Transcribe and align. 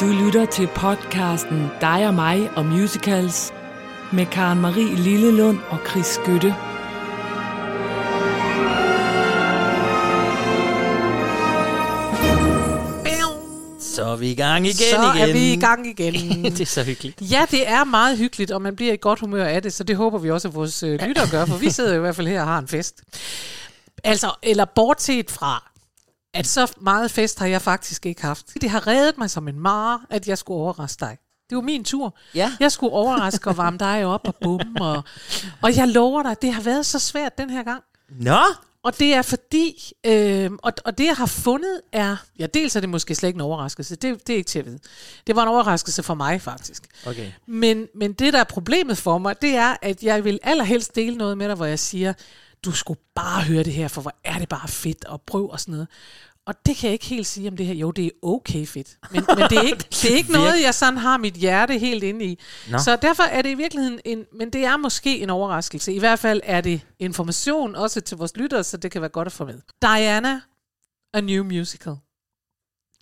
Du 0.00 0.06
lytter 0.06 0.46
til 0.46 0.68
podcasten 0.74 1.70
Dig 1.80 2.06
og 2.06 2.14
mig 2.14 2.50
og 2.56 2.64
musicals 2.66 3.52
med 4.12 4.26
Karen 4.26 4.60
Marie 4.60 4.94
Lillelund 4.94 5.58
og 5.68 5.78
Chris 5.90 6.06
Skytte. 6.06 6.54
Så 13.80 14.04
er 14.04 14.16
vi 14.16 14.30
i 14.30 14.34
gang 14.34 14.66
igen 14.66 14.74
så 14.74 15.12
igen. 15.14 15.28
er 15.28 15.32
vi 15.32 15.52
i 15.52 15.56
gang 15.56 15.86
igen. 15.86 16.44
det 16.44 16.60
er 16.60 16.64
så 16.64 16.82
hyggeligt. 16.82 17.20
Ja, 17.20 17.46
det 17.50 17.68
er 17.68 17.84
meget 17.84 18.18
hyggeligt, 18.18 18.50
og 18.50 18.62
man 18.62 18.76
bliver 18.76 18.92
i 18.92 18.98
godt 19.00 19.20
humør 19.20 19.44
af 19.44 19.62
det, 19.62 19.72
så 19.72 19.84
det 19.84 19.96
håber 19.96 20.18
vi 20.18 20.30
også, 20.30 20.48
at 20.48 20.54
vores 20.54 20.82
øh, 20.82 21.00
lyttere 21.00 21.28
gør, 21.30 21.44
for 21.44 21.56
vi 21.56 21.70
sidder 21.70 21.90
jo 21.90 21.96
i 21.96 22.00
hvert 22.00 22.14
ffald 22.14 22.28
her 22.28 22.40
og 22.40 22.46
har 22.46 22.58
en 22.58 22.68
fest. 22.68 23.02
Altså, 24.04 24.30
eller 24.42 24.64
bortset 24.64 25.30
fra, 25.30 25.67
at 26.34 26.46
så 26.46 26.72
meget 26.80 27.10
fest 27.10 27.38
har 27.38 27.46
jeg 27.46 27.62
faktisk 27.62 28.06
ikke 28.06 28.22
haft. 28.22 28.46
Det 28.60 28.70
har 28.70 28.86
reddet 28.86 29.18
mig 29.18 29.30
som 29.30 29.48
en 29.48 29.60
mare, 29.60 30.00
at 30.10 30.28
jeg 30.28 30.38
skulle 30.38 30.60
overraske 30.60 31.00
dig. 31.00 31.18
Det 31.50 31.56
var 31.56 31.62
min 31.62 31.84
tur. 31.84 32.14
Ja. 32.34 32.52
Jeg 32.60 32.72
skulle 32.72 32.92
overraske 32.92 33.50
og 33.50 33.56
varme 33.56 33.78
dig 33.78 34.04
op 34.04 34.20
og 34.28 34.34
bum. 34.40 34.76
Og, 34.80 35.02
og 35.62 35.76
jeg 35.76 35.88
lover 35.88 36.22
dig, 36.22 36.42
det 36.42 36.52
har 36.52 36.62
været 36.62 36.86
så 36.86 36.98
svært 36.98 37.38
den 37.38 37.50
her 37.50 37.62
gang. 37.62 37.82
Nå, 38.10 38.38
Og 38.82 38.98
det 38.98 39.14
er 39.14 39.22
fordi, 39.22 39.92
øh, 40.06 40.50
og, 40.62 40.72
og 40.84 40.98
det 40.98 41.06
jeg 41.06 41.14
har 41.16 41.26
fundet 41.26 41.80
er, 41.92 42.16
ja 42.38 42.46
dels 42.46 42.76
er 42.76 42.80
det 42.80 42.88
måske 42.88 43.14
slet 43.14 43.28
ikke 43.28 43.36
en 43.36 43.40
overraskelse, 43.40 43.96
det, 43.96 44.26
det 44.26 44.32
er 44.32 44.36
ikke 44.36 44.48
til 44.48 44.58
at 44.58 44.66
vide. 44.66 44.78
Det 45.26 45.36
var 45.36 45.42
en 45.42 45.48
overraskelse 45.48 46.02
for 46.02 46.14
mig 46.14 46.42
faktisk. 46.42 46.82
okay. 47.06 47.30
Men, 47.46 47.86
men 47.94 48.12
det 48.12 48.32
der 48.32 48.40
er 48.40 48.44
problemet 48.44 48.98
for 48.98 49.18
mig, 49.18 49.42
det 49.42 49.54
er, 49.56 49.76
at 49.82 50.02
jeg 50.02 50.24
vil 50.24 50.38
allerhelst 50.42 50.94
dele 50.96 51.16
noget 51.16 51.38
med 51.38 51.48
dig, 51.48 51.54
hvor 51.56 51.66
jeg 51.66 51.78
siger, 51.78 52.12
du 52.68 52.76
skulle 52.76 53.00
bare 53.14 53.42
høre 53.42 53.62
det 53.62 53.72
her, 53.72 53.88
for 53.88 54.00
hvor 54.00 54.14
er 54.24 54.38
det 54.38 54.48
bare 54.48 54.68
fedt, 54.68 55.04
og 55.04 55.22
prøv 55.22 55.50
og 55.50 55.60
sådan 55.60 55.72
noget. 55.72 55.88
Og 56.46 56.54
det 56.66 56.76
kan 56.76 56.86
jeg 56.86 56.92
ikke 56.92 57.06
helt 57.06 57.26
sige 57.26 57.48
om 57.48 57.56
det 57.56 57.66
her. 57.66 57.74
Jo, 57.74 57.90
det 57.90 58.06
er 58.06 58.10
okay 58.22 58.66
fedt. 58.66 58.96
Men, 59.10 59.24
men 59.28 59.50
det 59.50 59.58
er 59.58 59.62
ikke, 59.62 59.84
det 60.02 60.12
er 60.12 60.16
ikke 60.16 60.32
noget, 60.32 60.62
jeg 60.62 60.74
sådan 60.74 60.96
har 60.96 61.16
mit 61.16 61.34
hjerte 61.34 61.78
helt 61.78 62.02
inde 62.02 62.24
i. 62.24 62.38
Nå. 62.70 62.78
Så 62.78 62.96
derfor 62.96 63.22
er 63.22 63.42
det 63.42 63.50
i 63.50 63.54
virkeligheden 63.54 64.00
en... 64.04 64.24
Men 64.32 64.50
det 64.50 64.64
er 64.64 64.76
måske 64.76 65.18
en 65.18 65.30
overraskelse. 65.30 65.92
I 65.92 65.98
hvert 65.98 66.18
fald 66.18 66.40
er 66.44 66.60
det 66.60 66.80
information 66.98 67.74
også 67.74 68.00
til 68.00 68.16
vores 68.16 68.36
lyttere, 68.36 68.64
så 68.64 68.76
det 68.76 68.90
kan 68.90 69.00
være 69.00 69.10
godt 69.10 69.26
at 69.26 69.32
få 69.32 69.44
med. 69.44 69.60
Diana, 69.82 70.40
A 71.14 71.20
New 71.20 71.44
Musical. 71.44 71.94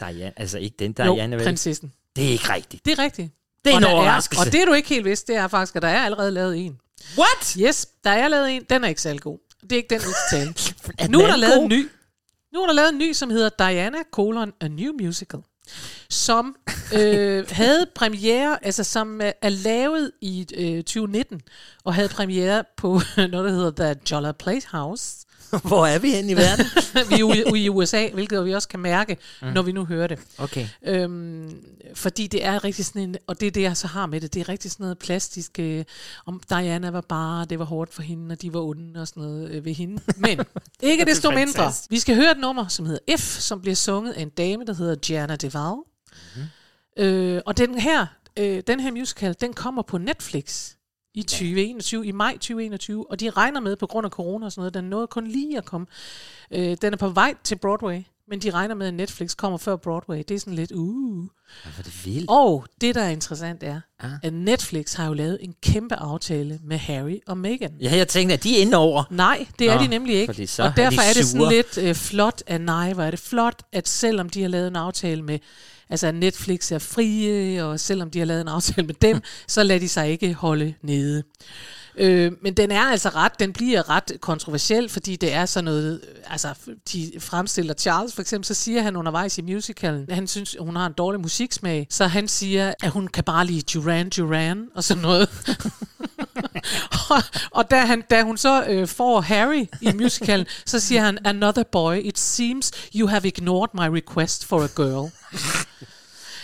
Diana, 0.00 0.32
altså 0.36 0.58
ikke 0.58 0.76
den 0.78 0.94
jo, 1.06 1.14
Diana, 1.14 1.36
vel? 1.36 1.44
prinsessen. 1.44 1.92
Det 2.16 2.26
er 2.26 2.30
ikke 2.30 2.52
rigtigt. 2.52 2.84
Det 2.84 2.98
er 2.98 3.02
rigtigt. 3.02 3.32
Det 3.64 3.70
er 3.70 3.74
og 3.74 3.82
en 3.82 3.84
overraskelse. 3.84 4.46
og 4.46 4.52
det 4.52 4.66
du 4.66 4.72
ikke 4.72 4.88
helt 4.88 5.04
vidste, 5.04 5.32
det 5.32 5.40
er 5.40 5.48
faktisk, 5.48 5.76
at 5.76 5.82
der 5.82 5.88
er 5.88 6.04
allerede 6.04 6.30
lavet 6.30 6.56
en. 6.56 6.80
What? 7.18 7.52
Yes, 7.58 7.88
der 8.04 8.10
er 8.10 8.28
lavet 8.28 8.56
en. 8.56 8.64
Den 8.70 8.84
er 8.84 8.88
ikke 8.88 9.02
særlig 9.02 9.22
god. 9.22 9.38
Det 9.70 9.72
er 9.72 9.76
ikke 9.76 9.94
den, 9.94 10.00
vi 10.00 10.12
skal 10.28 10.54
tale. 10.94 11.10
Nu 11.10 11.20
er 11.20 11.26
der 11.26 11.36
lavet 11.36 11.62
en 11.62 11.68
ny. 11.68 11.88
Nu 12.52 12.62
er 12.62 12.66
der 12.66 12.74
lavet 12.74 12.88
en 12.92 12.98
ny, 12.98 13.12
som 13.12 13.30
hedder 13.30 13.48
Diana, 13.58 13.98
colon, 14.12 14.52
A 14.60 14.68
New 14.68 14.92
Musical. 15.00 15.40
Som 16.10 16.56
øh, 16.94 17.44
havde 17.60 17.86
premiere, 17.94 18.64
altså 18.64 18.84
som 18.84 19.20
er, 19.20 19.32
er 19.42 19.48
lavet 19.48 20.12
i 20.20 20.46
øh, 20.54 20.76
2019, 20.78 21.40
og 21.84 21.94
havde 21.94 22.08
premiere 22.08 22.64
på 22.76 22.88
noget, 23.16 23.32
der 23.32 23.50
hedder 23.50 23.70
The 23.70 24.00
Jolla 24.10 24.32
Playhouse. 24.32 25.25
Hvor 25.68 25.86
er 25.86 25.98
vi 25.98 26.10
henne 26.10 26.32
i 26.32 26.36
verden? 26.36 26.66
vi 27.10 27.14
er 27.20 27.54
i, 27.54 27.68
USA, 27.68 28.08
hvilket 28.08 28.44
vi 28.44 28.54
også 28.54 28.68
kan 28.68 28.80
mærke, 28.80 29.16
mm. 29.42 29.48
når 29.48 29.62
vi 29.62 29.72
nu 29.72 29.84
hører 29.84 30.06
det. 30.06 30.18
okay. 30.38 30.68
Øhm, 30.86 31.56
fordi 31.94 32.26
det 32.26 32.44
er 32.44 32.64
rigtig 32.64 32.84
sådan 32.84 33.02
en, 33.02 33.16
og 33.26 33.40
det 33.40 33.46
er 33.46 33.50
det, 33.50 33.62
jeg 33.62 33.76
så 33.76 33.86
har 33.86 34.06
med 34.06 34.20
det, 34.20 34.34
det 34.34 34.40
er 34.40 34.48
rigtig 34.48 34.70
sådan 34.70 34.84
noget 34.84 34.98
plastisk, 34.98 35.58
øh, 35.58 35.84
om 36.26 36.40
Diana 36.48 36.90
var 36.90 37.00
bare, 37.00 37.44
det 37.44 37.58
var 37.58 37.64
hårdt 37.64 37.94
for 37.94 38.02
hende, 38.02 38.32
og 38.32 38.42
de 38.42 38.54
var 38.54 38.60
onde 38.60 39.00
og 39.00 39.08
sådan 39.08 39.22
noget 39.22 39.50
øh, 39.50 39.64
ved 39.64 39.74
hende. 39.74 40.02
Men 40.16 40.40
ikke 40.82 41.04
desto 41.04 41.30
mindre, 41.30 41.52
fantastisk. 41.52 41.90
vi 41.90 41.98
skal 41.98 42.16
høre 42.16 42.30
et 42.30 42.38
nummer, 42.38 42.68
som 42.68 42.86
hedder 42.86 43.16
F, 43.18 43.38
som 43.38 43.60
bliver 43.60 43.74
sunget 43.74 44.12
af 44.12 44.22
en 44.22 44.28
dame, 44.28 44.64
der 44.64 44.74
hedder 44.74 44.94
Gianna 44.94 45.36
Deval. 45.36 45.76
Mm-hmm. 45.76 47.04
Øh, 47.04 47.42
og 47.46 47.58
den 47.58 47.78
her, 47.78 48.06
øh, 48.36 48.62
den 48.66 48.80
her 48.80 48.90
musical, 48.90 49.34
den 49.40 49.52
kommer 49.52 49.82
på 49.82 49.98
Netflix 49.98 50.75
i 51.16 51.22
2021, 51.22 52.06
i 52.06 52.12
maj 52.12 52.32
2021, 52.32 53.10
og 53.10 53.20
de 53.20 53.30
regner 53.30 53.60
med, 53.60 53.76
på 53.76 53.86
grund 53.86 54.04
af 54.04 54.10
corona 54.10 54.46
og 54.46 54.52
sådan 54.52 54.60
noget, 54.60 54.74
den 54.74 54.84
nåede 54.84 55.06
kun 55.06 55.26
lige 55.26 55.58
at 55.58 55.64
komme. 55.64 55.86
Øh, 56.50 56.76
den 56.82 56.92
er 56.92 56.96
på 56.96 57.08
vej 57.08 57.34
til 57.44 57.56
Broadway, 57.56 58.02
men 58.28 58.38
de 58.40 58.50
regner 58.50 58.74
med, 58.74 58.86
at 58.86 58.94
Netflix 58.94 59.36
kommer 59.36 59.58
før 59.58 59.76
Broadway. 59.76 60.18
Det 60.28 60.30
er 60.30 60.38
sådan 60.38 60.54
lidt, 60.54 60.72
uh. 60.72 61.16
Hvor 61.62 61.78
er 61.78 61.82
det 61.82 62.06
vildt. 62.06 62.26
Og 62.30 62.64
det, 62.80 62.94
der 62.94 63.02
er 63.02 63.08
interessant, 63.10 63.62
er, 63.62 63.80
Ah. 64.00 64.10
at 64.22 64.32
Netflix 64.32 64.94
har 64.94 65.06
jo 65.06 65.12
lavet 65.12 65.38
en 65.40 65.54
kæmpe 65.62 65.94
aftale 65.94 66.60
med 66.64 66.76
Harry 66.76 67.18
og 67.26 67.38
Meghan. 67.38 67.72
Ja, 67.80 67.96
jeg 67.96 68.08
tænkte, 68.08 68.34
at 68.34 68.42
de 68.44 68.58
er 68.58 68.62
inde 68.62 68.76
over. 68.76 69.04
Nej, 69.10 69.46
det 69.58 69.70
er 69.70 69.74
Nå, 69.74 69.82
de 69.82 69.88
nemlig 69.88 70.14
ikke. 70.16 70.32
og 70.58 70.66
er 70.66 70.72
derfor 70.74 71.00
de 71.00 71.08
er, 71.08 71.12
det 71.14 71.26
sådan 71.26 71.48
lidt 71.48 71.78
øh, 71.78 71.94
flot 71.94 72.42
af 72.46 72.60
nej, 72.60 72.92
hvor 72.92 73.02
er 73.02 73.10
det 73.10 73.20
flot, 73.20 73.62
at 73.72 73.88
selvom 73.88 74.30
de 74.30 74.42
har 74.42 74.48
lavet 74.48 74.68
en 74.68 74.76
aftale 74.76 75.22
med, 75.22 75.38
altså 75.90 76.12
Netflix 76.12 76.72
er 76.72 76.78
frie, 76.78 77.64
og 77.64 77.80
selvom 77.80 78.10
de 78.10 78.18
har 78.18 78.26
lavet 78.26 78.40
en 78.40 78.48
aftale 78.48 78.86
med 78.86 78.94
dem, 78.94 79.20
så 79.48 79.62
lader 79.62 79.80
de 79.80 79.88
sig 79.88 80.10
ikke 80.10 80.34
holde 80.34 80.74
nede. 80.82 81.22
Øh, 81.98 82.32
men 82.42 82.54
den 82.54 82.70
er 82.70 82.82
altså 82.82 83.08
ret, 83.08 83.32
den 83.38 83.52
bliver 83.52 83.90
ret 83.90 84.12
kontroversiel, 84.20 84.88
fordi 84.88 85.16
det 85.16 85.32
er 85.32 85.46
sådan 85.46 85.64
noget, 85.64 86.00
altså 86.26 86.48
de 86.92 87.12
fremstiller 87.18 87.74
Charles 87.74 88.14
for 88.14 88.20
eksempel, 88.20 88.46
så 88.46 88.54
siger 88.54 88.82
han 88.82 88.96
undervejs 88.96 89.38
i 89.38 89.42
musicalen, 89.42 90.06
han 90.10 90.26
synes, 90.26 90.56
hun 90.60 90.76
har 90.76 90.86
en 90.86 90.92
dårlig 90.92 91.20
musiksmag, 91.20 91.86
så 91.90 92.06
han 92.06 92.28
siger, 92.28 92.74
at 92.82 92.90
hun 92.90 93.08
kan 93.08 93.24
bare 93.24 93.46
lide 93.46 93.62
Duran 93.62 94.10
Duran 94.10 94.68
og 94.74 94.84
sådan 94.84 95.02
noget. 95.02 95.28
og, 97.10 97.22
og 97.50 97.70
da, 97.70 97.76
han, 97.76 98.02
da 98.10 98.22
hun 98.22 98.36
så 98.36 98.64
øh, 98.68 98.88
får 98.88 99.20
Harry 99.20 99.66
i 99.80 99.92
musicalen, 99.94 100.46
så 100.66 100.80
siger 100.80 101.02
han, 101.02 101.18
Another 101.24 101.62
boy, 101.72 101.96
it 102.04 102.18
seems 102.18 102.72
you 102.94 103.08
have 103.08 103.26
ignored 103.26 103.68
my 103.74 103.88
request 103.98 104.44
for 104.44 104.64
a 104.64 104.68
girl 104.76 105.10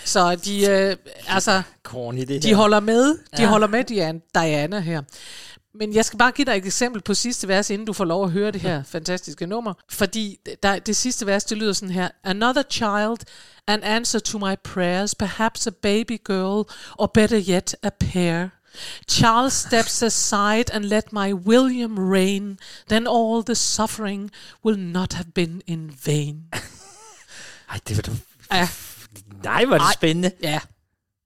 så 0.04 0.34
de, 0.36 0.66
øh, 0.66 0.96
altså, 1.28 1.62
Corny, 1.82 2.20
det 2.20 2.42
de 2.42 2.48
her. 2.48 2.56
holder 2.56 2.80
med, 2.80 3.14
de 3.36 3.42
Ja. 3.42 3.46
holder 3.48 3.66
med 3.66 3.84
Diana, 3.84 4.20
Diana 4.34 4.80
her. 4.80 5.02
Men 5.74 5.94
jeg 5.94 6.04
skal 6.04 6.18
bare 6.18 6.32
give 6.32 6.44
dig 6.44 6.56
et 6.56 6.66
eksempel 6.66 7.02
på 7.02 7.14
sidste 7.14 7.48
vers, 7.48 7.70
inden 7.70 7.86
du 7.86 7.92
får 7.92 8.04
lov 8.04 8.24
at 8.24 8.30
høre 8.30 8.50
det 8.50 8.60
her 8.60 8.82
fantastiske 8.94 9.46
nummer. 9.46 9.74
Fordi 9.90 10.36
der, 10.62 10.78
det 10.78 10.96
sidste 10.96 11.26
vers, 11.26 11.44
det 11.44 11.58
lyder 11.58 11.72
sådan 11.72 11.94
her. 11.94 12.08
Another 12.24 12.62
child, 12.70 13.16
an 13.66 13.82
answer 13.82 14.18
to 14.18 14.38
my 14.38 14.54
prayers, 14.64 15.14
perhaps 15.14 15.66
a 15.66 15.70
baby 15.70 16.18
girl, 16.24 16.64
or 16.98 17.06
better 17.14 17.42
yet, 17.48 17.76
a 17.82 17.90
pair. 18.00 18.48
Charles 19.08 19.52
steps 19.52 20.02
aside 20.02 20.64
and 20.72 20.84
let 20.84 21.12
my 21.12 21.32
William 21.34 21.98
reign, 22.10 22.58
then 22.88 23.06
all 23.06 23.42
the 23.44 23.54
suffering 23.54 24.30
will 24.64 24.78
not 24.78 25.12
have 25.12 25.28
been 25.34 25.62
in 25.66 25.90
vain. 26.06 26.36
Ej, 27.70 27.78
det 27.88 27.96
var 27.96 28.02
du... 28.02 28.10
Ja, 28.52 28.68
Nej, 29.44 29.62
er 29.62 29.78
det 29.78 29.80
Ej. 29.80 29.92
spændende. 29.94 30.30
ja. 30.42 30.60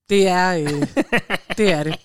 Det 0.08 0.28
er, 0.28 0.58
øh, 0.58 0.68
det 1.58 1.72
er 1.72 1.82
det. 1.82 1.98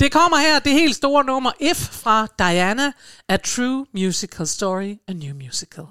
det 0.00 0.12
kommer 0.12 0.36
her, 0.38 0.58
det 0.58 0.72
helt 0.72 0.96
store 0.96 1.24
nummer 1.24 1.52
If 1.60 1.76
fra 1.76 2.26
Diana, 2.38 2.92
A 3.28 3.36
True 3.36 3.86
Musical 3.94 4.46
Story, 4.46 4.94
A 5.08 5.12
New 5.12 5.34
Musical. 5.34 5.84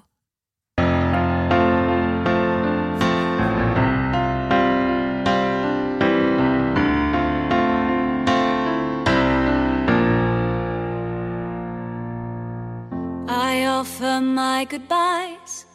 I 13.27 13.65
offer 13.67 14.21
my 14.21 14.65
goodbyes 14.65 15.65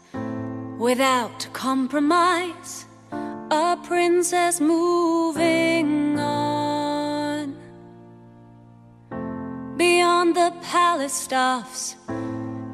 without 0.84 1.48
compromise. 1.54 2.84
A 3.50 3.78
princess 3.84 4.60
moving 4.60 6.18
on. 6.18 7.56
Beyond 9.78 10.36
the 10.36 10.52
palace 10.60 11.14
stuffs, 11.26 11.96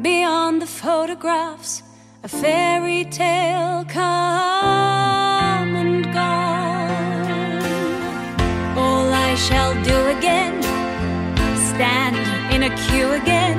beyond 0.03 0.61
the 0.61 0.67
photographs, 0.67 1.85
a 2.25 2.29
fairy 2.29 3.05
tale 3.05 3.85
come 3.85 5.71
and 5.83 6.05
gone. 6.13 7.63
All 8.77 9.09
I 9.29 9.37
shall 9.37 9.75
do 9.91 9.99
again, 10.17 10.57
stand 11.71 12.17
in 12.55 12.61
a 12.71 12.73
queue 12.85 13.13
again. 13.23 13.59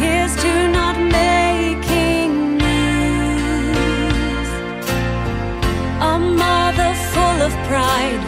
Here's 0.00 0.34
to 0.44 0.68
not 0.68 0.96
making 1.00 1.53
of 7.44 7.52
pride, 7.68 8.22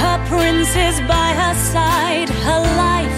her 0.00 0.18
prince 0.28 0.70
is 0.88 1.00
by 1.08 1.28
her 1.40 1.54
side, 1.72 2.28
her 2.28 2.60
life 2.84 3.15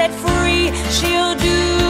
set 0.00 0.10
free, 0.12 0.72
she'll 0.90 1.34
do 1.34 1.89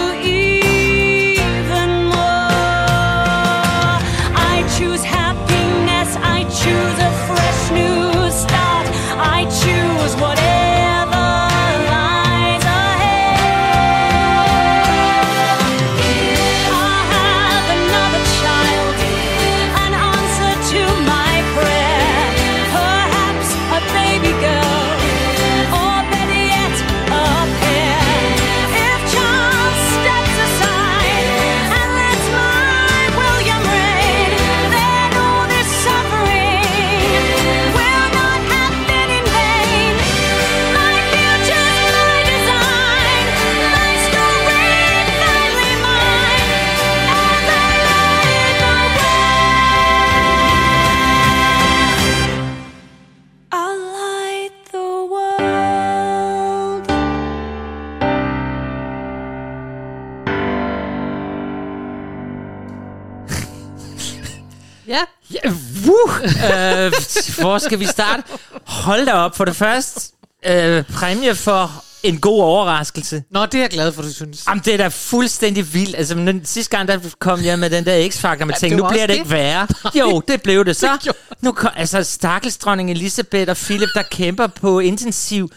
hvor 67.40 67.58
skal 67.58 67.80
vi 67.80 67.86
starte? 67.86 68.22
Hold 68.64 69.06
da 69.06 69.12
op. 69.12 69.36
For 69.36 69.44
det 69.44 69.56
første, 69.56 70.00
øh, 70.46 70.84
præmie 70.94 71.34
for 71.34 71.84
en 72.02 72.20
god 72.20 72.42
overraskelse. 72.42 73.22
Nå, 73.30 73.46
det 73.46 73.54
er 73.54 73.58
jeg 73.60 73.70
glad 73.70 73.92
for, 73.92 74.02
du 74.02 74.12
synes. 74.12 74.44
Jamen, 74.48 74.62
det 74.64 74.72
er 74.74 74.76
da 74.78 74.88
fuldstændig 74.88 75.74
vildt. 75.74 75.96
Altså, 75.96 76.14
men 76.14 76.26
den, 76.26 76.44
sidste 76.44 76.76
gang, 76.76 76.88
der 76.88 76.98
kom 77.18 77.44
jeg 77.44 77.58
med 77.58 77.70
den 77.70 77.84
der 77.84 78.08
X-Factor, 78.08 78.44
man 78.44 78.50
Ja, 78.50 78.54
tænkte, 78.56 78.66
det 78.68 78.76
nu 78.76 78.88
bliver 78.88 79.02
også 79.02 79.06
det 79.06 79.12
ikke 79.12 79.22
det. 79.24 79.30
værre. 79.30 79.66
Jo, 80.00 80.22
det 80.28 80.42
blev 80.42 80.64
det 80.64 80.76
så. 80.76 81.12
Nu 81.40 81.52
kom, 81.52 81.70
altså, 81.76 82.02
stakkels 82.02 82.56
dronning 82.56 82.90
Elisabeth 82.90 83.50
og 83.50 83.56
Philip, 83.56 83.88
der 83.94 84.02
kæmper 84.02 84.46
på 84.46 84.78
intensiv. 84.80 85.50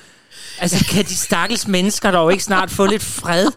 Altså, 0.59 0.85
kan 0.89 1.05
de 1.05 1.15
stakkels 1.17 1.67
mennesker 1.67 2.11
dog 2.11 2.31
ikke 2.31 2.43
snart 2.43 2.71
få 2.71 2.85
lidt 2.85 3.03
fred? 3.03 3.47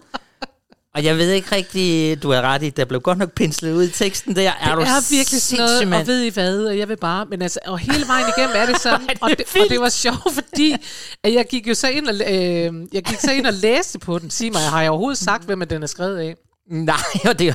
Og 0.96 1.04
jeg 1.04 1.16
ved 1.16 1.31
ikke 1.31 1.56
rigtig, 1.56 2.22
du 2.22 2.31
er 2.31 2.40
ret 2.40 2.62
i, 2.62 2.70
der 2.70 2.84
blev 2.84 3.00
godt 3.00 3.19
nok 3.19 3.32
penslet 3.32 3.72
ud 3.72 3.82
i 3.84 3.90
teksten 3.90 4.37
der. 4.37 4.52
Er 4.60 4.75
du 4.75 4.81
det 4.81 4.88
er 4.88 5.10
virkelig 5.10 5.43
sådan 5.43 5.64
noget, 5.64 6.00
og 6.00 6.06
ved 6.06 6.22
I 6.22 6.28
hvad, 6.28 6.64
og 6.64 6.78
jeg 6.78 6.88
vil 6.88 6.96
bare, 6.96 7.26
men 7.26 7.43
altså, 7.43 7.60
og 7.66 7.78
hele 7.78 8.06
vejen 8.06 8.26
igennem 8.37 8.56
er 8.56 8.66
det 8.66 8.81
sådan, 8.87 9.06
det 9.06 9.19
og, 9.20 9.31
det, 9.31 9.40
og 9.60 9.66
det 9.69 9.81
var 9.81 9.88
sjovt, 9.88 10.34
fordi 10.34 10.76
at 11.22 11.32
jeg 11.34 11.46
gik 11.50 11.69
jo 11.69 11.75
så 11.75 11.88
ind 11.88 12.08
og, 12.08 12.14
øh, 12.14 12.72
jeg 12.93 13.02
gik 13.02 13.20
så 13.20 13.32
ind 13.32 13.46
og 13.46 13.52
læste 13.52 13.98
på 13.98 14.19
den. 14.19 14.31
Sig 14.31 14.52
mig, 14.52 14.60
har 14.60 14.82
jeg 14.82 14.90
overhovedet 14.90 15.19
sagt, 15.19 15.44
hvem 15.44 15.62
den 15.69 15.82
er 15.82 15.87
skrevet 15.87 16.19
af? 16.19 16.34
Nej, 16.68 16.96
og 17.28 17.38
det 17.38 17.48
er 17.48 17.54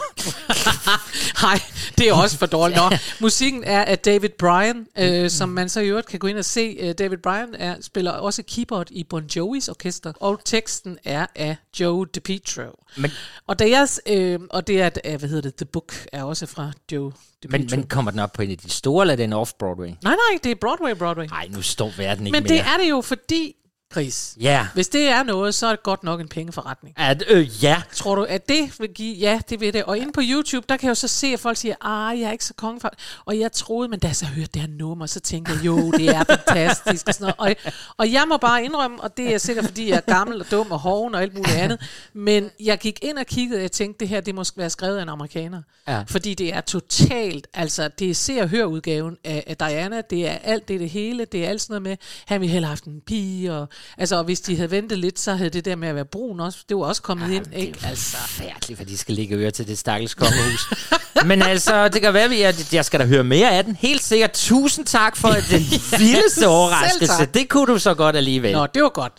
Nej, 1.43 1.61
det 1.97 2.09
er 2.09 2.13
også 2.13 2.37
for 2.37 2.45
dårligt. 2.45 2.79
Nå, 2.79 2.97
musikken 3.19 3.63
er 3.63 3.83
af 3.85 3.99
David 3.99 4.29
Bryan, 4.29 4.87
øh, 4.97 5.29
som 5.29 5.49
man 5.49 5.69
så 5.69 5.79
i 5.79 5.87
øvrigt 5.87 6.07
kan 6.07 6.19
gå 6.19 6.27
ind 6.27 6.37
og 6.37 6.45
se. 6.45 6.77
Øh, 6.79 6.93
David 6.99 7.17
Bryan 7.17 7.55
er, 7.59 7.75
spiller 7.81 8.11
også 8.11 8.43
keyboard 8.47 8.87
i 8.91 9.03
Bon 9.03 9.23
Jovis 9.35 9.67
orkester, 9.69 10.13
og 10.19 10.39
teksten 10.45 10.97
er 11.03 11.25
af 11.35 11.55
Joe 11.79 12.05
DiPietro. 12.15 12.61
Men- 12.97 13.11
og, 13.47 13.55
jeg, 13.59 13.87
øh, 14.07 14.39
og 14.49 14.67
det 14.67 14.81
er, 14.81 14.89
øh, 15.05 15.19
hvad 15.19 15.29
hedder 15.29 15.41
det, 15.41 15.55
The 15.55 15.65
Book 15.65 15.93
er 16.13 16.23
også 16.23 16.45
fra 16.45 16.71
Joe. 16.91 17.11
Men, 17.49 17.67
men 17.71 17.83
kommer 17.83 18.11
den 18.11 18.19
op 18.19 18.33
på 18.33 18.41
en 18.41 18.51
af 18.51 18.57
de 18.57 18.69
store, 18.69 19.03
eller 19.03 19.11
er 19.13 19.15
den 19.17 19.33
off-Broadway? 19.33 19.97
Nej, 20.03 20.15
nej, 20.15 20.39
det 20.43 20.51
er 20.51 20.55
Broadway, 20.55 20.95
Broadway. 20.95 21.25
Nej, 21.25 21.47
nu 21.51 21.61
står 21.61 21.91
verden 21.97 22.27
ikke 22.27 22.35
Men 22.39 22.43
mere. 22.43 22.53
det 22.53 22.59
er 22.59 22.77
det 22.83 22.89
jo, 22.89 23.01
fordi, 23.01 23.55
Chris, 23.91 24.35
Ja. 24.39 24.67
hvis 24.73 24.87
det 24.87 25.07
er 25.09 25.23
noget, 25.23 25.55
så 25.55 25.67
er 25.67 25.69
det 25.71 25.83
godt 25.83 26.03
nok 26.03 26.21
en 26.21 26.27
pengeforretning. 26.27 26.95
At, 26.99 27.23
øh, 27.27 27.63
ja. 27.63 27.81
Tror 27.93 28.15
du, 28.15 28.23
at 28.23 28.49
det 28.49 28.79
vil 28.79 28.89
give... 28.89 29.15
Ja, 29.17 29.39
det 29.49 29.59
vil 29.59 29.73
det. 29.73 29.83
Og 29.83 29.97
inde 29.97 30.11
på 30.13 30.21
YouTube, 30.23 30.65
der 30.69 30.77
kan 30.77 30.85
jeg 30.87 30.89
jo 30.89 30.95
så 30.95 31.07
se, 31.07 31.27
at 31.27 31.39
folk 31.39 31.57
siger, 31.57 31.75
ah, 31.81 32.19
jeg 32.19 32.27
er 32.27 32.31
ikke 32.31 32.45
så 32.45 32.53
konge. 32.53 32.81
Og 33.25 33.39
jeg 33.39 33.51
troede, 33.51 33.89
men 33.89 33.99
da 33.99 34.07
jeg 34.07 34.15
så 34.15 34.25
hørte 34.25 34.49
det 34.53 34.61
her 34.61 34.69
nummer, 34.69 35.05
så 35.05 35.19
tænkte 35.19 35.51
jeg, 35.53 35.65
jo, 35.65 35.91
det 35.91 36.09
er 36.09 36.23
fantastisk 36.23 37.07
og 37.07 37.13
sådan 37.13 37.33
noget. 37.39 37.57
Og, 37.65 37.71
og 37.97 38.11
jeg 38.11 38.25
må 38.27 38.37
bare 38.37 38.63
indrømme, 38.63 39.01
og 39.01 39.17
det 39.17 39.33
er 39.33 39.37
sikkert, 39.37 39.65
fordi 39.65 39.89
jeg 39.89 39.95
er 40.07 40.13
gammel 40.13 40.41
og 40.41 40.51
dum 40.51 40.71
og 40.71 40.79
hoven 40.79 41.15
og 41.15 41.21
alt 41.21 41.33
muligt 41.33 41.55
andet, 41.55 41.79
men 42.13 42.49
jeg 42.59 42.79
gik 42.79 42.99
ind 43.01 43.17
og 43.17 43.25
kiggede, 43.25 43.57
og 43.57 43.61
jeg 43.61 43.71
tænkte, 43.71 43.99
det 43.99 44.07
her, 44.07 44.21
det 44.21 44.35
må 44.35 44.43
være 44.55 44.69
skrevet 44.69 44.97
af 44.97 45.01
en 45.01 45.09
amerikaner. 45.09 45.61
Ja. 45.87 46.03
Fordi 46.07 46.33
det 46.33 46.53
er 46.53 46.61
totalt, 46.61 47.47
altså, 47.53 47.87
det 47.99 48.09
er 48.09 48.13
se- 48.15 48.39
og 48.41 48.47
hør 48.49 48.65
udgaven 48.65 49.17
af, 49.23 49.43
af 49.47 49.57
Diana, 49.57 50.01
det 50.09 50.27
er 50.27 50.37
alt 50.43 50.67
det, 50.67 50.79
det 50.79 50.89
hele, 50.89 51.25
det 51.25 51.45
er 51.45 51.49
alt 51.49 51.61
sådan 51.61 51.71
noget 51.73 51.81
med, 51.81 51.97
han 52.25 52.41
ville 52.41 52.51
hellere 52.51 52.67
have 52.67 52.71
haft 52.71 52.83
en 52.83 53.01
pige, 53.07 53.53
og, 53.53 53.67
altså, 53.97 54.15
og 54.15 54.23
hvis 54.23 54.41
de 54.41 54.55
havde 54.55 54.71
ventet 54.71 54.97
lidt, 54.97 55.19
så 55.19 55.33
havde 55.35 55.49
det 55.49 55.65
der 55.65 55.75
med 55.75 55.87
at 55.87 55.95
være 55.95 56.05
brun 56.05 56.39
også, 56.39 56.59
det 56.69 56.77
var 56.77 56.83
også 56.83 57.01
kommet 57.01 57.31
ind, 57.31 57.45
ikke? 57.55 57.79
Altså. 57.85 58.17
Forfærdeligt, 58.17 58.77
for 58.77 58.85
de 58.85 58.97
skal 58.97 59.15
ligge 59.15 59.35
øre 59.35 59.51
til 59.51 59.67
det 59.67 59.77
stakkels 59.77 60.13
kongehus. 60.13 60.69
Men 61.25 61.41
altså, 61.41 61.87
det 61.87 62.01
kan 62.01 62.13
være, 62.13 62.23
at 62.25 62.39
jeg, 62.39 62.55
jeg 62.73 62.85
skal 62.85 62.99
da 62.99 63.05
høre 63.05 63.23
mere 63.23 63.51
af 63.51 63.63
den. 63.63 63.75
Helt 63.75 64.03
sikkert. 64.03 64.31
Tusind 64.31 64.85
tak 64.85 65.17
for 65.17 65.29
den 65.51 65.61
vildeste 65.99 66.47
overraskelse. 66.47 67.25
Det 67.25 67.49
kunne 67.49 67.73
du 67.73 67.79
så 67.79 67.93
godt 67.93 68.15
alligevel. 68.15 68.51
Nå, 68.53 68.67
det 68.67 68.83
var 68.83 68.89
godt. 68.89 69.13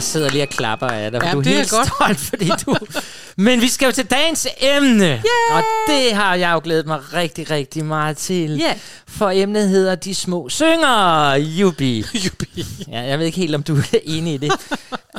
Jeg 0.00 0.04
sidder 0.04 0.30
lige 0.30 0.42
og 0.42 0.48
klapper 0.48 0.86
af 0.86 1.10
dig, 1.10 1.22
for 1.22 1.30
du 1.30 1.38
er 1.38 1.42
det 1.42 1.52
er 1.52 1.56
helt 1.56 1.70
godt. 1.70 1.86
stolt, 1.86 2.18
fordi 2.20 2.50
du... 2.66 2.76
Men 3.36 3.60
vi 3.60 3.68
skal 3.68 3.86
jo 3.86 3.92
til 3.92 4.06
dagens 4.06 4.48
emne, 4.60 5.04
yeah! 5.04 5.22
og 5.56 5.62
det 5.88 6.14
har 6.14 6.34
jeg 6.34 6.52
jo 6.52 6.60
glædet 6.64 6.86
mig 6.86 7.12
rigtig, 7.14 7.50
rigtig 7.50 7.84
meget 7.84 8.16
til. 8.16 8.56
Ja. 8.56 8.74
For 9.08 9.30
emnet 9.30 9.68
hedder 9.68 9.94
De 9.94 10.14
Små 10.14 10.48
Syngere, 10.48 11.30
Jubi. 11.40 12.04
Jubi. 12.24 12.66
Ja, 12.88 13.00
jeg 13.00 13.18
ved 13.18 13.26
ikke 13.26 13.38
helt, 13.38 13.54
om 13.54 13.62
du 13.62 13.76
er 13.76 13.98
enig 14.04 14.34
i 14.34 14.36
det. 14.36 14.52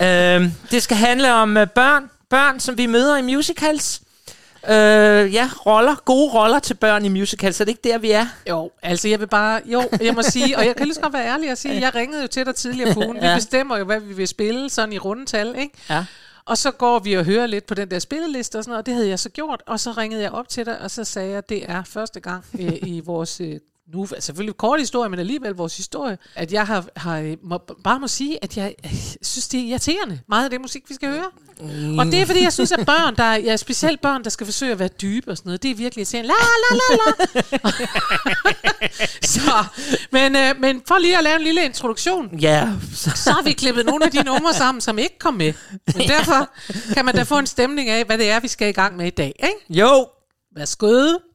øhm, 0.03 0.51
det 0.71 0.83
skal 0.83 0.97
handle 0.97 1.33
om 1.33 1.57
øh, 1.57 1.67
børn, 1.67 2.03
børn, 2.29 2.59
som 2.59 2.77
vi 2.77 2.85
møder 2.85 3.17
i 3.17 3.21
musicals. 3.21 4.01
Øh, 4.70 5.34
ja, 5.34 5.50
roller, 5.65 5.96
gode 6.06 6.32
roller 6.34 6.60
til 6.60 6.74
børn 6.74 7.06
i 7.06 7.10
musicals. 7.10 7.62
Er 7.62 7.65
det 7.65 7.72
ikke 7.72 7.89
der, 7.89 7.98
vi 7.98 8.12
er? 8.12 8.25
Jo, 8.50 8.72
altså 8.82 9.08
jeg 9.08 9.20
vil 9.20 9.27
bare, 9.27 9.62
jo, 9.65 9.84
jeg 10.01 10.13
må 10.13 10.22
sige, 10.22 10.58
og 10.58 10.65
jeg 10.65 10.75
kan 10.75 10.86
lige 10.86 10.96
så 10.96 11.01
godt 11.01 11.13
være 11.13 11.25
ærlig 11.27 11.51
og 11.51 11.58
sige, 11.58 11.80
jeg 11.82 11.96
ringede 11.96 12.22
jo 12.22 12.27
til 12.27 12.46
dig 12.46 12.56
tidligere 12.56 12.94
på 12.94 13.00
ugen. 13.00 13.18
Vi 13.22 13.25
Ja. 13.27 13.36
bestemmer 13.36 13.77
jo, 13.77 13.86
hvad 13.86 14.00
vi 14.00 14.13
vil 14.13 14.27
spille, 14.27 14.70
sådan 14.70 14.94
i 14.94 14.98
rundetal, 14.98 15.56
ikke? 15.58 15.74
Ja. 15.89 16.06
Og 16.46 16.58
så 16.58 16.72
går 16.72 17.00
vi 17.00 17.13
og 17.13 17.25
hører 17.25 17.48
lidt 17.48 17.65
på 17.65 17.74
den 17.74 17.91
der 17.91 18.00
spilleliste 18.00 18.58
og 18.58 18.63
sådan 18.63 18.70
noget, 18.72 18.82
og 18.82 18.86
det 18.86 18.94
havde 18.94 19.08
jeg 19.10 19.20
så 19.20 19.30
gjort. 19.30 19.63
Og 19.68 19.80
så 19.80 19.91
ringede 19.91 20.22
jeg 20.22 20.32
op 20.32 20.50
til 20.50 20.65
dig, 20.65 20.80
og 20.82 20.91
så 20.91 21.03
sagde 21.03 21.30
jeg, 21.30 21.38
at 21.38 21.50
det 21.50 21.63
er 21.72 21.84
første 21.84 22.20
gang 22.20 22.44
øh, 22.60 22.74
i 22.82 23.01
vores, 23.06 23.41
øh, 23.41 23.60
nu 23.93 24.07
selvfølgelig 24.19 24.57
kort 24.57 24.79
historie, 24.79 25.10
men 25.10 25.19
alligevel 25.19 25.51
vores 25.51 25.77
historie, 25.77 26.17
at 26.36 26.53
jeg 26.53 26.67
har, 26.67 26.86
har 26.95 27.36
må, 27.43 27.60
bare 27.83 28.00
må 28.00 28.07
sige, 28.07 28.43
at 28.43 28.57
jeg 28.57 28.75
øh, 28.86 28.91
synes, 29.21 29.48
det 29.48 29.60
er 29.60 29.63
irriterende, 29.63 30.19
meget 30.29 30.43
af 30.43 30.50
det 30.50 30.62
musik, 30.62 30.83
vi 30.89 30.93
skal 30.93 31.10
høre. 31.10 31.29
Mm. 31.62 32.00
Og 32.00 32.05
det 32.05 32.21
er, 32.21 32.25
fordi 32.25 32.41
jeg 32.43 32.53
synes, 32.53 32.71
at 32.71 32.86
børn, 32.86 33.15
der 33.15 33.24
er, 33.24 33.36
ja, 33.36 33.57
specielt 33.57 34.01
børn, 34.01 34.24
der 34.24 34.29
skal 34.29 34.45
forsøge 34.45 34.71
at 34.71 34.79
være 34.79 34.88
dybe 34.88 35.31
og 35.31 35.38
sådan 35.38 35.50
noget, 35.50 35.63
det 35.63 35.71
er 35.71 35.75
virkelig 35.75 36.01
irriterende. 36.01 36.27
La, 36.27 36.33
la, 36.63 36.77
la, 36.77 37.13
la. 37.51 37.71
så, 39.33 39.65
men, 40.12 40.36
øh, 40.36 40.60
men 40.60 40.81
for 40.88 40.98
lige 40.98 41.17
at 41.17 41.24
lave 41.24 41.36
en 41.36 41.41
lille 41.41 41.65
introduktion, 41.65 42.39
Ja, 42.39 42.69
så, 42.95 43.12
så 43.15 43.31
har 43.31 43.41
vi 43.41 43.53
klippet 43.53 43.86
nogle 43.86 44.05
af 44.05 44.12
de 44.12 44.24
numre 44.24 44.53
sammen, 44.53 44.81
som 44.81 44.98
ikke 44.98 45.19
kom 45.19 45.33
med. 45.33 45.53
Men 45.95 46.07
derfor 46.07 46.50
kan 46.93 47.05
man 47.05 47.15
da 47.15 47.24
få 47.24 47.38
en 47.38 47.48
stemning 47.48 47.89
af, 47.89 48.05
hvad 48.05 48.17
det 48.17 48.29
er, 48.29 48.39
vi 48.39 48.48
skal 48.48 48.69
i 48.69 48.71
gang 48.71 48.95
med 48.98 49.07
i 49.07 49.10
dag. 49.10 49.36
Ikke? 49.43 49.79
jo. 49.81 50.07
Værsgo. 50.55 51.30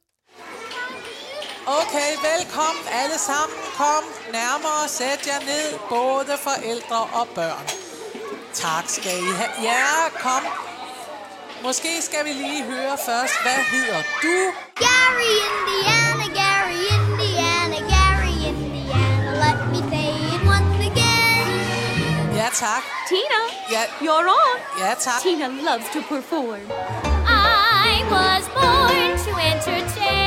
Okay, 1.67 2.11
velkommen 2.31 2.85
alle 2.93 3.19
sammen. 3.19 3.59
Kom 3.77 4.03
nærmere, 4.33 4.89
sæt 4.89 5.27
jer 5.27 5.41
ned, 5.41 5.79
både 5.89 6.33
forældre 6.49 7.01
og 7.21 7.29
børn. 7.35 7.67
Tak 8.55 8.85
skal 8.87 9.19
I 9.19 9.33
have. 9.41 9.51
Ja, 9.63 9.85
kom. 10.23 10.43
Måske 11.63 12.03
skal 12.03 12.25
vi 12.25 12.33
lige 12.33 12.63
høre 12.65 12.97
først, 13.07 13.35
hvad 13.43 13.61
hedder 13.73 14.01
du? 14.23 14.37
Gary, 14.85 15.33
Indiana, 15.49 16.27
Gary, 16.41 16.81
Indiana, 16.99 17.79
Gary, 17.95 18.35
Indiana. 18.53 19.31
Let 19.45 19.59
me 19.73 19.81
say 19.93 20.11
it 20.35 20.43
once 20.55 20.79
again. 20.91 21.49
Ja, 22.41 22.49
tak. 22.65 22.83
Tina, 23.09 23.41
Ja, 23.75 23.83
you're 24.07 24.29
on. 24.43 24.57
ja 24.79 24.95
tak. 25.01 25.21
Tina 25.23 25.47
loves 25.49 25.87
to 25.95 26.01
perform. 26.15 26.65
I 27.89 27.93
was 28.15 28.45
born 28.59 29.11
to 29.25 29.33
entertain. 29.53 30.26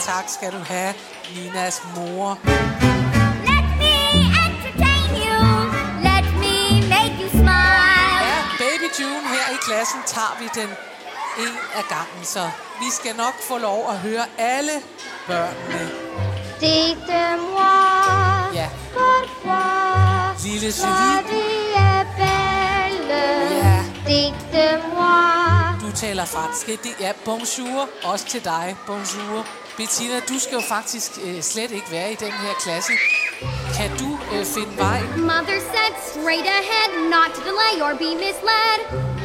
Tak 0.00 0.24
skal 0.28 0.52
du 0.52 0.58
have, 0.58 0.94
Ninas 1.34 1.82
mor. 1.96 2.38
Let 3.50 3.66
me 3.80 3.94
entertain 4.44 5.10
you. 5.26 5.42
Let 6.08 6.26
me 6.42 6.56
make 6.94 7.14
you 7.22 7.28
smile. 7.30 8.22
Ja, 8.30 8.38
Baby 8.58 8.88
June 9.00 9.28
her 9.34 9.54
i 9.54 9.58
klassen 9.66 10.00
tager 10.06 10.36
vi 10.40 10.48
den 10.60 10.68
en 11.38 11.54
af 11.74 11.84
gangen, 11.88 12.24
så 12.24 12.50
vi 12.80 12.90
skal 12.90 13.16
nok 13.16 13.34
få 13.48 13.58
lov 13.58 13.90
at 13.90 13.98
høre 13.98 14.24
alle 14.38 14.72
børnene. 15.26 15.90
Digte 16.60 17.36
mor, 17.40 18.54
ja. 18.54 18.68
Lille 20.44 20.72
Sylvie. 20.72 20.92
Marie 20.92 22.06
Belle. 22.16 23.22
Ja. 23.64 23.84
Digte 24.06 24.82
mor 24.94 25.61
du 25.92 25.96
taler 25.96 26.24
fransk. 26.24 26.66
Det 26.66 26.94
er 27.00 27.12
bonjour, 27.24 27.88
også 28.04 28.26
til 28.26 28.44
dig. 28.44 28.76
Bonjour. 28.86 29.46
Bettina, 29.76 30.20
du 30.28 30.38
skal 30.38 30.54
jo 30.54 30.64
faktisk 30.68 31.10
øh, 31.24 31.42
slet 31.42 31.70
ikke 31.70 31.90
være 31.90 32.12
i 32.12 32.14
den 32.14 32.32
her 32.32 32.54
klasse. 32.64 32.92
Kan 33.76 33.90
du 33.98 34.18
øh, 34.32 34.44
finde 34.54 34.74
vej? 34.78 35.00
Mother 35.16 35.58
said 35.72 35.94
straight 36.10 36.46
ahead, 36.60 36.90
not 37.14 37.28
to 37.36 37.40
delay 37.48 37.74
or 37.86 37.92
be 38.04 38.10
misled. 38.24 38.78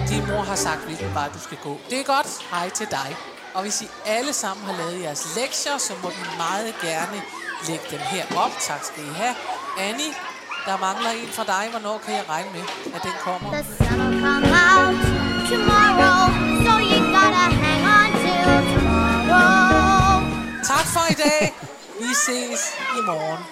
Din 0.09 0.23
mor 0.29 0.43
har 0.51 0.55
sagt, 0.55 0.81
hvilken 0.85 1.13
vej 1.13 1.27
du 1.33 1.39
skal 1.39 1.57
gå. 1.63 1.79
Det 1.89 1.99
er 1.99 2.03
godt. 2.03 2.29
Hej 2.51 2.69
til 2.69 2.87
dig. 2.91 3.09
Og 3.53 3.61
hvis 3.61 3.81
I 3.81 3.87
alle 4.05 4.33
sammen 4.33 4.65
har 4.65 4.75
lavet 4.77 5.01
jeres 5.03 5.27
lektier, 5.35 5.77
så 5.77 5.93
må 6.03 6.09
I 6.09 6.23
meget 6.37 6.75
gerne 6.81 7.21
lægge 7.67 7.85
dem 7.91 7.99
her 7.99 8.25
op. 8.37 8.51
Tak 8.59 8.83
skal 8.83 9.03
I 9.03 9.13
have. 9.23 9.35
Annie, 9.79 10.11
der 10.65 10.77
mangler 10.77 11.09
en 11.09 11.29
fra 11.37 11.43
dig. 11.43 11.63
Hvornår 11.71 11.97
kan 12.05 12.13
jeg 12.13 12.23
regne 12.29 12.49
med, 12.53 12.63
at 12.95 13.03
den 13.03 13.15
kommer? 13.19 13.51
The 13.51 13.63
sun 13.63 13.99
will 13.99 14.21
come 14.21 14.47
out 14.77 15.16
tomorrow, 15.49 16.21
so 16.65 16.71
you 16.91 16.99
gotta 17.17 17.45
hang 17.63 17.83
on 17.97 18.09
till 18.23 18.55
tomorrow. 18.73 20.21
Tak 20.63 20.85
for 20.93 21.11
i 21.11 21.13
dag. 21.13 21.53
Vi 21.99 22.05
ses 22.25 22.61
i 22.97 23.01
morgen. 23.05 23.43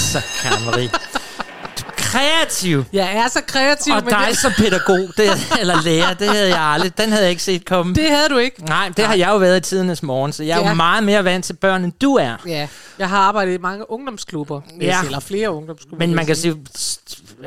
Så, 0.10 0.20
Karen 0.42 0.64
Marie. 0.64 0.88
Du 0.88 1.84
er 1.86 1.92
kreativ. 1.96 2.84
Jeg 2.92 3.16
er 3.16 3.28
så 3.28 3.40
kreativ, 3.46 3.92
Og 3.94 4.02
dig 4.10 4.26
det, 4.28 4.38
som 4.38 4.52
pædagog, 4.58 4.98
det, 5.16 5.30
eller 5.60 5.82
lærer, 5.82 6.14
det 6.14 6.28
havde 6.28 6.48
jeg 6.48 6.60
aldrig. 6.62 6.98
Den 6.98 7.08
havde 7.10 7.22
jeg 7.22 7.30
ikke 7.30 7.42
set 7.42 7.64
komme. 7.64 7.94
det 7.94 8.10
havde 8.10 8.28
du 8.28 8.36
ikke. 8.38 8.64
Nej, 8.64 8.90
det 8.96 9.06
har 9.06 9.14
jeg 9.14 9.28
jo 9.28 9.36
været 9.36 9.56
i 9.56 9.60
tidernes 9.60 10.02
morgen, 10.02 10.32
så 10.32 10.42
jeg 10.44 10.58
er 10.58 10.62
Ja. 10.62 10.68
jo 10.68 10.74
meget 10.74 11.04
mere 11.04 11.24
vant 11.24 11.44
til 11.44 11.52
børn, 11.56 11.84
end 11.84 11.92
du 12.00 12.14
er. 12.14 12.36
Ja, 12.46 12.68
jeg 12.98 13.08
har 13.08 13.18
arbejdet 13.18 13.54
i 13.54 13.58
mange 13.58 13.90
ungdomsklubber, 13.90 14.60
ja. 14.80 15.02
Eller 15.04 15.20
flere 15.20 15.50
ungdomsklubber. 15.50 16.06
Men 16.06 16.14
man 16.14 16.26
kan 16.26 16.36
sige, 16.36 16.56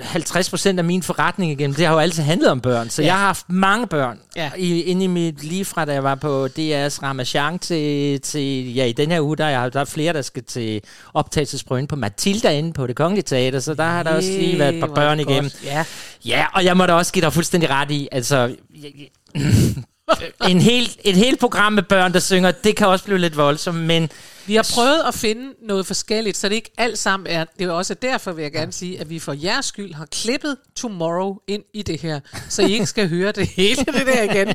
50 0.02 0.50
procent 0.50 0.80
af 0.80 0.86
min 0.86 1.04
forretning 1.04 1.52
igennem, 1.52 1.76
det 1.76 1.86
har 1.86 1.94
jo 1.94 2.00
altid 2.00 2.24
handlet 2.24 2.50
om 2.52 2.62
børn. 2.62 2.90
Så 2.90 3.02
Ja. 3.02 3.06
jeg 3.08 3.16
har 3.18 3.26
haft 3.26 3.50
mange 3.50 3.88
børn. 3.88 4.20
Ja. 4.36 4.52
I, 4.58 4.82
inde 4.82 5.04
i 5.04 5.08
mit, 5.08 5.44
lige 5.44 5.66
fra 5.66 5.86
da 5.86 5.94
jeg 5.94 6.04
var 6.04 6.16
på 6.16 6.46
DR's 6.46 7.04
Ramachan 7.04 7.60
til, 7.60 8.22
til, 8.22 8.74
ja, 8.74 8.86
i 8.86 8.92
den 8.92 9.12
her 9.12 9.22
uge, 9.22 9.38
der, 9.38 9.46
er 9.46 9.50
jeg, 9.62 9.74
der 9.74 9.80
er 9.80 9.86
flere, 9.86 10.14
der 10.14 10.22
skal 10.22 10.44
til 10.44 10.82
optagelsesprøven 11.14 11.88
på 11.88 11.96
Matilda 11.96 12.50
inde 12.52 12.74
på 12.74 12.88
det 12.88 12.96
kongelige 12.96 13.24
teater, 13.24 13.60
så 13.60 13.74
der 13.74 13.84
har 13.84 14.04
der 14.04 14.16
også 14.16 14.30
lige 14.30 14.60
været 14.60 14.76
et 14.76 14.80
par 14.80 14.96
børn 14.96 15.20
igennem. 15.20 15.52
Ja, 15.64 15.86
Ja, 16.26 16.46
og 16.54 16.66
jeg 16.66 16.78
må 16.78 16.86
da 16.86 16.94
også 16.94 17.14
give 17.14 17.26
dig 17.26 17.34
fuldstændig 17.34 17.70
ret 17.70 17.92
i, 17.92 18.08
altså... 18.12 18.38
jeg- 18.84 18.92
jeg- 19.36 19.84
en 20.50 20.62
hel, 20.62 20.98
et 21.04 21.16
helt 21.16 21.40
program 21.40 21.74
med 21.74 21.84
børn, 21.84 22.14
der 22.14 22.20
synger, 22.20 22.52
det 22.52 22.76
kan 22.76 22.88
også 22.88 23.06
blive 23.06 23.20
lidt 23.20 23.38
voldsomt, 23.38 23.80
men 23.80 24.10
vi 24.46 24.56
har 24.56 24.70
prøvet 24.74 25.02
at 25.08 25.14
finde 25.14 25.54
noget 25.62 25.86
forskelligt, 25.86 26.38
så 26.38 26.50
det 26.50 26.56
ikke 26.56 26.72
alt 26.78 27.00
sammen 27.00 27.28
er... 27.28 27.46
Det 27.60 27.68
er 27.68 27.72
også 27.72 27.94
derfor, 27.94 28.32
vil 28.32 28.42
jeg 28.42 28.52
gerne 28.52 28.72
sige, 28.72 29.00
at 29.00 29.10
vi 29.10 29.20
for 29.20 29.34
jeres 29.34 29.66
skyld 29.66 29.94
har 29.94 30.06
klippet 30.06 30.58
Tomorrow 30.76 31.38
ind 31.48 31.64
i 31.74 31.82
det 31.82 32.02
her, 32.02 32.20
så 32.50 32.62
I 32.62 32.72
ikke 32.72 32.86
skal 32.86 33.10
høre 33.10 33.32
det 33.32 33.48
hele 33.48 33.76
det 33.86 34.06
der 34.06 34.24
igen. 34.24 34.54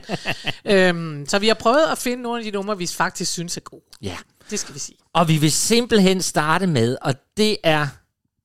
øhm, 0.77 1.27
så 1.29 1.39
vi 1.39 1.49
har 1.49 1.55
prøvet 1.55 1.87
at 1.93 1.99
finde 1.99 2.23
nogle 2.23 2.39
af 2.39 2.45
de 2.45 2.51
numre, 2.51 2.79
vi 2.79 2.87
faktisk 2.87 3.33
synes 3.33 3.57
er 3.57 3.61
gode. 3.61 3.83
ja. 4.03 4.17
Det 4.51 4.59
skal 4.59 4.75
vi 4.75 4.79
sige. 4.79 4.97
Og 5.13 5.29
vi 5.29 5.37
vil 5.37 5.53
simpelthen 5.53 6.23
starte 6.23 6.67
med, 6.67 6.97
og 7.03 7.15
det 7.37 7.57
er 7.65 7.87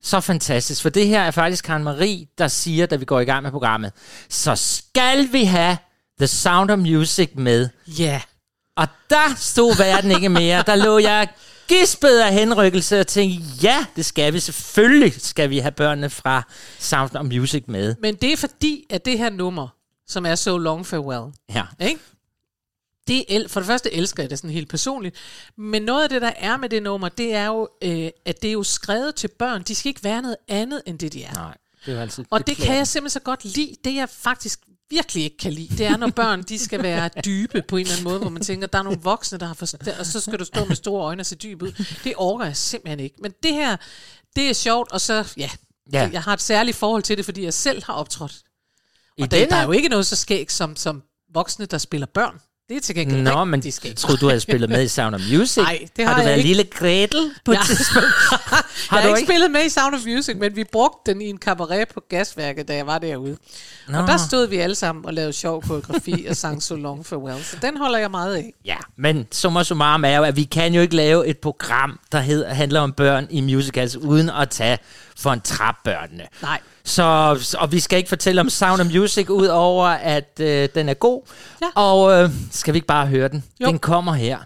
så 0.02 0.20
fantastisk, 0.20 0.82
for 0.82 0.88
det 0.88 1.06
her 1.06 1.20
er 1.22 1.30
faktisk 1.30 1.64
Karen 1.64 1.84
Marie, 1.84 2.26
der 2.38 2.48
siger, 2.48 2.86
da 2.86 2.96
vi 2.96 3.04
går 3.04 3.20
i 3.20 3.24
gang 3.24 3.42
med 3.42 3.50
programmet, 3.50 3.92
så 4.28 4.56
skal 4.56 5.32
vi 5.32 5.44
have 5.44 5.76
The 6.18 6.26
Sound 6.26 6.70
of 6.70 6.78
Music 6.78 7.30
med. 7.34 7.68
Ja. 7.86 8.20
Og 8.76 8.88
der 9.10 9.34
stod 9.36 9.76
verden 9.76 10.10
ikke 10.10 10.28
mere. 10.28 10.62
Der 10.66 10.76
lå 10.76 10.98
jeg 10.98 11.28
gispet 11.68 12.18
af 12.18 12.32
henrykkelse 12.32 13.00
og 13.00 13.06
tænkte, 13.06 13.44
ja, 13.62 13.86
det 13.96 14.04
skal 14.06 14.32
vi. 14.32 14.40
Selvfølgelig 14.40 15.14
skal 15.18 15.50
vi 15.50 15.58
have 15.58 15.72
børnene 15.72 16.10
fra 16.10 16.42
Sound 16.78 17.16
of 17.16 17.24
Music 17.24 17.64
med. 17.66 17.94
Men 18.00 18.14
det 18.14 18.32
er 18.32 18.36
fordi, 18.36 18.86
at 18.90 19.04
det 19.04 19.18
her 19.18 19.30
nummer, 19.30 19.68
som 20.06 20.26
er 20.26 20.34
So 20.34 20.56
Long 20.58 20.86
Farewell, 20.86 21.32
Ja. 21.54 21.62
Ikke? 21.80 22.00
Det 23.08 23.24
el- 23.28 23.48
for 23.48 23.60
det 23.60 23.66
første 23.66 23.94
elsker 23.94 24.22
jeg 24.22 24.30
det 24.30 24.38
sådan 24.38 24.50
helt 24.50 24.68
personligt, 24.68 25.16
men 25.58 25.82
noget 25.82 26.02
af 26.02 26.08
det, 26.08 26.22
der 26.22 26.32
er 26.36 26.56
med 26.56 26.68
det 26.68 26.82
nummer, 26.82 27.08
det 27.08 27.34
er 27.34 27.46
jo, 27.46 27.68
øh, 27.82 28.08
at 28.26 28.42
det 28.42 28.48
er 28.48 28.52
jo 28.52 28.62
skrevet 28.62 29.14
til 29.14 29.28
børn. 29.38 29.62
De 29.62 29.74
skal 29.74 29.88
ikke 29.88 30.04
være 30.04 30.22
noget 30.22 30.36
andet, 30.48 30.82
end 30.86 30.98
det 30.98 31.12
de 31.12 31.24
er. 31.24 31.34
Nej, 31.34 31.56
det 31.86 31.96
er 31.96 32.00
altid 32.02 32.24
Og 32.30 32.46
det 32.46 32.56
kan 32.56 32.76
jeg 32.76 32.86
simpelthen 32.86 33.10
så 33.20 33.24
godt 33.24 33.44
lide. 33.44 33.74
Det 33.84 33.94
jeg 33.94 34.08
faktisk 34.08 34.60
virkelig 34.94 35.24
ikke 35.24 35.36
kan 35.36 35.52
lide, 35.52 35.76
det 35.78 35.86
er, 35.86 35.96
når 35.96 36.10
børn 36.10 36.42
de 36.42 36.58
skal 36.58 36.82
være 36.82 37.10
dybe 37.26 37.62
på 37.68 37.76
en 37.76 37.80
eller 37.82 37.92
anden 37.92 38.04
måde, 38.04 38.18
hvor 38.18 38.28
man 38.30 38.42
tænker, 38.42 38.66
der 38.66 38.78
er 38.78 38.82
nogle 38.82 39.00
voksne, 39.02 39.38
der 39.38 39.46
har 39.46 39.54
forstået, 39.54 39.94
og 39.98 40.06
så 40.06 40.20
skal 40.20 40.38
du 40.38 40.44
stå 40.44 40.64
med 40.64 40.76
store 40.76 41.04
øjne 41.04 41.22
og 41.22 41.26
se 41.26 41.36
dyb 41.36 41.62
ud. 41.62 41.72
Det 42.04 42.12
orker 42.16 42.44
jeg 42.44 42.56
simpelthen 42.56 43.00
ikke. 43.00 43.16
Men 43.22 43.32
det 43.42 43.54
her, 43.54 43.76
det 44.36 44.48
er 44.50 44.52
sjovt, 44.54 44.92
og 44.92 45.00
så, 45.00 45.32
ja, 45.36 45.50
Ja. 45.92 46.10
jeg 46.12 46.22
har 46.22 46.32
et 46.32 46.40
særligt 46.40 46.76
forhold 46.76 47.02
til 47.02 47.16
det, 47.16 47.24
fordi 47.24 47.42
jeg 47.44 47.54
selv 47.54 47.84
har 47.84 47.92
optrådt. 47.92 48.32
I 49.18 49.22
Og 49.22 49.30
den 49.30 49.40
det, 49.40 49.50
der 49.50 49.56
er 49.56 49.64
jo 49.64 49.72
ikke 49.72 49.88
noget 49.88 50.06
så 50.06 50.16
skægt 50.16 50.52
som, 50.52 50.76
som 50.76 51.02
voksne, 51.34 51.66
der 51.66 51.78
spiller 51.78 52.06
børn. 52.06 52.40
Det 52.68 52.76
er 52.76 52.80
til 52.80 52.94
gengæld 52.94 53.22
Nå, 53.22 53.44
men 53.44 53.72
skægt. 53.72 53.98
troede 53.98 54.16
du 54.20 54.26
havde 54.28 54.40
spillet 54.40 54.70
med 54.70 54.82
i 54.82 54.88
Sound 54.88 55.14
of 55.14 55.20
Music? 55.32 55.56
Nej, 55.62 55.78
det 55.96 56.04
har, 56.06 56.12
har 56.14 56.20
du 56.20 56.20
jeg 56.20 56.26
været 56.28 56.38
ikke. 56.38 56.48
lille 56.48 56.64
Gretel 56.64 57.30
på 57.44 57.52
et 57.52 57.56
Ja. 57.56 57.60
tidspunkt? 57.66 58.08
Har 58.90 58.98
jeg 58.98 59.04
du 59.04 59.08
har 59.08 59.16
ikke 59.16 59.18
ikke? 59.20 59.32
spillet 59.32 59.50
med 59.50 59.64
i 59.64 59.68
Sound 59.68 59.94
of 59.94 60.00
Music, 60.06 60.36
men 60.40 60.56
vi 60.56 60.64
brugte 60.72 61.12
den 61.12 61.22
i 61.22 61.24
en 61.30 61.38
cabaret 61.38 61.88
på 61.94 62.02
gasværket, 62.08 62.68
da 62.68 62.74
jeg 62.74 62.86
var 62.86 62.98
derude. 62.98 63.36
Nå. 63.88 63.98
Og 63.98 64.08
der 64.08 64.16
stod 64.16 64.46
vi 64.46 64.56
alle 64.56 64.74
sammen 64.74 65.04
og 65.06 65.14
lavede 65.14 65.32
sjov 65.32 65.62
koreografi 65.62 66.26
og 66.30 66.36
sang 66.36 66.62
So 66.66 66.76
Long 66.76 67.06
Farewell. 67.06 67.44
Så 67.44 67.56
den 67.62 67.76
holder 67.76 67.98
jeg 67.98 68.10
meget 68.10 68.34
af. 68.36 68.52
Ja, 68.64 68.76
men 68.96 69.26
summa 69.32 69.62
summarum 69.62 70.04
er 70.04 70.16
jo, 70.16 70.22
at 70.22 70.36
vi 70.36 70.44
kan 70.44 70.74
jo 70.74 70.80
ikke 70.80 70.96
lave 70.96 71.26
et 71.26 71.38
program, 71.38 72.00
der 72.12 72.20
hed, 72.20 72.44
handler 72.44 72.80
om 72.80 72.92
børn 72.92 73.26
i 73.30 73.40
musicals, 73.40 73.96
uden 73.96 74.30
at 74.30 74.50
tage 74.50 74.78
for 75.18 75.32
en 75.32 75.40
trap 75.40 75.74
børnene. 75.84 76.24
Nej. 76.42 76.60
Så, 76.86 77.02
og 77.58 77.72
vi 77.72 77.80
skal 77.80 77.96
ikke 77.96 78.08
fortælle 78.08 78.40
om 78.40 78.50
Sound 78.50 78.80
of 78.80 78.86
Music, 78.86 79.30
ud 79.30 79.46
over 79.46 79.86
at 79.86 80.40
øh, 80.40 80.68
den 80.74 80.88
er 80.88 80.94
god. 80.94 81.22
Ja. 81.62 81.66
Og 81.74 82.12
øh, 82.22 82.30
skal 82.54 82.74
vi 82.74 82.76
ikke 82.76 82.86
bare 82.86 83.06
høre 83.06 83.28
den? 83.28 83.44
Jo. 83.60 83.66
Den 83.66 83.78
kommer 83.78 84.12
her. 84.12 84.38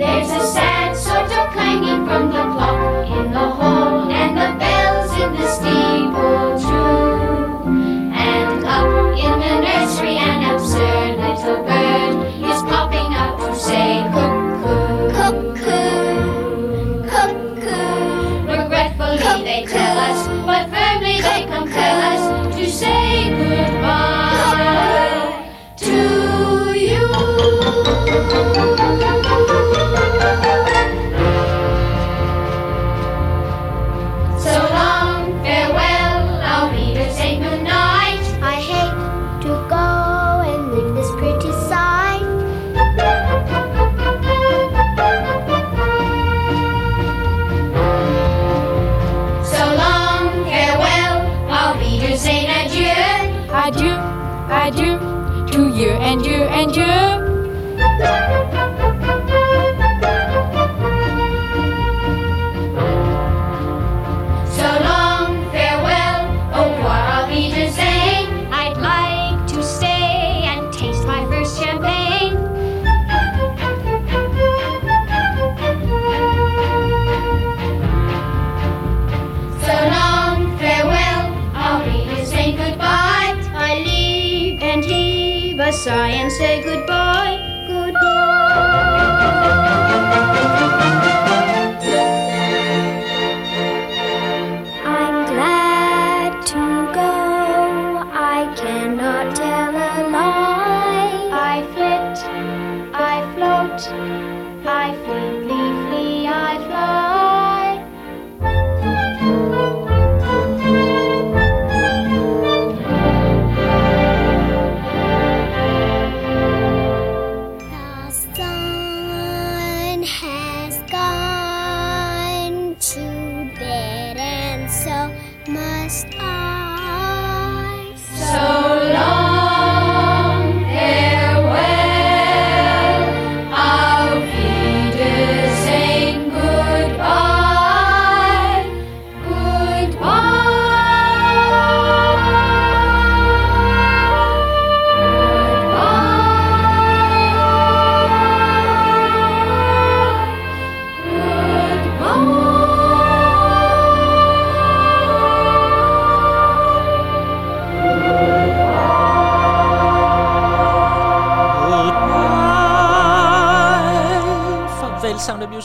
There's 0.00 0.30
a 0.30 0.44
sad 0.56 0.96
sort 0.96 1.30
of 1.38 1.52
clanging 1.54 2.06
from 2.08 2.24
the 2.34 2.42
clock 2.54 3.06
in 3.18 3.26
the 3.32 3.48
hall, 3.58 4.10
and 4.20 4.32
the 4.40 4.50
bells 4.62 5.10
in 5.22 5.30
the 5.38 5.48
steeple 5.56 6.48
too. 6.66 7.36
And 8.28 8.64
up 8.76 8.90
in 9.24 9.34
the 9.44 9.54
nursery, 9.66 10.16
an 10.30 10.40
absurd 10.54 11.12
little 11.24 11.58
bird 11.66 11.75
Adieu, 53.66 53.96
adieu, 54.48 54.96
to 55.50 55.68
you 55.76 55.90
and 55.90 56.24
you 56.24 56.44
and 56.44 56.76
you. 56.76 57.15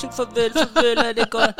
Music. 0.03 0.15
Farvel, 0.15 0.51
farvel, 0.53 0.97
er 0.97 1.13
det 1.13 1.29
godt. 1.29 1.55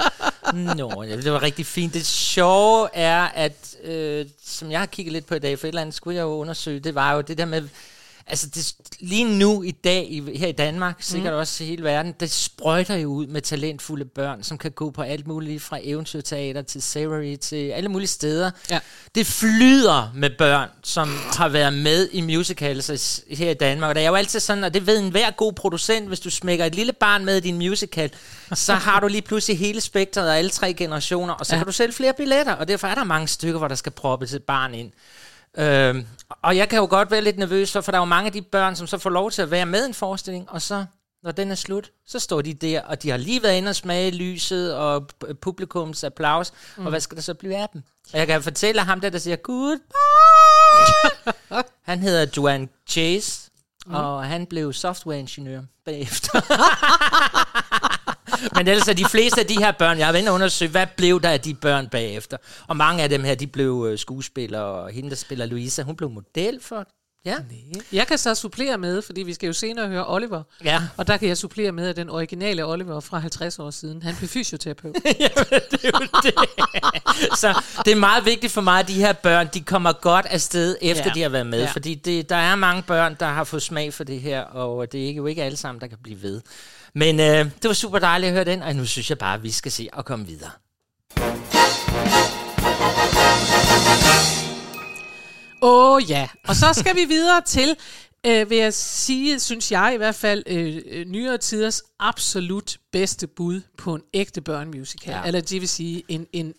Nå, 0.78 1.04
ja, 1.04 1.16
det 1.18 1.32
var 1.32 1.42
rigtig 1.42 1.66
fint. 1.66 1.94
Det 1.94 2.06
sjove 2.06 2.90
er, 2.94 3.22
at 3.22 3.75
øh, 3.84 4.25
som 4.46 4.72
jeg 4.72 4.80
har 4.80 4.86
kigget 4.86 5.14
lidt 5.14 5.25
på 5.25 5.36
i 5.36 5.40
dag, 5.40 5.60
for 5.60 5.68
et 5.68 5.70
eller 5.70 5.82
andet 5.82 5.96
skulle 5.96 6.16
jeg 6.16 6.24
jo 6.24 6.30
undersøge, 6.30 6.80
det 6.80 6.96
var 6.96 7.14
jo 7.14 7.22
det 7.22 7.38
der 7.38 7.46
med, 7.46 7.68
altså 8.31 8.48
det, 8.48 8.75
lige 9.00 9.37
nu 9.39 9.63
i 9.63 9.72
dag, 9.72 10.11
i, 10.11 10.37
her 10.37 10.48
i 10.48 10.51
Danmark, 10.51 10.96
sikkert 11.00 11.33
også 11.33 11.63
i 11.63 11.67
hele 11.67 11.83
verden, 11.83 12.13
det 12.20 12.31
sprøjter 12.31 12.96
jo 12.96 13.07
ud 13.07 13.27
med 13.27 13.41
talentfulde 13.41 14.05
børn, 14.05 14.44
som 14.44 14.57
kan 14.57 14.72
gå 14.72 14.91
på 14.91 15.01
alt 15.01 15.27
muligt, 15.27 15.61
fra 15.61 15.79
eventyrteater 15.83 16.61
til 16.61 16.81
Savory, 16.81 17.35
til 17.35 17.70
alle 17.70 17.89
mulige 17.89 18.07
steder. 18.07 18.51
Ja. 18.70 18.79
Det 19.15 19.27
flyder 19.27 20.11
med 20.15 20.29
børn, 20.37 20.70
som 20.83 21.09
har 21.37 21.50
været 21.50 21.74
med 21.74 22.09
i 22.11 22.22
musicals 22.22 23.24
her 23.29 23.50
i 23.50 23.53
Danmark. 23.53 23.89
Og 23.89 23.96
det 23.96 24.03
er 24.03 24.07
jo 24.07 24.15
altid 24.15 24.39
sådan, 24.39 24.63
og 24.63 24.74
det 24.74 24.87
ved 24.87 25.00
enhver 25.00 25.31
god 25.31 25.53
producent, 25.53 26.07
hvis 26.07 26.20
du 26.20 26.29
smækker 26.29 26.65
et 26.65 26.75
lille 26.75 26.94
barn 26.94 27.25
med 27.25 27.37
i 27.37 27.39
din 27.39 27.57
musical, 27.57 28.11
så 28.53 28.74
har 28.74 29.00
du 29.00 29.07
lige 29.07 29.22
pludselig 29.22 29.59
hele 29.59 29.81
spektret 29.81 30.29
af 30.29 30.37
alle 30.37 30.50
tre 30.50 30.74
generationer, 30.74 31.33
og 31.33 31.46
så 31.46 31.55
ja. 31.55 31.59
kan 31.59 31.65
du 31.65 31.72
sælge 31.72 31.94
flere 31.94 32.13
billetter, 32.13 32.53
og 32.53 32.67
derfor 32.67 32.87
er 32.87 32.96
der 32.96 33.03
mange 33.03 33.27
stykker, 33.27 33.57
hvor 33.57 33.67
der 33.67 33.75
skal 33.75 33.91
proppes 33.91 34.33
et 34.33 34.44
barn 34.44 34.74
ind. 34.74 34.91
Øhm, 35.57 36.05
og 36.29 36.57
jeg 36.57 36.70
kan 36.70 36.79
jo 36.79 36.87
godt 36.90 37.11
være 37.11 37.22
lidt 37.22 37.37
nervøs 37.37 37.72
for, 37.72 37.81
der 37.81 37.94
er 37.94 37.98
jo 37.98 38.05
mange 38.05 38.25
af 38.27 38.33
de 38.33 38.42
børn, 38.42 38.75
som 38.75 38.87
så 38.87 38.98
får 38.98 39.09
lov 39.09 39.31
til 39.31 39.42
at 39.42 39.51
være 39.51 39.66
med 39.66 39.85
en 39.85 39.94
forestilling, 39.94 40.50
og 40.50 40.61
så, 40.61 40.85
når 41.24 41.31
den 41.31 41.51
er 41.51 41.55
slut, 41.55 41.92
så 42.05 42.20
står 42.20 42.42
de 42.42 42.53
der, 42.53 42.81
og 42.81 43.03
de 43.03 43.09
har 43.09 43.18
lige 43.18 43.44
været 43.44 43.57
inde 43.57 43.70
og 43.70 43.75
smage 43.75 44.11
lyset 44.11 44.75
og 44.75 45.05
pu- 45.24 45.33
publikums 45.33 46.03
applaus, 46.03 46.51
mm. 46.77 46.85
og 46.85 46.90
hvad 46.90 47.00
skal 47.00 47.16
der 47.16 47.22
så 47.22 47.33
blive 47.33 47.55
af 47.55 47.70
dem? 47.74 47.83
Og 48.14 48.20
jeg 48.20 48.27
kan 48.27 48.44
fortælle 48.44 48.81
ham 48.81 49.01
der, 49.01 49.09
der 49.09 49.18
siger, 49.18 49.35
goodbye. 49.35 49.83
han 51.92 52.00
hedder 52.00 52.25
Joan 52.37 52.70
Chase, 52.90 53.51
mm. 53.85 53.94
og 53.94 54.25
han 54.25 54.46
blev 54.46 54.74
softwareingeniør 54.74 55.61
bagefter. 55.85 56.42
Men 58.56 58.68
ellers 58.68 58.88
er 58.88 58.94
de 58.94 59.06
fleste 59.06 59.40
af 59.42 59.48
de 59.48 59.58
her 59.58 59.72
børn, 59.72 59.98
jeg 59.98 60.06
har 60.06 60.14
været 60.14 60.30
undersøge, 60.30 60.72
hvad 60.72 60.88
blev 60.98 61.22
der 61.22 61.30
af 61.30 61.42
de 61.42 61.54
børn 61.54 61.88
bagefter? 61.90 62.38
Og 62.68 62.77
mange 62.77 63.04
af 63.04 63.10
dem 63.10 63.24
her, 63.24 63.36
de 63.36 63.48
blev 63.48 63.88
øh, 63.92 63.98
skuespillere, 64.00 64.62
og 64.64 64.90
hende, 64.92 65.10
der 65.10 65.16
spiller 65.16 65.46
Louisa, 65.46 65.82
hun 65.84 65.96
blev 65.96 66.10
model 66.10 66.60
for... 66.62 66.86
Ja, 67.25 67.36
Jeg 67.94 68.08
kan 68.08 68.18
så 68.18 68.36
supplere 68.36 68.77
med, 68.77 69.01
fordi 69.01 69.24
vi 69.24 69.34
skal 69.34 69.48
jo 69.48 69.54
senere 69.54 69.88
høre 69.88 70.06
Oliver. 70.14 70.44
ja. 70.64 70.82
Og 70.98 71.08
der 71.08 71.18
kan 71.18 71.27
jeg 71.27 71.38
supplere 71.38 71.72
med, 71.72 71.88
at 71.90 71.96
den 71.96 72.10
originale 72.10 72.66
Oliver 72.66 73.00
fra 73.00 73.20
50 73.20 73.60
år 73.60 73.70
siden, 73.70 74.04
han 74.04 74.16
blev 74.16 74.30
fysioterapeut. 74.30 74.96
det 75.04 75.22
er 75.22 75.92
jo 75.94 76.08
det. 76.24 76.34
Så 77.40 77.62
det 77.86 77.92
er 77.92 77.96
meget 77.96 78.25
vigtigt 78.25 78.54
for 78.54 78.62
mig, 78.62 78.80
at 78.80 78.88
de 78.88 78.94
her 78.94 79.14
børn, 79.14 79.48
de 79.54 79.62
kommer 79.62 79.94
godt 79.94 80.25
afsted, 80.25 80.75
efter 80.82 81.04
Ja. 81.08 81.12
de 81.14 81.22
har 81.22 81.30
været 81.30 81.48
med. 81.48 81.60
Ja. 81.60 81.66
Fordi 81.72 81.96
det, 81.96 82.30
der 82.30 82.36
er 82.36 82.56
mange 82.56 82.82
børn, 82.82 83.16
der 83.20 83.25
har 83.27 83.44
fået 83.44 83.62
smag 83.64 83.94
for 83.94 84.04
det 84.04 84.22
her, 84.22 84.42
og 84.42 84.92
det 84.92 85.10
er 85.10 85.14
jo 85.16 85.25
ikke 85.25 85.44
alle 85.44 85.58
sammen, 85.58 85.82
der 85.82 85.88
kan 85.88 85.98
blive 86.04 86.22
ved. 86.22 86.42
Men 86.94 87.20
øh, 87.20 87.46
det 87.46 87.64
var 87.64 87.74
super 87.74 88.00
dejligt 88.00 88.27
at 88.27 88.34
høre 88.34 88.46
den, 88.46 88.62
og 88.62 88.75
nu 88.75 88.86
synes 88.86 89.10
jeg 89.10 89.18
bare, 89.18 89.34
at 89.34 89.44
vi 89.44 89.51
skal 89.51 89.72
se 89.72 89.90
og 89.94 90.06
komme 90.06 90.27
videre. 90.27 90.51
Åh 95.64 95.96
oh, 95.96 96.10
ja, 96.10 96.27
og 96.48 96.56
så 96.56 96.74
skal 96.74 96.96
vi 96.96 97.06
videre 97.06 97.42
til, 97.42 97.75
øh, 98.25 98.50
vil 98.50 98.58
jeg 98.58 98.74
sige, 98.74 99.40
synes 99.40 99.72
jeg 99.72 99.92
i 99.94 99.98
hvert 99.98 100.16
fald, 100.16 100.44
øh, 100.48 100.82
øh, 100.86 101.06
nyere 101.06 101.38
tiders 101.38 101.84
absolut 102.00 102.77
bedste 102.92 103.27
bud 103.27 103.62
på 103.77 103.96
en 103.96 104.01
ægte 104.14 104.42
børnemusical. 104.42 105.14
Ja. 105.14 105.24
Eller 105.24 105.42
det 105.42 105.62
vil 105.62 105.70
sige 105.70 106.04
en, 106.08 106.27
en, 106.34 106.54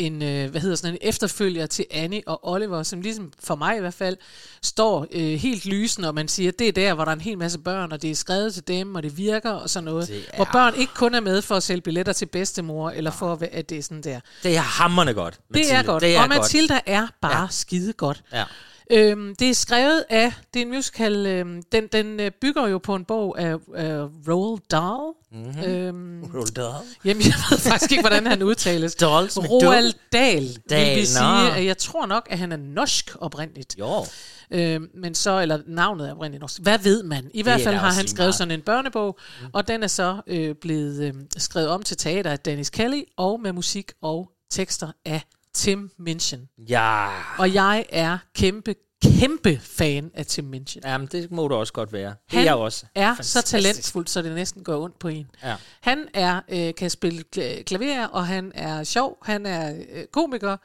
en, 0.00 0.22
øh, 0.22 0.50
hvad 0.50 0.60
hedder 0.60 0.76
sådan 0.76 0.94
en 0.94 0.98
efterfølger 1.08 1.66
til 1.66 1.84
Annie 1.90 2.22
og 2.26 2.48
Oliver, 2.48 2.82
som 2.82 3.00
ligesom 3.00 3.32
for 3.44 3.54
mig 3.54 3.76
i 3.76 3.80
hvert 3.80 3.94
fald 3.94 4.16
står 4.62 5.06
øh, 5.12 5.22
helt 5.38 5.66
lysende, 5.66 6.08
og 6.08 6.14
man 6.14 6.28
siger, 6.28 6.50
det 6.52 6.68
er 6.68 6.72
der, 6.72 6.94
hvor 6.94 7.04
der 7.04 7.10
er 7.12 7.14
en 7.16 7.20
hel 7.20 7.38
masse 7.38 7.58
børn, 7.58 7.92
og 7.92 8.02
det 8.02 8.10
er 8.10 8.14
skrevet 8.14 8.54
til 8.54 8.68
dem, 8.68 8.94
og 8.94 9.02
det 9.02 9.16
virker 9.16 9.50
og 9.50 9.70
sådan 9.70 9.84
noget. 9.84 10.10
Er- 10.32 10.36
Hvor 10.36 10.48
børn 10.52 10.74
ikke 10.76 10.94
kun 10.94 11.14
er 11.14 11.20
med 11.20 11.42
for 11.42 11.54
at 11.56 11.62
sælge 11.62 11.80
billetter 11.80 12.12
til 12.12 12.26
bedstemor, 12.26 12.90
eller 12.90 13.10
for 13.10 13.32
at, 13.32 13.42
at 13.42 13.70
det 13.70 13.78
er 13.78 13.82
sådan 13.82 14.02
der. 14.02 14.20
Det 14.42 14.56
er 14.56 14.60
hammerne 14.60 15.14
godt. 15.14 15.34
Det 15.34 15.56
er 15.56 15.74
Mathilde. 15.74 15.84
godt, 15.92 16.02
Det 16.02 16.16
er 16.16 16.22
og 16.22 16.28
Mathilda 16.28 16.80
er 16.86 17.06
bare 17.20 17.40
ja. 17.40 17.46
skide 17.50 17.92
godt. 17.92 18.22
Ja. 18.32 18.44
Øhm, 18.92 19.34
det 19.36 19.50
er 19.50 19.54
skrevet 19.54 20.04
af, 20.10 20.32
det 20.54 20.62
er 20.62 20.64
en 20.66 20.72
musical, 20.72 21.26
øhm, 21.26 21.62
den, 21.72 21.86
den 21.86 22.20
øh, 22.20 22.30
bygger 22.40 22.66
jo 22.66 22.78
på 22.78 22.94
en 22.94 23.04
bog 23.04 23.40
af 23.40 23.54
øh, 23.54 24.08
Roald 24.28 24.60
Dahl. 24.70 25.12
Mm-hmm. 25.32 25.64
Øhm, 25.64 26.24
Roald 26.34 26.54
Dahl. 26.54 26.84
jamen, 27.04 27.22
jeg 27.22 27.34
ved 27.50 27.58
faktisk 27.58 27.92
ikke, 27.92 28.02
hvordan 28.02 28.26
han 28.26 28.42
udtales. 28.42 28.94
I 29.00 29.04
Roald 29.04 29.92
Dahl, 30.12 30.58
Dahl, 30.70 30.90
vil 30.90 31.00
vi 31.00 31.06
sige, 31.06 31.52
at 31.56 31.64
jeg 31.64 31.78
tror 31.78 32.06
nok, 32.06 32.26
at 32.30 32.38
han 32.38 32.52
er 32.52 32.56
norsk 32.56 33.16
oprindeligt. 33.20 33.76
Jo. 33.78 34.06
Øhm, 34.50 34.88
men 34.94 35.14
så, 35.14 35.40
eller 35.40 35.58
navnet 35.66 36.08
er 36.08 36.12
oprindeligt 36.12 36.40
norsk. 36.40 36.60
Hvad 36.62 36.78
ved 36.78 37.02
man? 37.02 37.30
I 37.34 37.42
hvert 37.42 37.60
er 37.60 37.64
fald 37.64 37.76
har 37.76 37.92
han 37.92 38.08
skrevet 38.08 38.26
meget. 38.26 38.34
sådan 38.34 38.50
en 38.50 38.60
børnebog, 38.60 39.18
mm. 39.40 39.46
og 39.52 39.68
den 39.68 39.82
er 39.82 39.86
så 39.86 40.20
øh, 40.26 40.54
blevet 40.54 41.02
øh, 41.02 41.14
skrevet 41.36 41.68
om 41.68 41.82
til 41.82 41.96
teater 41.96 42.30
af 42.30 42.38
Dennis 42.38 42.70
Kelly, 42.70 43.02
og 43.16 43.40
med 43.40 43.52
musik 43.52 43.92
og 44.02 44.30
tekster 44.50 44.92
af 45.04 45.22
Tim 45.54 45.90
Minchin. 45.98 46.48
Ja. 46.68 47.08
Og 47.38 47.54
jeg 47.54 47.84
er 47.88 48.18
kæmpe, 48.34 48.74
kæmpe 49.04 49.58
fan 49.62 50.10
af 50.14 50.26
Tim 50.26 50.44
Minchin. 50.44 50.82
Jamen, 50.86 51.06
det 51.12 51.30
må 51.30 51.48
du 51.48 51.54
også 51.54 51.72
godt 51.72 51.92
være. 51.92 52.14
Det 52.30 52.38
er 52.38 52.42
jeg 52.42 52.54
også. 52.54 52.86
er 52.94 53.06
Fantastisk. 53.14 53.32
så 53.46 53.50
talentfuld, 53.50 54.06
så 54.06 54.22
det 54.22 54.32
næsten 54.34 54.64
går 54.64 54.82
ondt 54.84 54.98
på 54.98 55.08
en. 55.08 55.30
Ja. 55.42 55.56
Han 55.80 56.08
er 56.14 56.40
øh, 56.48 56.74
kan 56.74 56.90
spille 56.90 57.24
kla- 57.36 57.62
klaver, 57.62 58.06
og 58.06 58.26
han 58.26 58.52
er 58.54 58.84
sjov, 58.84 59.18
han 59.22 59.46
er 59.46 59.74
øh, 59.92 60.04
komiker, 60.12 60.56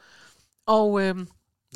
og 0.66 1.02
øh, 1.02 1.16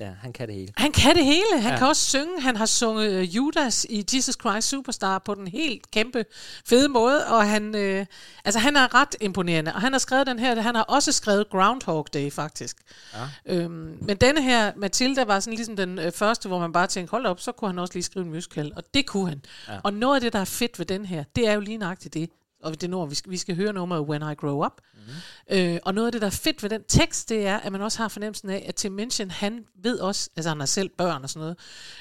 Ja, 0.01 0.11
han 0.23 0.33
kan 0.33 0.49
det 0.49 0.55
hele. 0.57 0.73
han 0.77 0.93
kan 0.93 1.17
det 1.17 1.25
hele. 1.25 1.61
Han 1.61 1.73
Ja. 1.73 1.79
kan 1.79 1.87
også 1.87 2.05
synge. 2.05 2.41
Han 2.41 2.57
har 2.57 2.67
sunget 2.67 3.11
øh, 3.13 3.37
Judas 3.37 3.87
i 3.91 4.05
Jesus 4.15 4.37
Christ 4.41 4.69
Superstar 4.69 5.19
på 5.19 5.35
den 5.35 5.47
helt 5.49 5.91
kæmpe 5.91 6.25
fede 6.67 6.89
måde, 6.89 7.27
og 7.27 7.49
han, 7.49 7.75
øh, 7.75 8.07
altså, 8.45 8.59
han 8.59 8.77
er 8.77 8.95
ret 8.95 9.17
imponerende. 9.21 9.75
Og 9.75 9.81
han 9.81 9.93
har 9.93 9.99
skrevet 9.99 10.27
den 10.27 10.39
her, 10.39 10.61
han 10.61 10.75
har 10.75 10.83
også 10.83 11.13
skrevet 11.13 11.51
Groundhog 11.51 12.07
Day, 12.15 12.33
faktisk. 12.33 12.77
Ja. 13.15 13.55
Øhm, 13.55 13.99
men 14.01 14.17
denne 14.17 14.43
her, 14.43 14.73
Matilda, 14.77 15.25
var 15.25 15.41
sådan 15.41 15.57
ligesom 15.57 15.77
den 15.77 15.99
øh, 15.99 16.13
første, 16.13 16.49
hvor 16.49 16.59
man 16.59 16.73
bare 16.73 16.87
tænkte, 16.87 17.11
hold 17.11 17.27
op, 17.27 17.41
så 17.41 17.53
kunne 17.53 17.69
han 17.69 17.79
også 17.79 17.95
lige 17.95 18.03
skrive 18.05 18.25
en 18.25 18.31
musical. 18.31 18.73
Og 18.77 18.83
det 18.95 19.07
kunne 19.07 19.29
han. 19.29 19.43
Ja. 19.69 19.79
Og 19.85 19.93
noget 19.95 20.15
af 20.15 20.21
det, 20.21 20.33
der 20.33 20.39
er 20.39 20.45
fedt 20.45 20.79
ved 20.79 20.87
den 20.87 21.05
her, 21.07 21.25
det 21.37 21.49
er 21.49 21.53
jo 21.53 21.61
lige 21.61 21.79
nøjagtigt 21.79 22.15
det. 22.15 22.31
Og 22.63 22.81
det 22.81 22.91
når 22.91 23.07
vi 23.07 23.15
skal, 23.15 23.33
vi 23.33 23.37
skal 23.37 23.57
høre 23.57 23.73
nummeret 23.73 24.03
When 24.03 24.23
I 24.23 24.35
Grow 24.35 24.65
Up. 24.65 24.81
Mm. 24.95 25.57
Øh, 25.57 25.79
og 25.85 25.95
noget 25.95 26.07
af 26.07 26.13
det, 26.13 26.21
der 26.21 26.27
er 26.27 26.31
fedt 26.31 26.63
ved 26.63 26.71
den 26.71 26.83
tekst, 26.89 27.29
det 27.29 27.47
er, 27.47 27.57
at 27.57 27.73
man 27.73 27.81
også 27.81 27.99
har 27.99 28.09
fornemmelsen 28.09 28.51
af, 28.51 28.65
at 28.69 28.75
Tim 28.75 28.93
Minchin, 28.93 29.31
han 29.31 29.65
ved 29.83 29.99
også, 29.99 30.31
altså 30.37 30.49
han 30.49 30.59
har 30.59 30.67
selv 30.67 30.89
børn 30.89 31.23
og 31.23 31.31
sådan 31.31 31.41
noget, 31.41 31.57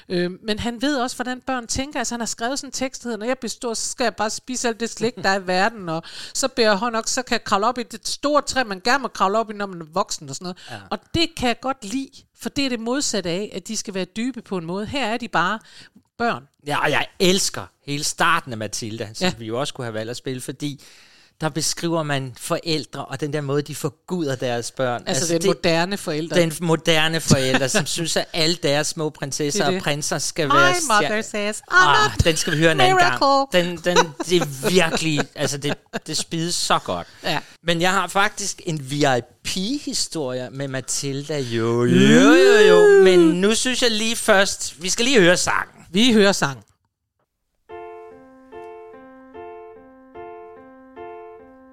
øh, 0.08 0.30
men 0.42 0.58
han 0.58 0.82
ved 0.82 0.96
også, 0.96 1.16
hvordan 1.16 1.40
børn 1.40 1.66
tænker. 1.66 1.98
Altså 1.98 2.14
han 2.14 2.20
har 2.20 2.26
skrevet 2.26 2.58
sådan 2.58 2.68
en 2.68 2.72
tekst, 2.72 3.02
der 3.02 3.08
hedder, 3.08 3.18
når 3.18 3.26
jeg 3.26 3.38
bliver 3.38 3.50
stor, 3.50 3.74
så 3.74 3.90
skal 3.90 4.04
jeg 4.04 4.16
bare 4.16 4.30
spise 4.30 4.68
alt 4.68 4.80
det 4.80 4.90
slik, 4.90 5.16
der 5.16 5.28
er 5.28 5.40
i 5.40 5.46
verden, 5.46 5.88
og 5.88 6.02
så 6.34 6.48
beder 6.48 6.78
jeg 6.82 6.90
nok, 6.90 7.08
så 7.08 7.22
kan 7.22 7.32
jeg 7.32 7.44
kravle 7.44 7.66
op 7.66 7.78
i 7.78 7.82
det 7.82 8.08
store 8.08 8.42
træ, 8.42 8.64
man 8.64 8.80
gerne 8.84 9.02
må 9.02 9.08
kravle 9.08 9.38
op 9.38 9.50
i, 9.50 9.54
når 9.54 9.66
man 9.66 9.80
er 9.80 9.86
voksen 9.92 10.28
og 10.28 10.34
sådan 10.34 10.44
noget. 10.44 10.58
Ja. 10.70 10.86
Og 10.90 10.98
det 11.14 11.34
kan 11.36 11.48
jeg 11.48 11.60
godt 11.60 11.84
lide, 11.84 12.10
for 12.40 12.48
det 12.48 12.64
er 12.64 12.68
det 12.68 12.80
modsatte 12.80 13.30
af, 13.30 13.50
at 13.54 13.68
de 13.68 13.76
skal 13.76 13.94
være 13.94 14.04
dybe 14.04 14.42
på 14.42 14.58
en 14.58 14.64
måde. 14.64 14.86
Her 14.86 15.06
er 15.06 15.16
de 15.16 15.28
bare 15.28 15.58
børn. 16.20 16.42
Ja, 16.66 16.82
og 16.84 16.90
jeg 16.90 17.06
elsker 17.18 17.62
hele 17.86 18.04
starten 18.04 18.52
af 18.52 18.58
Matilda, 18.58 19.08
som 19.14 19.24
ja. 19.24 19.32
Vi 19.38 19.46
jo 19.46 19.60
også 19.60 19.74
kunne 19.74 19.84
have 19.84 19.94
valgt 19.94 20.10
at 20.10 20.16
spille, 20.16 20.40
fordi 20.40 20.80
der 21.40 21.48
beskriver 21.48 22.02
man 22.02 22.34
forældre, 22.38 23.04
og 23.04 23.20
den 23.20 23.32
der 23.32 23.40
måde, 23.40 23.62
de 23.62 23.74
forguder 23.74 24.36
deres 24.36 24.70
børn. 24.70 25.02
Altså, 25.06 25.22
altså 25.22 25.32
den 25.32 25.40
det, 25.42 25.46
moderne 25.48 25.96
forældre. 25.96 26.36
den 26.40 26.52
moderne 26.60 27.20
forældre, 27.20 27.68
som 27.68 27.86
synes, 27.96 28.16
at 28.16 28.24
alle 28.32 28.56
deres 28.62 28.86
små 28.86 29.10
prinsesser 29.10 29.60
Det 29.60 29.64
er 29.64 29.66
og 29.66 29.72
det. 29.74 29.82
prinser 29.82 30.18
skal 30.18 30.48
My 30.48 30.52
være... 30.52 30.74
mother 30.88 31.22
says, 31.22 31.62
I'm 31.70 31.74
ah, 31.76 32.10
den 32.24 32.36
skal 32.36 32.52
vi 32.52 32.58
høre 32.58 32.72
en 32.72 32.80
anden 32.80 32.98
gang. 32.98 33.18
miracle. 33.20 33.60
Den, 33.60 33.76
den, 33.76 33.96
det 34.28 34.36
er 34.42 34.68
virkelig... 34.70 35.20
Altså, 35.34 35.58
det, 35.58 35.74
det 36.06 36.16
spides 36.16 36.54
så 36.54 36.78
godt. 36.78 37.06
Ja. 37.24 37.38
Men 37.62 37.80
jeg 37.80 37.90
har 37.90 38.06
faktisk 38.06 38.62
en 38.66 38.90
VIP-historie 38.90 40.48
med 40.52 40.68
Matilda. 40.68 41.38
Jo, 41.38 41.84
jo, 41.84 42.34
jo, 42.34 42.58
jo. 42.68 43.04
Men 43.04 43.18
nu 43.18 43.54
synes 43.54 43.82
jeg 43.82 43.90
lige 43.90 44.16
først... 44.16 44.82
Vi 44.82 44.88
skal 44.88 45.04
lige 45.04 45.20
høre 45.20 45.36
sangen. 45.36 45.79
Vi 45.92 46.12
hører 46.12 46.32
sang. 46.32 46.62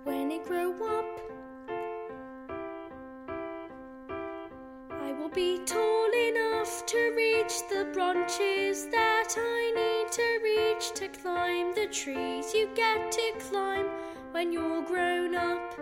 When 0.05 0.31
I 0.31 0.39
grow 0.47 0.71
up, 0.97 1.11
I 4.89 5.13
will 5.19 5.29
be 5.29 5.59
tall 5.67 6.11
enough 6.29 6.85
to 6.87 6.97
reach 7.15 7.55
the 7.69 7.85
branches 7.93 8.87
that 8.97 9.31
I 9.37 9.61
need 9.81 10.07
to 10.19 10.27
reach 10.49 10.85
to 10.99 11.07
climb 11.21 11.75
the 11.75 11.87
trees 11.91 12.55
you 12.55 12.67
get 12.75 13.11
to 13.11 13.27
climb 13.49 13.87
when 14.31 14.51
you're 14.51 14.83
grown 14.91 15.35
up. 15.35 15.79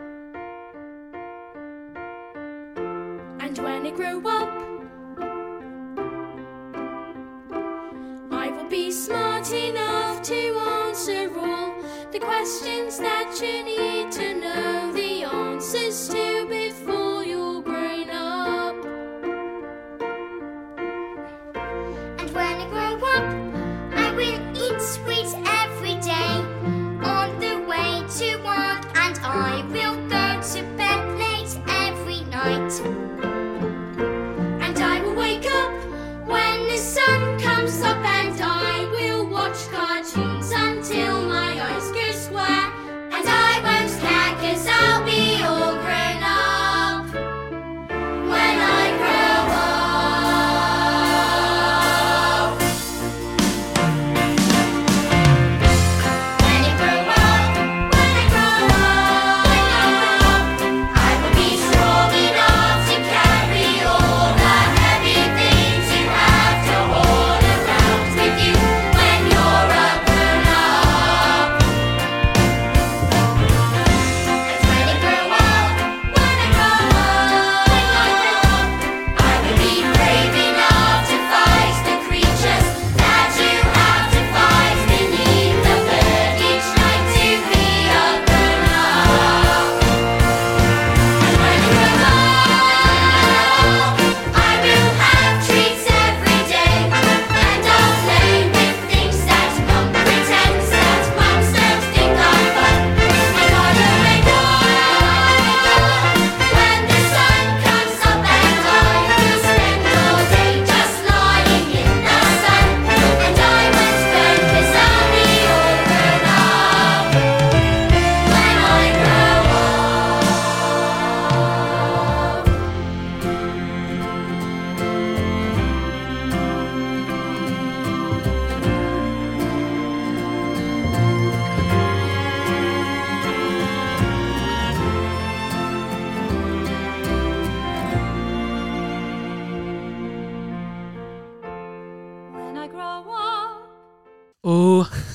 And 3.39 3.57
when 3.57 3.85
I 3.85 3.91
grow 3.91 4.19
up, 4.27 4.74
be 8.75 8.91
smart 8.91 9.49
enough 9.53 10.21
to 10.21 10.35
answer 10.83 11.31
all 11.39 11.81
the 12.11 12.19
questions 12.19 12.97
that 12.97 13.31
you 13.41 13.63
need 13.63 14.11
to 14.11 14.33
know 14.33 14.64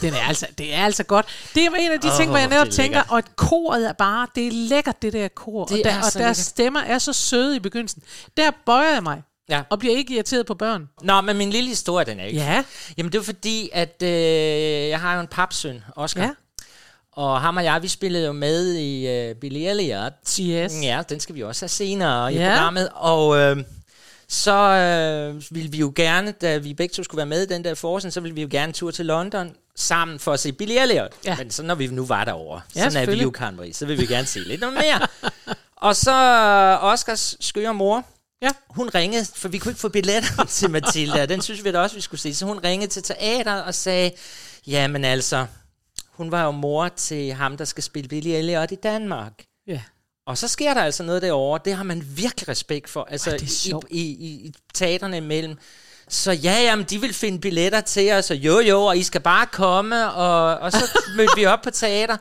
den 0.02 0.14
er 0.14 0.20
altså, 0.28 0.46
det 0.58 0.74
er 0.74 0.84
altså 0.84 1.04
godt. 1.04 1.26
Det 1.54 1.64
er 1.64 1.70
en 1.78 1.92
af 1.92 2.00
de 2.00 2.08
Åh, 2.10 2.16
ting, 2.16 2.30
hvor 2.30 2.38
jeg 2.38 2.48
netop 2.48 2.70
tænker, 2.70 2.98
lækkert. 2.98 3.06
og 3.12 3.18
at 3.18 3.36
koret 3.36 3.88
er 3.88 3.92
bare, 3.92 4.26
det 4.34 4.46
er 4.46 4.50
lækkert, 4.52 5.02
det 5.02 5.12
der 5.12 5.28
kor. 5.28 5.64
Det 5.64 5.78
og 5.78 5.84
der, 5.84 5.90
er 5.90 5.96
og 5.96 6.02
deres 6.02 6.14
lækkert. 6.16 6.36
stemmer 6.36 6.80
er 6.80 6.98
så 6.98 7.12
søde 7.12 7.56
i 7.56 7.58
begyndelsen. 7.58 8.02
Der 8.36 8.50
bøjer 8.66 8.92
jeg 8.94 9.02
mig, 9.02 9.22
Ja. 9.50 9.62
og 9.70 9.78
bliver 9.78 9.96
ikke 9.96 10.14
irriteret 10.14 10.46
på 10.46 10.54
børn. 10.54 10.88
Nå, 11.02 11.20
men 11.20 11.36
min 11.36 11.50
lille 11.50 11.68
historie, 11.68 12.06
den 12.06 12.20
er 12.20 12.24
ikke. 12.24 12.38
Ja. 12.40 12.64
Jamen, 12.98 13.12
det 13.12 13.18
var 13.18 13.24
fordi, 13.24 13.70
at 13.72 14.02
øh, 14.02 14.08
jeg 14.88 15.00
har 15.00 15.14
jo 15.14 15.20
en 15.20 15.26
papsøn, 15.26 15.84
Oscar. 15.96 16.22
Ja. 16.22 16.30
Og 17.12 17.40
ham 17.40 17.56
og 17.56 17.64
jeg, 17.64 17.82
vi 17.82 17.88
spillede 17.88 18.26
jo 18.26 18.32
med 18.32 18.74
i 18.74 19.08
øh, 19.08 19.34
Billy 19.34 19.58
Elliot. 19.58 20.12
Yes. 20.40 20.72
Ja, 20.82 21.02
den 21.08 21.20
skal 21.20 21.34
vi 21.34 21.42
også 21.42 21.62
have 21.62 21.68
senere 21.68 22.32
i 22.32 22.36
Ja. 22.36 22.48
programmet. 22.48 22.88
Og 22.94 23.36
øh, 23.36 23.56
så 24.28 24.52
øh, 24.54 25.42
ville 25.50 25.70
vi 25.70 25.78
jo 25.78 25.92
gerne, 25.96 26.32
da 26.32 26.56
vi 26.58 26.74
begge 26.74 26.92
to 26.92 27.02
skulle 27.02 27.16
være 27.18 27.26
med 27.26 27.42
i 27.42 27.46
den 27.46 27.64
der 27.64 27.74
forskning, 27.74 28.12
så 28.12 28.20
ville 28.20 28.34
vi 28.34 28.42
jo 28.42 28.48
gerne 28.50 28.72
tur 28.72 28.90
til 28.90 29.06
London 29.06 29.52
sammen 29.80 30.18
for 30.18 30.32
at 30.32 30.40
se 30.40 30.52
Billy 30.52 30.74
Elliot. 30.78 31.12
Ja. 31.24 31.36
Men 31.36 31.50
så 31.50 31.62
når 31.62 31.74
vi 31.74 31.86
nu 31.86 32.04
var 32.06 32.24
derovre, 32.24 32.60
Ja, 32.76 32.90
sådan 32.90 33.08
er 33.08 33.14
vi 33.14 33.22
jo, 33.22 33.32
Marie, 33.40 33.74
så 33.74 33.86
vil 33.86 33.98
vi 33.98 34.06
gerne 34.06 34.26
se 34.26 34.38
lidt 34.40 34.60
noget 34.60 34.74
mere. 34.76 35.06
og 35.76 35.96
så 35.96 36.12
øh, 36.12 36.84
Oscars 36.84 37.36
skøre 37.40 37.74
mor, 37.74 38.04
Ja. 38.42 38.50
hun 38.68 38.88
ringede, 38.94 39.24
for 39.34 39.48
vi 39.48 39.58
kunne 39.58 39.70
ikke 39.70 39.80
få 39.80 39.88
billetter 39.88 40.44
til 40.58 40.70
Matilda, 40.70 41.26
den 41.26 41.42
synes 41.42 41.64
vi 41.64 41.72
da 41.72 41.78
også, 41.78 41.96
vi 41.96 42.00
skulle 42.00 42.20
se. 42.20 42.34
Så 42.34 42.46
hun 42.46 42.58
ringede 42.64 42.90
til 42.90 43.02
teater 43.02 43.54
og 43.54 43.74
sagde, 43.74 44.10
jamen 44.66 45.04
altså, 45.04 45.46
hun 46.12 46.30
var 46.30 46.44
jo 46.44 46.50
mor 46.50 46.88
til 46.88 47.32
ham, 47.32 47.56
der 47.56 47.64
skal 47.64 47.82
spille 47.84 48.08
Billy 48.08 48.28
Elliot 48.28 48.72
i 48.72 48.74
Danmark. 48.74 49.32
Ja. 49.66 49.80
Og 50.26 50.38
så 50.38 50.48
sker 50.48 50.74
der 50.74 50.82
altså 50.82 51.02
noget 51.02 51.22
derovre. 51.22 51.60
Det 51.64 51.74
har 51.74 51.82
man 51.84 52.02
virkelig 52.16 52.48
respekt 52.48 52.90
for. 52.90 53.08
Altså 53.10 53.30
Ej, 53.30 53.36
i, 53.90 54.00
i, 54.00 54.00
i, 54.00 54.46
i 54.46 54.52
teaterne 54.74 55.16
imellem. 55.16 55.58
Så 56.10 56.32
ja, 56.32 56.62
jamen, 56.62 56.86
de 56.90 57.00
vil 57.00 57.14
finde 57.14 57.40
billetter 57.40 57.80
til 57.80 58.12
os, 58.12 58.30
og 58.30 58.36
jo 58.36 58.60
jo, 58.60 58.82
og 58.82 58.98
I 58.98 59.02
skal 59.02 59.20
bare 59.20 59.46
komme. 59.46 60.12
Og, 60.12 60.58
og 60.58 60.72
så 60.72 60.98
mødte 61.16 61.32
vi 61.36 61.46
op 61.46 61.62
på 61.62 61.70
teater. 61.70 62.16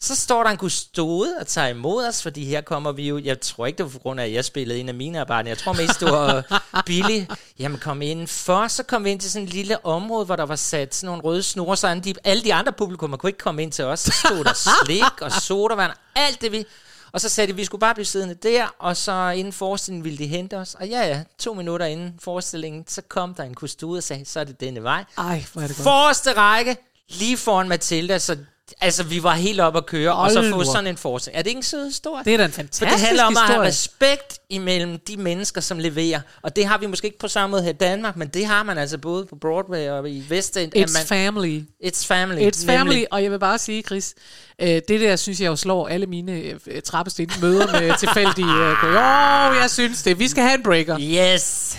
Så 0.00 0.16
står 0.16 0.42
der 0.42 0.50
en 0.50 0.56
kustode 0.56 1.34
og 1.40 1.46
tager 1.46 1.68
imod 1.68 2.06
os, 2.06 2.22
fordi 2.22 2.44
her 2.44 2.60
kommer 2.60 2.92
vi 2.92 3.08
jo, 3.08 3.18
jeg 3.24 3.40
tror 3.40 3.66
ikke, 3.66 3.76
det 3.76 3.84
var 3.84 3.90
på 3.90 3.98
grund 3.98 4.20
af, 4.20 4.24
at 4.24 4.32
jeg 4.32 4.44
spillede 4.44 4.80
en 4.80 4.88
af 4.88 4.94
mine 4.94 5.20
arbejder, 5.20 5.50
jeg 5.50 5.58
tror 5.58 5.72
mest, 5.72 6.00
det 6.00 6.10
var 6.10 6.62
Billy. 6.86 7.24
Jamen 7.58 7.78
kom 7.78 8.02
ind 8.02 8.28
for, 8.28 8.68
så 8.68 8.82
kom 8.82 9.04
vi 9.04 9.10
ind 9.10 9.20
til 9.20 9.30
sådan 9.30 9.48
et 9.48 9.54
lille 9.54 9.86
område, 9.86 10.24
hvor 10.24 10.36
der 10.36 10.46
var 10.46 10.56
sat 10.56 10.94
sådan 10.94 11.06
nogle 11.06 11.22
røde 11.22 11.42
snore, 11.42 11.76
så 11.76 12.00
de, 12.04 12.14
alle 12.24 12.44
de 12.44 12.54
andre 12.54 12.72
publikummer 12.72 13.16
kunne 13.16 13.30
ikke 13.30 13.38
komme 13.38 13.62
ind 13.62 13.72
til 13.72 13.84
os. 13.84 14.00
Så 14.00 14.10
stod 14.10 14.44
der 14.44 14.52
slik 14.84 15.20
og 15.20 15.32
sodavand, 15.32 15.92
alt 16.14 16.40
det 16.40 16.52
vi... 16.52 16.64
Og 17.12 17.20
så 17.20 17.28
sagde 17.28 17.46
de, 17.46 17.52
at 17.52 17.56
vi 17.56 17.64
skulle 17.64 17.80
bare 17.80 17.94
blive 17.94 18.04
siddende 18.06 18.34
der, 18.34 18.74
og 18.78 18.96
så 18.96 19.28
inden 19.30 19.52
forestillingen 19.52 20.04
ville 20.04 20.18
de 20.18 20.26
hente 20.26 20.56
os. 20.56 20.74
Og 20.74 20.88
ja, 20.88 21.06
ja, 21.06 21.22
to 21.38 21.54
minutter 21.54 21.86
inden 21.86 22.14
forestillingen, 22.20 22.84
så 22.88 23.02
kom 23.08 23.34
der 23.34 23.44
en 23.44 23.54
kustode 23.54 23.98
og 23.98 24.02
sagde, 24.02 24.24
så 24.24 24.40
er 24.40 24.44
det 24.44 24.60
denne 24.60 24.82
vej. 24.82 25.04
Ej, 25.18 25.44
hvor 25.52 25.62
er 25.62 25.66
det 25.66 25.76
godt. 25.76 25.84
Forreste 25.84 26.32
række, 26.32 26.76
lige 27.08 27.36
foran 27.36 27.68
Matilda, 27.68 28.18
så 28.18 28.36
Altså, 28.80 29.02
vi 29.04 29.22
var 29.22 29.34
helt 29.34 29.60
oppe 29.60 29.76
at 29.76 29.86
køre, 29.86 30.12
og 30.12 30.30
så 30.30 30.40
Hold 30.40 30.52
få 30.52 30.64
sådan 30.64 30.86
en 30.86 30.96
forskning. 30.96 31.38
Er 31.38 31.42
det 31.42 31.50
ikke 31.50 31.58
en 31.58 31.62
sød 31.62 31.84
historie? 31.84 32.24
Det 32.24 32.32
er 32.32 32.36
da 32.36 32.44
en 32.44 32.50
For 32.50 32.56
fantastisk 32.56 32.92
det 32.92 33.00
handler 33.00 33.24
om 33.24 33.36
at 33.36 33.42
have 33.42 33.48
historie. 33.52 33.68
respekt 33.68 34.38
imellem 34.50 34.98
de 34.98 35.16
mennesker, 35.16 35.60
som 35.60 35.78
leverer. 35.78 36.20
Og 36.42 36.56
det 36.56 36.66
har 36.66 36.78
vi 36.78 36.86
måske 36.86 37.04
ikke 37.06 37.18
på 37.18 37.28
samme 37.28 37.50
måde 37.50 37.62
her 37.62 37.70
i 37.70 37.72
Danmark, 37.72 38.16
men 38.16 38.28
det 38.28 38.46
har 38.46 38.62
man 38.62 38.78
altså 38.78 38.98
både 38.98 39.26
på 39.26 39.36
Broadway 39.40 39.88
og 39.88 40.10
i 40.10 40.22
West 40.30 40.56
End. 40.56 40.76
at 40.76 40.90
It's 40.90 40.92
man, 40.92 41.06
family. 41.06 41.60
It's 41.84 42.06
family. 42.06 42.38
It's 42.50 42.66
family, 42.66 42.78
nemlig. 42.78 43.06
og 43.12 43.22
jeg 43.22 43.30
vil 43.30 43.38
bare 43.38 43.58
sige, 43.58 43.82
Chris, 43.82 44.14
øh, 44.62 44.68
det 44.68 44.88
der 44.88 45.16
synes 45.16 45.40
jeg 45.40 45.46
jo 45.46 45.56
slår 45.56 45.88
alle 45.88 46.06
mine 46.06 46.32
øh, 46.66 46.82
trappesten 46.84 47.30
møder 47.40 47.80
med 47.80 47.92
tilfældige... 48.04 48.46
Øh, 48.52 48.76
jo, 48.84 49.60
jeg 49.60 49.66
synes 49.70 50.02
det. 50.02 50.18
Vi 50.18 50.28
skal 50.28 50.42
have 50.42 50.54
en 50.54 50.62
breaker. 50.62 50.98
Yes. 51.00 51.76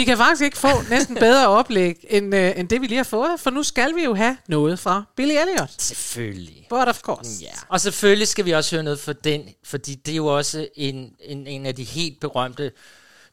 Vi 0.00 0.04
kan 0.04 0.16
faktisk 0.16 0.42
ikke 0.42 0.58
få 0.58 0.68
næsten 0.90 1.14
bedre 1.14 1.48
oplæg, 1.48 2.04
end, 2.10 2.34
øh, 2.34 2.52
end 2.56 2.68
det 2.68 2.80
vi 2.80 2.86
lige 2.86 2.96
har 2.96 3.04
fået, 3.04 3.40
for 3.40 3.50
nu 3.50 3.62
skal 3.62 3.94
vi 3.96 4.04
jo 4.04 4.14
have 4.14 4.36
noget 4.48 4.78
fra 4.78 5.04
Billy 5.16 5.32
Elliot. 5.32 5.70
Selvfølgelig. 5.78 6.66
But 6.68 6.88
of 6.88 7.00
course. 7.00 7.30
Ja. 7.42 7.50
Og 7.68 7.80
selvfølgelig 7.80 8.28
skal 8.28 8.44
vi 8.44 8.50
også 8.50 8.76
høre 8.76 8.82
noget 8.82 9.00
fra 9.00 9.12
den, 9.12 9.42
fordi 9.64 9.94
det 9.94 10.12
er 10.12 10.16
jo 10.16 10.26
også 10.26 10.68
en, 10.74 11.12
en, 11.20 11.46
en 11.46 11.66
af 11.66 11.74
de 11.74 11.84
helt 11.84 12.20
berømte 12.20 12.72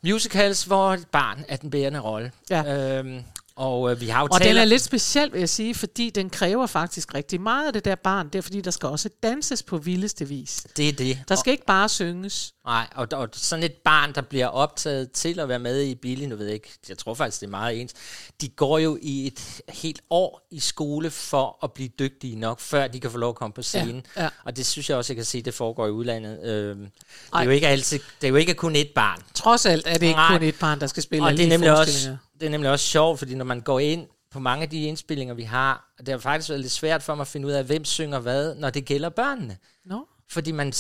musicals, 0.04 0.64
hvor 0.64 0.94
et 0.94 1.08
barn 1.12 1.46
er 1.48 1.56
den 1.56 1.70
bærende 1.70 2.00
rolle. 2.00 2.32
Ja. 2.50 2.98
Øhm, 2.98 3.20
og 3.58 3.92
øh, 3.92 4.02
vi 4.02 4.08
har 4.08 4.22
jo 4.22 4.28
Og 4.32 4.40
den 4.40 4.58
er 4.58 4.66
lidt 4.66 4.82
speciel, 4.82 5.34
vil 5.34 5.40
jeg 5.40 5.50
sige, 5.50 5.76
fordi 5.76 6.10
den 6.10 6.30
kræver 6.30 6.68
faktisk 6.68 7.14
rigtig 7.14 7.42
meget 7.42 7.68
af 7.68 7.74
det 7.74 7.86
der 7.86 7.96
barn. 7.96 8.30
Det 8.30 8.36
er 8.36 8.42
fordi, 8.42 8.62
der 8.62 8.72
skal 8.72 8.90
også 8.90 9.10
danses 9.24 9.64
på 9.64 9.78
vildeste 9.78 10.28
vis. 10.28 10.68
Det 10.78 10.90
er 10.90 10.94
det. 10.94 11.20
Der 11.30 11.36
skal 11.36 11.52
ikke 11.52 11.66
bare 11.66 11.90
synges. 11.90 12.54
Nej, 12.66 12.88
og, 12.96 13.08
og 13.12 13.30
sådan 13.34 13.64
et 13.64 13.74
barn, 13.74 14.14
der 14.16 14.22
bliver 14.22 14.48
optaget 14.48 15.12
til 15.12 15.40
at 15.40 15.50
være 15.50 15.60
med 15.60 15.82
i 15.82 15.96
Billy, 15.96 16.26
nu 16.26 16.36
ved 16.36 16.46
jeg 16.46 16.54
ikke, 16.54 16.70
jeg 16.90 16.98
tror 16.98 17.14
faktisk, 17.14 17.42
det 17.42 17.48
er 17.48 17.52
meget 17.52 17.82
ens, 17.82 17.94
de 18.42 18.50
går 18.50 18.80
jo 18.80 18.98
i 19.02 19.28
et 19.28 19.62
helt 19.70 20.02
år 20.10 20.48
i 20.52 20.60
skole 20.60 21.10
for 21.10 21.60
at 21.64 21.74
blive 21.74 21.90
dygtige 22.00 22.36
nok, 22.36 22.60
før 22.60 22.88
de 22.88 23.00
kan 23.00 23.12
få 23.12 23.18
lov 23.18 23.30
at 23.30 23.36
komme 23.36 23.54
på 23.54 23.62
scenen. 23.62 24.06
Ja, 24.18 24.24
ja. 24.24 24.30
Og 24.46 24.58
det 24.58 24.66
synes 24.66 24.90
jeg 24.90 24.98
også, 24.98 25.14
jeg 25.14 25.16
kan 25.16 25.26
se, 25.26 25.42
det 25.42 25.54
foregår 25.54 25.88
i 25.88 25.92
udlandet. 25.92 26.44
Øhm, 26.44 26.80
det, 26.80 26.90
er 27.34 27.44
jo 27.44 27.50
ikke 27.50 27.68
altid, 27.68 28.00
det 28.22 28.28
er 28.28 28.32
jo 28.32 28.36
ikke 28.36 28.54
kun 28.54 28.76
et 28.76 28.90
barn. 28.96 29.22
Trods 29.34 29.66
alt 29.66 29.88
er 29.88 29.94
det 29.94 30.04
ikke 30.04 30.14
Nej. 30.14 30.38
kun 30.38 30.48
et 30.48 30.56
barn, 30.60 30.80
der 30.80 30.88
skal 30.88 31.04
spille 31.04 31.26
Og 31.26 31.32
det 31.32 31.46
er, 31.46 31.50
nemlig 31.50 31.78
også. 31.78 32.18
Det 32.40 32.46
er 32.46 32.50
nemlig 32.50 32.72
også 32.72 32.86
sjovt, 32.86 33.20
fordi 33.20 33.36
når 33.36 33.46
man 33.46 33.62
går 33.62 33.80
ind 33.80 34.08
på 34.32 34.40
mange 34.40 34.64
af 34.64 34.70
de 34.70 34.84
indspillinger, 34.84 35.34
vi 35.34 35.44
har, 35.44 35.94
det 36.00 36.08
har 36.08 36.18
faktisk 36.18 36.50
været 36.50 36.62
lidt 36.62 36.72
svært 36.72 37.04
for 37.04 37.16
mig 37.16 37.22
at 37.22 37.28
finde 37.28 37.48
ud 37.48 37.52
af, 37.52 37.64
hvem 37.64 37.86
synger 37.86 38.20
hvad, 38.20 38.56
når 38.56 38.70
det 38.70 38.86
gælder 38.86 39.10
børnene. 39.10 39.58
Nå. 39.86 40.08
Fordi 40.30 40.52
man 40.52 40.74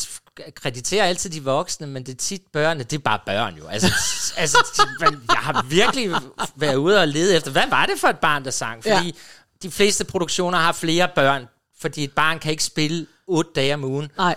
krediterer 0.55 1.05
altid 1.05 1.29
de 1.29 1.43
voksne, 1.43 1.87
men 1.87 2.05
det 2.05 2.11
er 2.11 2.17
tit 2.17 2.41
børnene, 2.53 2.83
det 2.83 2.97
er 2.97 3.01
bare 3.01 3.19
børn 3.25 3.55
jo. 3.55 3.67
Altså, 3.67 3.87
altså 4.41 4.57
man, 4.99 5.21
jeg 5.29 5.37
har 5.37 5.65
virkelig 5.69 6.11
været 6.55 6.75
ude 6.75 7.01
og 7.01 7.07
lede 7.07 7.35
efter, 7.35 7.51
hvad 7.51 7.67
var 7.69 7.85
det 7.85 7.99
for 7.99 8.07
et 8.07 8.19
barn, 8.19 8.45
der 8.45 8.51
sang? 8.51 8.83
Fordi 8.83 9.05
ja. 9.05 9.11
de 9.63 9.71
fleste 9.71 10.05
produktioner 10.05 10.57
har 10.57 10.71
flere 10.71 11.09
børn, 11.15 11.47
fordi 11.79 12.03
et 12.03 12.11
barn 12.11 12.39
kan 12.39 12.51
ikke 12.51 12.63
spille 12.63 13.07
otte 13.27 13.51
dage 13.55 13.73
om 13.73 13.83
ugen, 13.83 14.11
Nej. 14.17 14.35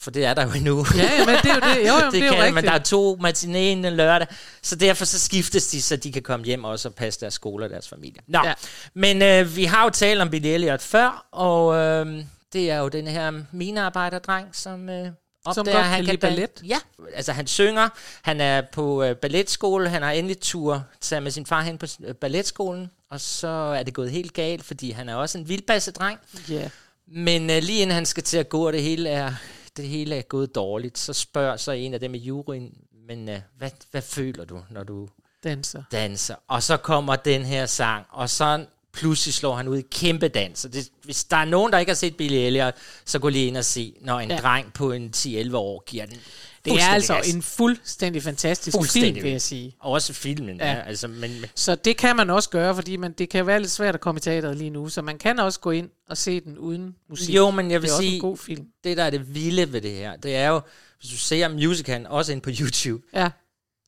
For 0.00 0.10
det 0.10 0.24
er 0.24 0.34
der 0.34 0.42
jo 0.46 0.50
endnu. 0.52 0.86
Ja, 0.96 1.26
men 1.26 1.34
det 1.42 1.50
er 1.50 1.54
jo 1.54 1.60
det. 1.74 1.88
Jo, 1.88 1.94
jo, 1.94 2.04
det, 2.04 2.12
det 2.12 2.22
er 2.22 2.26
jo 2.26 2.30
kan, 2.32 2.38
rigtigt. 2.38 2.54
men 2.54 2.64
der 2.64 2.72
er 2.72 2.78
to 2.78 3.18
matiné 3.20 3.56
en 3.56 3.82
lørdag, 3.84 4.26
så 4.62 4.76
derfor 4.76 5.04
så 5.04 5.18
skiftes 5.18 5.66
de, 5.66 5.82
så 5.82 5.96
de 5.96 6.12
kan 6.12 6.22
komme 6.22 6.46
hjem 6.46 6.64
også 6.64 6.88
og 6.88 6.94
passe 6.94 7.20
deres 7.20 7.34
skole 7.34 7.64
og 7.64 7.70
deres 7.70 7.88
familie. 7.88 8.20
Nå, 8.28 8.38
Ja. 8.44 8.52
men 8.94 9.22
øh, 9.22 9.56
vi 9.56 9.64
har 9.64 9.84
jo 9.84 9.90
talt 9.90 10.20
om 10.20 10.30
Billy 10.30 10.46
Elliot 10.48 10.82
før, 10.82 11.26
og 11.32 11.74
øh, 11.74 12.24
det 12.52 12.70
er 12.70 12.78
jo 12.78 12.88
den 12.88 13.06
her 13.06 13.32
minearbejderdreng, 13.52 14.46
som 14.52 14.88
øh, 14.88 15.08
opdager, 15.44 15.76
godt 15.76 15.86
kan 15.96 16.04
lide 16.04 16.12
dan- 16.16 16.20
ballet. 16.20 16.50
Ja, 16.66 16.76
altså 17.14 17.32
han 17.32 17.46
synger, 17.46 17.88
han 18.22 18.40
er 18.40 18.62
på 18.72 19.02
øh, 19.02 19.16
balletskole, 19.16 19.88
han 19.88 20.02
har 20.02 20.10
endelig 20.10 20.40
tur 20.40 20.84
tage 21.00 21.20
med 21.20 21.30
sin 21.30 21.46
far 21.46 21.62
hen 21.62 21.78
på 21.78 21.86
øh, 22.04 22.14
balletskolen, 22.14 22.90
og 23.10 23.20
så 23.20 23.48
er 23.48 23.82
det 23.82 23.94
gået 23.94 24.10
helt 24.10 24.32
galt, 24.34 24.64
fordi 24.64 24.90
han 24.90 25.08
er 25.08 25.14
også 25.14 25.38
en 25.38 25.48
vildbassedreng. 25.48 26.18
Ja. 26.48 26.68
Men 27.08 27.50
øh, 27.50 27.62
lige 27.62 27.80
inden 27.82 27.94
han 27.94 28.06
skal 28.06 28.22
til 28.22 28.36
at 28.38 28.48
gå, 28.48 28.66
og 28.66 28.72
det 28.72 28.82
hele 28.82 29.08
er, 29.08 29.32
det 29.76 29.88
hele 29.88 30.14
er 30.16 30.22
gået 30.22 30.54
dårligt, 30.54 30.98
så 30.98 31.12
spørger 31.12 31.56
så 31.56 31.72
en 31.72 31.94
af 31.94 32.00
dem 32.00 32.14
i 32.14 32.18
juryen, 32.18 32.74
men 33.06 33.28
øh, 33.28 33.40
hvad, 33.58 33.70
hvad 33.90 34.02
føler 34.02 34.44
du, 34.44 34.62
når 34.70 34.84
du 34.84 35.08
Danser. 35.44 35.82
danser? 35.92 36.34
Og 36.48 36.62
så 36.62 36.76
kommer 36.76 37.16
den 37.16 37.42
her 37.42 37.66
sang, 37.66 38.06
og 38.10 38.30
så 38.30 38.66
pludselig 38.96 39.34
slår 39.34 39.54
han 39.56 39.68
ud 39.68 39.78
i 39.78 39.82
kæmpe 39.90 40.28
dans. 40.28 40.64
Og 40.64 40.72
det, 40.72 40.88
hvis 41.04 41.24
der 41.24 41.36
er 41.36 41.44
nogen, 41.44 41.72
der 41.72 41.78
ikke 41.78 41.90
har 41.90 41.94
set 41.96 42.16
Billy 42.16 42.34
Elliot, 42.36 42.74
så 43.04 43.18
gå 43.18 43.28
lige 43.28 43.46
ind 43.46 43.56
og 43.56 43.64
se, 43.64 43.94
når 44.00 44.20
en 44.20 44.30
Ja. 44.30 44.36
dreng 44.36 44.72
på 44.72 44.92
en 44.92 45.10
10-11 45.16 45.56
år 45.56 45.82
giver 45.86 46.06
den 46.06 46.16
Det 46.64 46.72
er 46.82 46.86
altså 46.88 47.14
gas. 47.14 47.34
en 47.34 47.42
fuldstændig 47.42 48.22
fantastisk 48.22 48.76
Fuldstændig 48.76 49.12
film, 49.14 49.24
vil 49.24 49.30
jeg 49.32 49.42
sige. 49.42 49.74
Og 49.80 49.92
også 49.92 50.12
filmen, 50.12 50.56
Ja. 50.56 50.72
ja. 50.72 50.80
altså, 50.82 51.08
men, 51.08 51.20
men 51.20 51.44
Så 51.54 51.74
det 51.74 51.96
kan 51.96 52.16
man 52.16 52.30
også 52.30 52.50
gøre, 52.50 52.74
fordi 52.74 52.96
man, 52.96 53.12
det 53.12 53.28
kan 53.28 53.46
være 53.46 53.60
lidt 53.60 53.70
svært 53.70 53.94
at 53.94 54.00
komme 54.00 54.18
i 54.18 54.20
teateret 54.20 54.56
lige 54.56 54.70
nu. 54.70 54.88
Så 54.88 55.02
man 55.02 55.18
kan 55.18 55.38
også 55.40 55.60
gå 55.60 55.70
ind 55.70 55.88
og 56.08 56.16
se 56.16 56.40
den 56.40 56.58
uden 56.58 56.94
musik. 57.10 57.34
Jo, 57.34 57.50
men 57.50 57.70
jeg 57.70 57.82
vil 57.82 57.88
det 57.88 57.92
er 57.92 57.96
også 57.96 58.02
sige, 58.02 58.14
en 58.14 58.20
god 58.20 58.36
film. 58.36 58.64
det 58.84 58.96
der 58.96 59.04
er 59.04 59.10
det 59.10 59.34
vilde 59.34 59.72
ved 59.72 59.80
det 59.80 59.92
her, 59.92 60.16
det 60.16 60.36
er 60.36 60.48
jo, 60.48 60.60
hvis 61.00 61.10
du 61.10 61.16
ser 61.16 61.48
musicalen, 61.48 62.06
også 62.06 62.32
ind 62.32 62.40
på 62.40 62.50
YouTube, 62.60 63.02
Ja. 63.14 63.30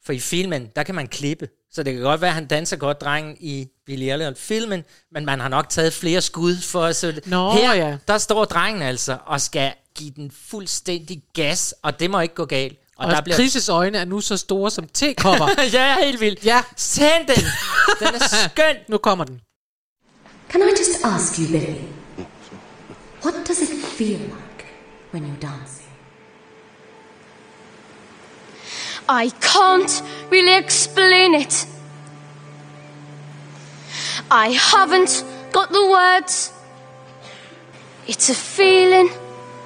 For 0.05 0.13
i 0.13 0.19
filmen, 0.19 0.69
der 0.77 0.83
kan 0.83 0.95
man 0.95 1.09
klippe. 1.09 1.49
Så 1.73 1.83
det 1.83 1.95
kan 1.95 2.03
godt 2.03 2.21
være, 2.21 2.31
at 2.31 2.35
han 2.35 2.47
danser 2.47 2.77
godt, 2.77 3.01
drengen, 3.01 3.37
i 3.41 3.67
Billy 3.87 4.05
Elliot-filmen, 4.05 4.85
men 5.13 5.25
man 5.25 5.41
har 5.41 5.49
nok 5.49 5.69
taget 5.69 5.93
flere 5.93 6.21
skud 6.21 6.57
for 6.57 6.85
at 6.85 6.97
så 6.97 7.21
Nå, 7.27 7.53
Her, 7.53 7.75
ja. 7.75 7.97
der 8.09 8.19
står 8.19 8.45
drengen 8.45 8.83
altså 8.83 9.19
og 9.27 9.41
skal 9.41 9.73
give 9.95 10.11
den 10.17 10.31
fuldstændig 10.49 11.23
gas, 11.35 11.75
og 11.83 12.01
det 12.01 12.11
må 12.11 12.21
ikke 12.21 12.35
gå 12.35 12.45
galt. 12.45 12.79
Og, 12.97 13.07
Og, 13.07 13.13
der 13.13 13.21
bliver... 13.21 13.37
Chris' 13.37 13.71
øjne 13.73 13.99
er 13.99 14.05
nu 14.05 14.21
så 14.21 14.37
store 14.37 14.71
som 14.71 14.89
tekopper. 14.95 15.49
ja, 15.73 15.97
helt 16.05 16.21
vildt. 16.21 16.45
ja, 16.45 16.63
Send 16.77 17.27
den! 17.27 17.45
Den 18.01 18.15
er 18.15 18.49
skøn. 18.49 18.77
nu 18.89 18.99
kommer 18.99 19.25
den. 19.25 19.41
Can 20.51 20.61
I 20.61 20.65
just 20.65 21.05
ask 21.05 21.39
you, 21.39 21.47
Billy, 21.47 21.75
what 23.25 23.35
does 23.49 23.61
it 23.61 23.85
feel 23.85 24.19
like 24.19 24.65
when 25.13 25.25
you're 25.25 25.41
dancing? 25.41 25.78
I 29.09 29.31
can't 29.41 30.03
really 30.31 30.55
explain 30.55 31.35
it. 31.35 31.67
I 34.31 34.51
haven't 34.51 35.25
got 35.53 35.73
the 35.73 35.89
words. 35.89 36.53
It's 38.07 38.29
a 38.29 38.35
feeling 38.35 39.09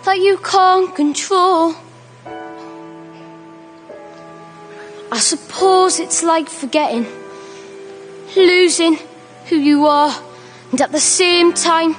that 0.04 0.18
you 0.18 0.38
can't 0.38 0.94
control. 0.94 1.74
I 5.10 5.18
suppose 5.18 5.98
it's 5.98 6.22
like 6.22 6.48
forgetting, 6.48 7.06
losing 8.36 8.98
who 9.46 9.56
you 9.56 9.86
are, 9.86 10.14
and 10.70 10.80
at 10.80 10.92
the 10.92 11.00
same 11.00 11.52
time, 11.52 11.96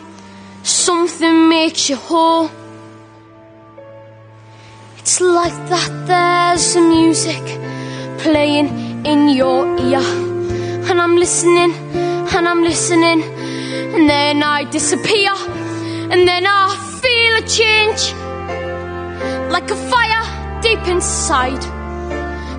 something 0.64 1.50
makes 1.50 1.90
you 1.90 1.98
whole. 1.98 2.50
It's 5.04 5.20
like 5.20 5.52
that 5.68 5.92
there's 6.08 6.62
some 6.62 6.88
music 6.88 7.44
playing 8.20 9.06
in 9.06 9.28
your 9.28 9.66
ear. 9.78 10.00
And 10.00 11.02
I'm 11.02 11.18
listening, 11.18 11.74
and 12.34 12.48
I'm 12.48 12.64
listening, 12.64 13.22
and 13.96 14.10
then 14.10 14.42
I 14.42 14.64
disappear. 14.64 15.34
And 16.10 16.26
then 16.26 16.46
I 16.48 16.70
feel 17.02 17.34
a 17.36 17.46
change, 17.46 18.14
like 19.52 19.70
a 19.72 19.76
fire 19.92 20.62
deep 20.62 20.88
inside. 20.88 21.64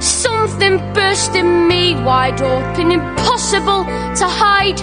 Something 0.02 0.76
bursting 0.92 1.66
me 1.66 1.94
wide 2.04 2.42
open, 2.42 2.92
impossible 2.92 3.84
to 4.20 4.26
hide. 4.28 4.82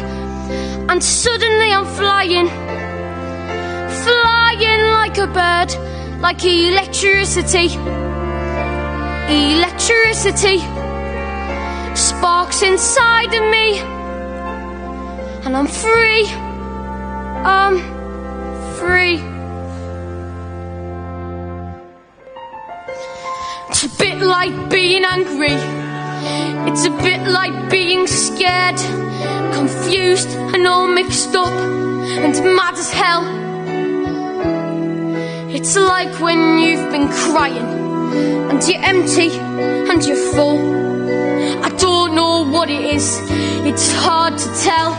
And 0.89 1.03
suddenly 1.03 1.71
I'm 1.71 1.85
flying, 1.85 2.47
flying 4.03 4.83
like 4.97 5.19
a 5.19 5.27
bird, 5.27 5.91
like 6.21 6.45
electricity. 6.45 7.67
Electricity 9.27 10.59
sparks 11.95 12.61
inside 12.61 13.33
of 13.33 13.43
me, 13.49 13.79
and 15.45 15.57
I'm 15.57 15.67
free. 15.67 16.27
I'm 17.43 17.79
free. 18.75 19.19
It's 23.69 23.83
a 23.83 23.89
bit 23.97 24.21
like 24.21 24.69
being 24.69 25.03
angry. 25.03 25.57
It's 26.69 26.85
a 26.85 26.91
bit 27.01 27.27
like 27.27 27.71
being 27.71 28.05
scared, 28.05 28.77
confused 29.53 30.29
and 30.53 30.67
all 30.67 30.87
mixed 30.87 31.35
up, 31.35 31.47
and 31.47 32.33
mad 32.55 32.75
as 32.75 32.91
hell. 32.91 33.40
It's 35.53 35.75
like 35.75 36.13
when 36.21 36.59
you've 36.59 36.89
been 36.91 37.09
crying 37.09 37.69
and 38.49 38.63
you're 38.63 38.81
empty 38.81 39.29
and 39.91 40.01
you're 40.05 40.23
full. 40.33 40.57
I 41.61 41.69
don't 41.77 42.15
know 42.15 42.49
what 42.49 42.69
it 42.69 42.95
is, 42.95 43.19
it's 43.67 43.91
hard 43.91 44.37
to 44.37 44.47
tell. 44.63 44.91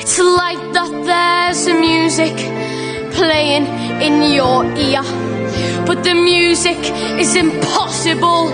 It's 0.00 0.18
like 0.18 0.60
that 0.74 0.90
there's 1.06 1.66
a 1.68 1.74
music 1.78 2.34
playing 3.14 3.66
in 4.02 4.34
your 4.34 4.64
ear. 4.74 5.02
But 5.86 6.02
the 6.02 6.14
music 6.14 6.78
is 7.22 7.36
impossible, 7.36 8.48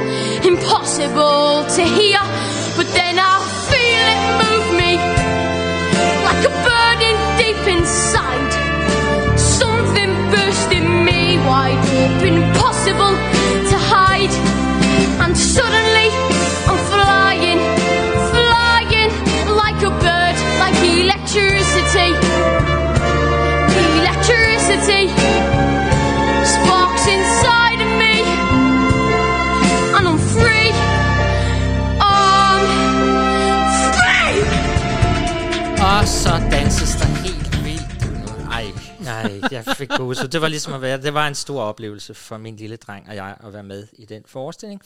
impossible 0.44 1.64
to 1.76 1.82
hear. 1.82 2.20
But 2.76 2.88
then 2.92 3.16
I 3.18 3.34
feel 3.70 4.04
it 4.14 4.22
move 4.42 4.68
me 4.82 4.92
like 6.28 6.44
a 6.44 6.52
burden 6.60 7.16
deep 7.40 7.66
inside. 7.74 8.51
Impossible 11.70 13.14
to 13.70 13.76
hide. 13.78 14.34
And 15.22 15.36
suddenly 15.36 16.08
I'm 16.68 16.78
flying, 16.90 17.60
flying 18.34 19.10
like 19.56 19.80
a 19.82 19.90
bird, 19.90 20.36
like 20.62 20.76
electricity. 20.82 22.10
Electricity 24.00 25.21
jeg 39.50 39.64
fik 39.76 39.88
gåsehud. 39.88 40.28
Det 40.28 40.40
var 40.40 40.48
ligesom 40.48 40.72
at 40.72 40.82
være, 40.82 41.02
det 41.02 41.14
var 41.14 41.28
en 41.28 41.34
stor 41.34 41.62
oplevelse 41.62 42.14
for 42.14 42.36
min 42.36 42.56
lille 42.56 42.76
dreng 42.76 43.08
og 43.08 43.16
jeg 43.16 43.36
at 43.44 43.52
være 43.52 43.62
med 43.62 43.86
i 43.92 44.04
den 44.04 44.22
forestilling. 44.26 44.82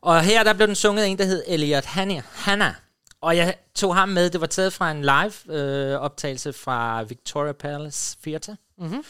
Og 0.00 0.22
her 0.22 0.44
der 0.44 0.52
blev 0.52 0.66
den 0.66 0.76
sunget 0.76 1.02
af 1.02 1.06
en, 1.06 1.18
der 1.18 1.24
hed 1.24 1.44
Elliot 1.46 1.84
Hanna. 1.84 2.22
Hanna. 2.32 2.74
Og 3.20 3.36
jeg 3.36 3.54
tog 3.74 3.96
ham 3.96 4.08
med, 4.08 4.30
det 4.30 4.40
var 4.40 4.46
taget 4.46 4.72
fra 4.72 4.90
en 4.90 5.02
live 5.02 5.58
øh, 5.58 6.00
optagelse 6.00 6.52
fra 6.52 7.02
Victoria 7.02 7.52
Palace 7.52 8.16
Theatre. 8.22 8.56
Mm-hmm. 8.78 9.04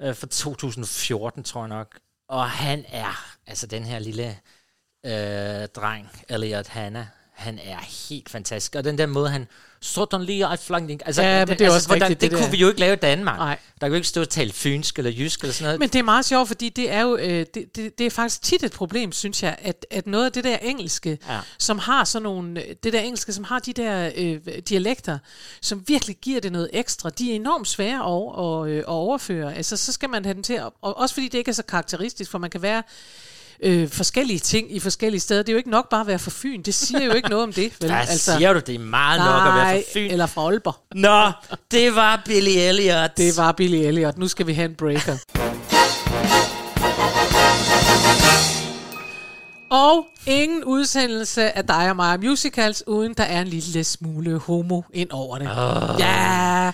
Øh, 0.00 0.16
fra 0.16 0.26
2014, 0.26 1.44
tror 1.44 1.60
jeg 1.60 1.68
nok. 1.68 1.98
Og 2.28 2.50
han 2.50 2.84
er, 2.88 3.34
altså 3.46 3.66
den 3.66 3.84
her 3.84 3.98
lille 3.98 4.38
øh, 5.06 5.68
dreng, 5.68 6.10
Elliot 6.28 6.66
Hanna, 6.66 7.08
han 7.32 7.58
er 7.58 8.08
helt 8.08 8.28
fantastisk. 8.28 8.74
Og 8.74 8.84
den 8.84 8.98
der 8.98 9.06
måde, 9.06 9.30
han 9.30 9.46
sådan 9.84 10.24
lige 10.24 10.44
er 10.44 10.56
flanking. 10.56 11.00
Altså, 11.06 11.22
Ja, 11.22 11.46
men 11.46 11.58
det 11.58 11.66
er 11.66 11.70
også 11.74 11.86
hvordan, 11.86 12.02
rigtigt, 12.02 12.20
det, 12.20 12.30
det 12.30 12.36
kunne 12.38 12.44
der. 12.46 12.50
vi 12.50 12.56
jo 12.56 12.68
ikke 12.68 12.80
lave 12.80 12.92
i 12.92 12.96
Danmark. 12.96 13.38
Nej. 13.38 13.58
Der 13.80 13.86
kan 13.86 13.88
jo 13.88 13.94
ikke 13.94 14.08
stå 14.08 14.20
og 14.20 14.28
tale 14.28 14.52
fynsk 14.52 14.98
eller 14.98 15.10
jysk 15.10 15.40
eller 15.40 15.52
sådan 15.52 15.64
noget. 15.64 15.80
Men 15.80 15.88
det 15.88 15.98
er 15.98 16.02
meget 16.02 16.24
sjovt, 16.24 16.48
fordi 16.48 16.68
det 16.68 16.90
er 16.90 17.00
jo 17.00 17.16
øh, 17.16 17.46
det, 17.54 17.76
det, 17.76 17.98
det 17.98 18.06
er 18.06 18.10
faktisk 18.10 18.42
tit 18.42 18.62
et 18.62 18.72
problem, 18.72 19.12
synes 19.12 19.42
jeg, 19.42 19.56
at, 19.62 19.86
at 19.90 20.06
noget 20.06 20.24
af 20.24 20.32
det 20.32 20.44
der 20.44 20.56
engelske, 20.56 21.18
Ja. 21.28 21.38
som 21.58 21.78
har 21.78 22.04
sådan 22.04 22.22
nogle, 22.22 22.62
det 22.84 22.92
der 22.92 23.00
engelske, 23.00 23.32
som 23.32 23.44
har 23.44 23.58
de 23.58 23.72
der 23.72 24.10
øh, 24.16 24.38
dialekter, 24.68 25.18
som 25.60 25.82
virkelig 25.86 26.16
giver 26.22 26.40
det 26.40 26.52
noget 26.52 26.70
ekstra, 26.72 27.10
de 27.10 27.30
er 27.30 27.34
enormt 27.34 27.68
svære 27.68 28.00
at, 28.16 28.68
at, 28.68 28.72
øh, 28.72 28.78
at 28.78 28.84
overføre. 28.86 29.54
Altså, 29.54 29.76
så 29.76 29.92
skal 29.92 30.10
man 30.10 30.24
have 30.24 30.34
den 30.34 30.42
til, 30.42 30.54
at, 30.54 30.68
og 30.82 30.98
også 30.98 31.14
fordi 31.14 31.28
det 31.28 31.38
ikke 31.38 31.48
er 31.48 31.52
så 31.54 31.62
karakteristisk, 31.62 32.30
for 32.30 32.38
man 32.38 32.50
kan 32.50 32.62
være 32.62 32.82
øh, 33.62 33.88
forskellige 33.88 34.38
ting 34.38 34.76
i 34.76 34.80
forskellige 34.80 35.20
steder. 35.20 35.42
Det 35.42 35.48
er 35.48 35.52
jo 35.52 35.58
ikke 35.58 35.70
nok 35.70 35.88
bare 35.88 36.00
at 36.00 36.06
være 36.06 36.18
fra 36.18 36.30
Fyn. 36.34 36.62
Det 36.62 36.74
siger 36.74 37.04
jo 37.04 37.12
ikke 37.12 37.28
noget 37.28 37.42
om 37.42 37.52
det. 37.52 37.72
Vel? 37.80 37.88
Der 37.90 37.96
altså, 37.96 38.36
siger 38.36 38.52
du, 38.52 38.60
det 38.66 38.74
er 38.74 38.78
meget 38.78 39.18
nok 39.18 39.46
at 39.48 39.54
være 39.54 39.82
fra 39.82 40.00
Fyn. 40.00 40.10
eller 40.10 40.26
fra 40.26 40.42
Aalborg. 40.42 40.76
Nå, 40.94 41.32
det 41.70 41.94
var 41.94 42.22
Billy 42.24 42.58
Elliot. 42.58 43.16
Det 43.16 43.36
var 43.36 43.52
Billy 43.52 43.76
Elliot. 43.76 44.18
Nu 44.18 44.28
skal 44.28 44.46
vi 44.46 44.52
have 44.52 44.68
en 44.68 44.74
breaker. 44.74 45.16
Og 49.70 50.06
ingen 50.26 50.64
udsendelse 50.64 51.56
af 51.56 51.66
dig 51.66 51.90
og 51.90 51.96
mig 51.96 52.20
musicals, 52.20 52.86
uden 52.86 53.14
der 53.14 53.24
er 53.24 53.40
en 53.40 53.48
lille 53.48 53.84
smule 53.84 54.38
homo 54.38 54.82
ind 54.92 55.10
over 55.10 55.38
det. 55.38 55.48
Oh. 55.50 56.00
Ja, 56.00 56.72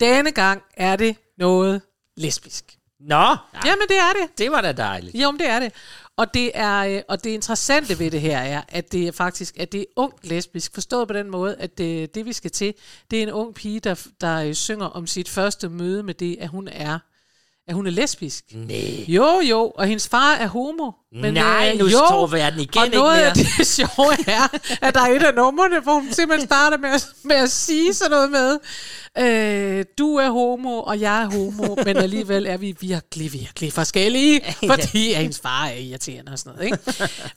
denne 0.00 0.30
gang 0.32 0.62
er 0.76 0.96
det 0.96 1.16
noget 1.38 1.80
lesbisk. 2.16 2.77
Nå, 3.00 3.16
ja, 3.16 3.36
Jamen, 3.64 3.88
det 3.88 3.96
er 3.96 4.12
det. 4.22 4.38
det 4.38 4.50
var 4.50 4.60
da 4.60 4.72
dejligt. 4.72 5.14
Jo, 5.14 5.30
men 5.30 5.40
det 5.40 5.48
er 5.48 5.60
det. 5.60 5.72
Og 6.16 6.34
det 6.34 6.50
er 6.54 6.78
øh, 6.78 7.02
og 7.08 7.24
det 7.24 7.30
interessante 7.30 7.98
ved 7.98 8.10
det 8.10 8.20
her 8.20 8.38
er, 8.38 8.62
at 8.68 8.92
det 8.92 9.08
er 9.08 9.12
faktisk 9.12 9.58
at 9.58 9.72
det 9.72 9.80
er 9.80 9.84
ung 9.96 10.12
lesbisk, 10.22 10.74
forstået 10.74 11.08
på 11.08 11.14
den 11.14 11.30
måde, 11.30 11.56
at 11.56 11.78
det, 11.78 12.14
det 12.14 12.26
vi 12.26 12.32
skal 12.32 12.50
til, 12.50 12.74
det 13.10 13.18
er 13.18 13.22
en 13.22 13.32
ung 13.32 13.54
pige, 13.54 13.80
der, 13.80 14.06
der 14.20 14.42
øh, 14.42 14.54
synger 14.54 14.86
om 14.86 15.06
sit 15.06 15.28
første 15.28 15.68
møde 15.68 16.02
med 16.02 16.14
det, 16.14 16.36
at 16.40 16.48
hun 16.48 16.68
er 16.68 16.98
at 17.68 17.74
hun 17.74 17.86
er 17.86 17.90
lesbisk. 17.90 18.44
Nej. 18.54 19.04
Jo, 19.08 19.40
jo, 19.40 19.72
og 19.76 19.86
hendes 19.86 20.08
far 20.08 20.34
er 20.34 20.46
homo. 20.46 20.90
Men, 21.12 21.34
Nej, 21.34 21.70
øh, 21.72 21.78
nu 21.78 21.84
jo, 21.84 21.90
står 22.08 22.26
verden 22.26 22.60
igen 22.60 22.78
og 22.78 22.84
ikke 22.84 22.96
noget 22.96 23.16
mere. 23.18 23.26
af 23.26 23.34
det 23.34 23.66
sjove 23.76 24.12
er, 24.26 24.58
at 24.86 24.94
der 24.94 25.00
er 25.00 25.06
et 25.14 25.22
af 25.22 25.34
numrene, 25.34 25.80
hvor 25.80 25.92
hun 25.94 26.12
simpelthen 26.12 26.46
starter 26.48 26.78
med 26.78 26.88
at, 26.90 27.06
med 27.24 27.36
at 27.36 27.50
sige 27.50 27.94
sådan 27.94 28.10
noget 28.10 28.30
med, 28.30 28.58
øh, 29.18 29.84
du 29.98 30.16
er 30.16 30.30
homo, 30.30 30.80
og 30.82 31.00
jeg 31.00 31.22
er 31.22 31.26
homo, 31.30 31.74
men 31.84 31.96
alligevel 31.96 32.46
er 32.46 32.56
vi 32.56 32.76
virkelig, 32.80 33.32
virkelig 33.32 33.72
forskellige, 33.72 34.40
fordi 34.72 35.12
at 35.12 35.20
hendes 35.20 35.40
far 35.40 35.66
er 35.66 35.74
irriterende 35.74 36.32
og 36.32 36.38
sådan 36.38 36.52
noget. 36.58 36.66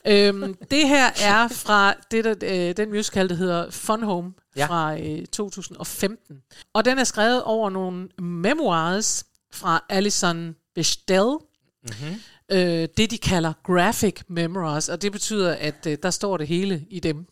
Ikke? 0.06 0.28
øhm, 0.28 0.54
det 0.70 0.88
her 0.88 1.06
er 1.22 1.48
fra 1.48 1.94
det, 2.10 2.24
der, 2.24 2.34
øh, 2.42 2.76
den 2.76 2.90
musical, 2.90 3.28
der 3.28 3.34
hedder 3.34 3.66
Fun 3.70 4.02
Home 4.02 4.30
Ja. 4.56 4.66
fra 4.66 4.98
øh, 4.98 5.26
2015. 5.26 6.36
Og 6.74 6.84
den 6.84 6.98
er 6.98 7.04
skrevet 7.04 7.42
over 7.42 7.70
nogle 7.70 8.08
memoirs 8.18 9.24
fra 9.52 9.84
Alison 9.88 10.56
Bechdel, 10.74 11.38
mm-hmm. 11.82 12.20
øh, 12.52 12.88
det 12.96 13.10
de 13.10 13.18
kalder 13.18 13.52
graphic 13.62 14.20
memoirs, 14.28 14.88
og 14.88 15.02
det 15.02 15.12
betyder, 15.12 15.54
at 15.54 15.86
øh, 15.86 15.98
der 16.02 16.10
står 16.10 16.36
det 16.36 16.46
hele 16.46 16.84
i 16.90 17.00
dem. 17.00 17.26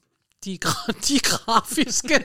De, 0.44 0.59
gra- 0.66 0.92
de 1.09 1.18
grafiske. 1.18 2.24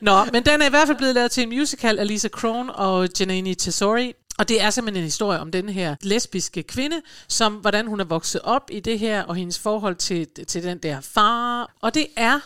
Nå, 0.00 0.24
men 0.24 0.44
den 0.46 0.62
er 0.62 0.66
i 0.66 0.70
hvert 0.70 0.86
fald 0.86 0.98
blevet 0.98 1.14
lavet 1.14 1.30
til 1.30 1.42
en 1.42 1.48
musical 1.48 1.98
af 1.98 2.08
Lisa 2.08 2.28
Krohn 2.28 2.70
og 2.74 3.08
Janani 3.20 3.54
Tesori. 3.54 4.12
Og 4.38 4.48
det 4.48 4.62
er 4.62 4.70
simpelthen 4.70 5.02
en 5.02 5.06
historie 5.06 5.40
om 5.40 5.50
den 5.50 5.68
her 5.68 5.96
lesbiske 6.00 6.62
kvinde, 6.62 7.02
som 7.28 7.54
hvordan 7.54 7.86
hun 7.86 8.00
er 8.00 8.04
vokset 8.04 8.40
op 8.40 8.70
i 8.70 8.80
det 8.80 8.98
her, 8.98 9.22
og 9.22 9.34
hendes 9.34 9.58
forhold 9.58 9.96
til, 9.96 10.26
til 10.48 10.62
den 10.62 10.78
der 10.78 11.00
far. 11.00 11.74
Og 11.80 11.94
det 11.94 12.06
er 12.16 12.40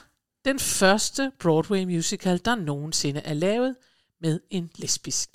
den 0.44 0.58
første 0.58 1.32
Broadway 1.38 1.84
musical, 1.84 2.40
der 2.44 2.54
nogensinde 2.54 3.20
er 3.24 3.34
lavet 3.34 3.74
med 4.20 4.40
en 4.50 4.70
lesbisk 4.76 5.28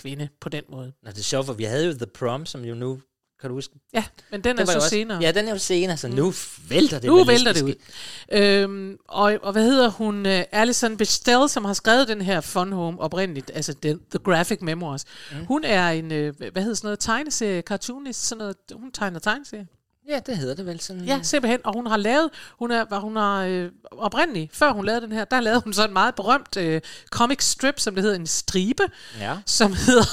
kvinde 0.00 0.28
på 0.40 0.48
den 0.48 0.64
måde. 0.70 0.92
Nå, 1.02 1.10
det 1.10 1.18
er 1.18 1.22
sjovt, 1.22 1.46
for 1.46 1.52
vi 1.52 1.64
havde 1.64 1.86
jo 1.86 1.92
The 1.92 2.06
Prom, 2.06 2.46
som 2.46 2.64
jo 2.64 2.74
nu, 2.74 3.00
kan 3.40 3.50
du 3.50 3.54
huske? 3.56 3.74
Ja, 3.92 4.04
men 4.30 4.44
den 4.44 4.50
er 4.50 4.56
Det 4.56 4.60
var 4.60 4.66
så 4.66 4.72
jo 4.72 4.76
også, 4.76 4.88
senere. 4.88 5.18
Ja, 5.22 5.32
den 5.32 5.46
er 5.48 5.52
jo 5.52 5.58
senere, 5.58 5.96
så 5.96 6.08
nu 6.08 6.32
vælter 6.68 6.98
det 6.98 7.08
Nu 7.08 7.24
vælter 7.24 7.52
det 7.52 7.62
ud. 7.62 7.68
lesbiske. 7.68 8.62
Øhm, 8.62 8.96
og, 9.08 9.38
og 9.42 9.52
hvad 9.52 9.64
hedder 9.64 9.88
hun? 9.90 10.26
Uh, 10.26 10.32
Alison 10.52 10.96
Bechdel, 10.96 11.48
som 11.48 11.64
har 11.64 11.72
skrevet 11.74 12.08
den 12.08 12.20
her 12.22 12.40
Fun 12.40 12.72
Home 12.72 13.00
oprindeligt, 13.00 13.50
altså 13.54 13.72
den, 13.72 14.00
The 14.10 14.18
Graphic 14.18 14.58
Memoirs. 14.60 15.04
Mm. 15.32 15.44
Hun 15.46 15.64
er 15.64 15.88
en, 15.90 16.04
uh, 16.04 16.10
hvad 16.52 16.62
hedder 16.62 16.74
sådan 16.74 16.86
noget, 16.86 16.98
tegneserie, 16.98 17.60
cartoonist, 17.62 18.26
sådan 18.26 18.38
noget, 18.38 18.56
hun 18.72 18.92
tegner 18.92 19.18
tegneserie. 19.18 19.66
Ja, 20.08 20.20
det 20.26 20.36
hedder 20.36 20.54
det 20.54 20.66
vel 20.66 20.80
sådan. 20.80 21.04
Ja, 21.04 21.20
simpelthen. 21.22 21.60
Og 21.64 21.74
hun 21.74 21.86
har 21.86 21.96
lavet, 21.96 22.30
hun 22.58 22.70
er, 22.70 22.84
var 22.90 22.98
hun 22.98 23.16
har 23.16 23.42
øh, 23.42 23.70
oprindeligt, 23.92 24.56
før 24.56 24.72
hun 24.72 24.84
lavede 24.84 25.00
den 25.00 25.12
her, 25.12 25.24
der 25.24 25.40
lavede 25.40 25.60
hun 25.60 25.72
så 25.72 25.84
en 25.84 25.92
meget 25.92 26.14
berømt 26.14 26.56
øh, 26.56 26.80
comic 27.10 27.42
strip, 27.44 27.80
som 27.80 27.94
det 27.94 28.02
hedder, 28.04 28.16
en 28.18 28.26
stribe, 28.26 28.82
Ja. 29.18 29.36
som 29.46 29.72
hedder 29.86 30.04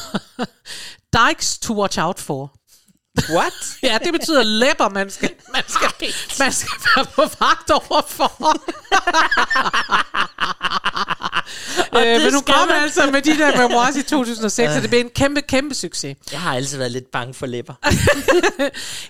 Dykes 1.18 1.58
to 1.60 1.82
Watch 1.82 2.00
Out 2.02 2.20
For. 2.20 2.56
What? 3.30 3.54
Ja, 3.84 3.98
det 4.04 4.14
betyder 4.14 4.44
læber, 4.44 4.90
man 4.90 5.10
skal, 5.10 5.30
man 5.54 5.64
skal, 5.68 6.14
man 6.40 6.52
skal 6.52 6.72
være 6.96 7.06
på 7.06 7.22
vagt 7.40 7.72
overfor. 7.72 8.32
øh, 11.96 12.02
men 12.02 12.34
nu 12.34 12.40
skal 12.40 12.54
kom 12.54 12.68
man. 12.68 12.78
altså 12.84 13.12
med 13.12 13.22
de 13.22 13.38
der 13.38 13.58
memoirs 13.58 13.96
i 13.96 14.04
2006, 14.04 14.76
og 14.76 14.82
det 14.82 14.90
blev 14.90 15.00
en 15.00 15.10
kæmpe, 15.10 15.42
kæmpe 15.42 15.76
succes. 15.76 16.18
Jeg 16.32 16.42
har 16.42 16.56
altid 16.56 16.78
været 16.78 16.92
lidt 16.92 17.12
bange 17.12 17.34
for 17.34 17.46
læber. 17.46 17.74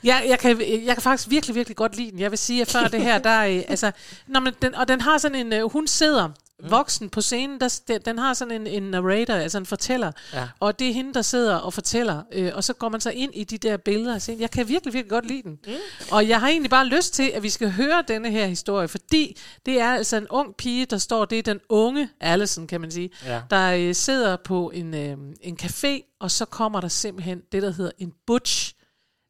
Jeg, 0.04 0.26
jeg, 0.28 0.40
kan, 0.40 0.62
jeg 0.86 0.96
kan 0.96 1.02
faktisk 1.02 1.30
virkelig, 1.30 1.56
virkelig 1.56 1.78
godt 1.78 1.96
lide 1.96 2.12
den. 2.12 2.20
Jeg 2.20 2.32
vil 2.32 2.38
sige, 2.38 2.62
at 2.62 2.72
før 2.72 2.88
det 2.88 3.02
her, 3.02 3.18
der 3.18 3.30
er, 3.30 3.48
øh, 3.48 3.64
altså, 3.68 3.92
når 4.28 4.40
man, 4.40 4.54
den, 4.62 4.76
og 4.76 4.88
den 4.88 5.02
har 5.02 5.18
sådan 5.18 5.36
en, 5.46 5.54
øh, 5.54 5.72
hun 5.72 5.88
sidder 5.88 6.30
voksen 6.64 7.10
på 7.10 7.22
scenen, 7.22 7.60
der, 7.60 7.80
den, 7.88 8.01
den 8.05 8.18
har 8.18 8.34
sådan 8.34 8.62
en, 8.62 8.68
en 8.68 8.84
narrator, 8.84 9.34
altså 9.34 9.57
en 9.57 9.66
fortæller, 9.66 10.12
Ja. 10.34 10.47
og 10.60 10.80
det 10.80 10.89
er 10.89 10.93
hende, 10.93 11.14
der 11.14 11.22
sidder 11.22 11.55
og 11.55 11.74
fortæller, 11.74 12.22
øh, 12.32 12.51
og 12.55 12.64
så 12.64 12.74
går 12.74 12.89
man 12.89 13.01
så 13.01 13.10
ind 13.10 13.32
i 13.36 13.43
de 13.43 13.57
der 13.57 13.78
billeder 13.78 14.14
og 14.16 14.22
siger, 14.22 14.38
jeg 14.39 14.51
kan 14.51 14.68
virkelig, 14.68 14.93
virkelig 14.93 15.10
godt 15.10 15.26
lide 15.26 15.43
den. 15.43 15.60
Mm. 15.68 15.74
Og 16.12 16.28
jeg 16.30 16.39
har 16.39 16.47
egentlig 16.47 16.70
bare 16.70 16.86
lyst 16.86 17.14
til, 17.14 17.32
at 17.36 17.43
vi 17.43 17.49
skal 17.49 17.72
høre 17.72 18.03
denne 18.07 18.32
her 18.32 18.45
historie, 18.47 18.88
fordi 18.88 19.38
det 19.66 19.80
er 19.82 19.89
altså 19.93 20.18
en 20.18 20.28
ung 20.30 20.55
pige, 20.55 20.86
der 20.86 20.97
står, 20.97 21.26
det 21.26 21.39
er 21.39 21.43
den 21.43 21.60
unge 21.70 22.10
Allison, 22.22 22.68
kan 22.68 22.82
man 22.82 22.91
sige, 22.91 23.10
Ja. 23.26 23.41
der 23.49 23.72
øh, 23.74 23.95
sidder 23.95 24.36
på 24.43 24.72
en, 24.74 24.93
øh, 24.93 25.18
en 25.41 25.57
café, 25.62 26.18
og 26.20 26.32
så 26.32 26.45
kommer 26.45 26.82
der 26.82 26.88
simpelthen 26.88 27.41
det, 27.51 27.62
der 27.64 27.72
hedder 27.72 27.91
en 27.97 28.14
butch 28.28 28.74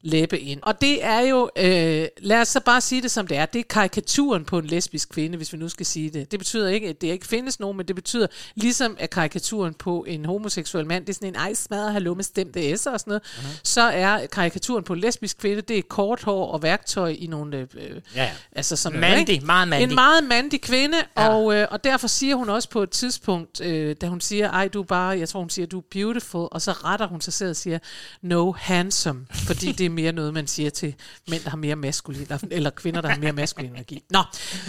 læbe 0.02 0.40
ind. 0.40 0.60
Og 0.64 0.82
det 0.82 1.04
er 1.06 1.20
jo, 1.20 1.50
øh, 1.56 2.08
lad 2.18 2.42
os 2.42 2.48
så 2.48 2.60
bare 2.60 2.82
sige 2.82 3.02
det 3.02 3.12
som 3.12 3.28
det 3.28 3.38
er, 3.38 3.46
det 3.46 3.60
er 3.60 3.64
karikaturen 3.64 4.46
på 4.46 4.60
en 4.60 4.66
lesbisk 4.66 5.10
kvinde, 5.10 5.38
hvis 5.38 5.54
vi 5.54 5.58
nu 5.58 5.70
skal 5.70 5.86
sige 5.86 6.10
det. 6.10 6.32
Det 6.32 6.40
betyder 6.40 6.70
ikke, 6.70 6.88
at 6.88 7.02
det 7.02 7.08
ikke 7.08 7.28
findes 7.28 7.60
nogen, 7.60 7.78
men 7.78 7.88
det 7.88 7.96
betyder, 7.96 8.28
ligesom 8.56 8.96
at 9.00 9.10
karikaturen 9.10 9.74
på 9.74 10.06
en 10.08 10.26
homoseksuel 10.26 10.86
mand, 10.86 11.06
det 11.06 11.10
er 11.10 11.14
sådan 11.14 11.28
en 11.28 11.36
ej 11.36 11.54
smadret 11.54 11.94
hallo 11.94 12.14
med 12.14 12.24
stemte 12.24 12.60
S'er 12.60 12.72
og 12.74 12.78
sådan 12.80 13.02
noget, 13.08 13.22
uh-huh. 13.24 13.60
så 13.64 13.82
er 13.82 14.26
karikaturen 14.26 14.84
på 14.84 14.94
en 14.94 15.00
lesbisk 15.00 15.38
kvinde, 15.38 15.62
det 15.62 15.78
er 15.78 15.82
kort 15.90 16.24
hår 16.24 16.52
og 16.52 16.64
værktøj 16.64 17.10
i 17.20 17.28
nogle... 17.28 17.58
Øh, 17.58 17.68
Ja, 18.16 18.24
ja. 18.24 18.32
Altså 18.52 18.76
sådan 18.76 19.00
Mandig, 19.00 19.18
noget, 19.18 19.30
ikke? 19.30 19.46
meget 19.46 19.68
mandig. 19.68 19.90
En 19.90 19.96
meget 19.96 20.24
mandig 20.24 20.62
kvinde, 20.62 20.98
Ja. 21.18 21.24
ja. 21.24 21.30
og, 21.30 21.56
øh, 21.56 21.68
og 21.72 21.84
derfor 21.84 22.08
siger 22.08 22.36
hun 22.36 22.50
også 22.50 22.70
på 22.70 22.84
et 22.84 22.90
tidspunkt, 22.90 23.62
øh, 23.62 23.96
da 24.02 24.08
hun 24.08 24.22
siger, 24.22 24.50
ej 24.52 24.68
du 24.68 24.80
er 24.82 24.86
bare, 24.86 25.20
jeg 25.20 25.30
tror 25.30 25.40
hun 25.40 25.50
siger, 25.50 25.66
du 25.66 25.78
er 25.78 25.84
beautiful, 25.92 26.48
og 26.52 26.62
så 26.62 26.72
retter 26.72 27.08
hun 27.08 27.22
sig 27.22 27.34
selv 27.34 27.50
og 27.50 27.56
siger, 27.56 27.80
no 28.22 28.52
handsome, 28.52 29.26
fordi 29.48 29.72
det 29.72 29.89
er 29.90 29.94
mere 29.94 30.12
noget, 30.12 30.34
man 30.34 30.48
siger 30.48 30.70
til 30.70 30.96
mænd, 31.30 31.44
der 31.44 31.50
har 31.50 31.58
mere 31.58 31.76
maskulin, 31.76 32.28
eller 32.52 32.70
kvinder, 32.70 33.02
der 33.02 33.10
har 33.10 33.18
mere 33.20 33.32
maskulin 33.34 33.72
energi. 33.72 34.04
Nå, 34.10 34.20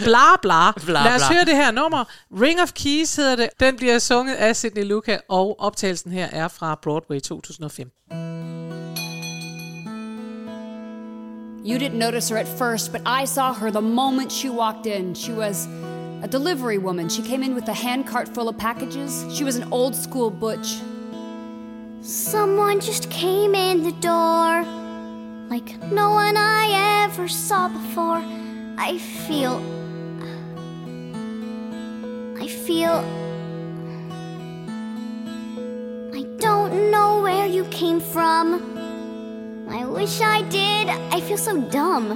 bla 0.03 0.35
bla. 0.41 0.71
Bla, 0.71 1.03
Lad 1.03 1.15
os 1.15 1.21
bla. 1.27 1.35
høre 1.35 1.45
det 1.45 1.55
her 1.55 1.71
nummer. 1.71 2.03
Ring 2.41 2.61
of 2.61 2.71
Keys 2.73 3.15
hedder 3.15 3.35
det. 3.35 3.49
Den 3.59 3.75
bliver 3.75 3.99
sunget 3.99 4.35
af 4.35 4.55
Sidney 4.55 4.83
Luca, 4.83 5.17
og 5.29 5.55
optagelsen 5.59 6.11
her 6.11 6.25
er 6.31 6.47
fra 6.47 6.75
Broadway 6.83 7.19
2005. 7.19 7.91
You 11.63 11.77
didn't 11.77 11.97
notice 11.97 12.29
her 12.33 12.37
at 12.37 12.47
first, 12.47 12.91
but 12.91 13.01
I 13.05 13.25
saw 13.25 13.53
her 13.53 13.69
the 13.71 13.81
moment 13.81 14.31
she 14.31 14.49
walked 14.49 14.85
in. 14.87 15.15
She 15.15 15.33
was 15.33 15.67
a 16.23 16.27
delivery 16.27 16.77
woman. 16.77 17.09
She 17.09 17.21
came 17.21 17.43
in 17.43 17.53
with 17.53 17.69
a 17.69 17.73
handcart 17.73 18.27
full 18.35 18.47
of 18.49 18.57
packages. 18.57 19.25
She 19.35 19.43
was 19.43 19.55
an 19.57 19.67
old 19.71 19.95
school 19.95 20.31
butch. 20.31 20.67
Someone 22.01 22.79
just 22.79 23.09
came 23.11 23.53
in 23.53 23.83
the 23.83 23.91
door 24.01 24.65
like 25.51 25.77
no 25.91 26.11
one 26.11 26.37
I 26.37 27.03
ever 27.03 27.27
saw 27.27 27.67
before. 27.67 28.23
I 28.77 28.97
feel. 28.97 29.61
I 32.39 32.47
feel. 32.47 32.95
I 36.19 36.23
don't 36.39 36.89
know 36.89 37.21
where 37.21 37.45
you 37.47 37.65
came 37.65 37.99
from. 37.99 38.45
I 39.69 39.83
wish 39.83 40.21
I 40.21 40.41
did. 40.43 40.87
I 40.87 41.19
feel 41.19 41.37
so 41.37 41.59
dumb. 41.59 42.07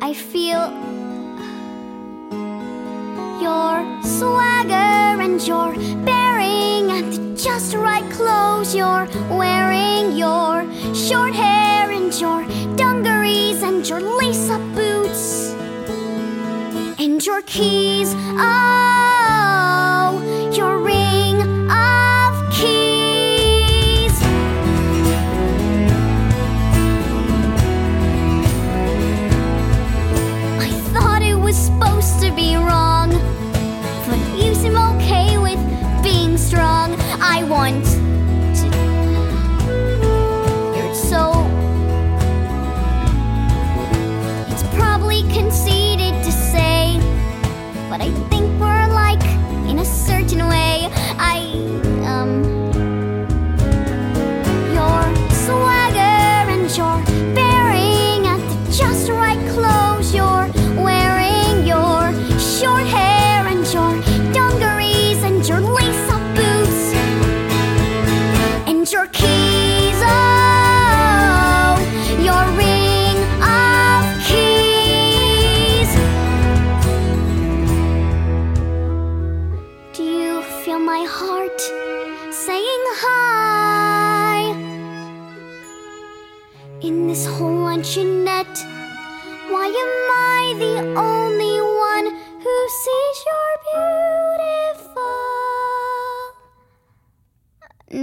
I 0.00 0.14
feel. 0.14 0.62
Your 3.42 3.74
swagger 4.16 5.20
and 5.26 5.44
your 5.44 5.74
bearing 6.04 6.93
just 7.44 7.74
right 7.74 8.10
clothes 8.10 8.74
you're 8.74 9.06
wearing, 9.28 10.16
your 10.16 10.64
short 10.94 11.34
hair 11.34 11.90
and 11.90 12.18
your 12.18 12.42
dungarees 12.74 13.62
and 13.62 13.86
your 13.86 14.00
lace 14.00 14.48
up 14.48 14.62
boots 14.74 15.52
and 16.98 17.22
your 17.26 17.42
keys. 17.42 18.14
Oh, 18.38 20.22
your 20.54 20.78
ring 20.78 21.03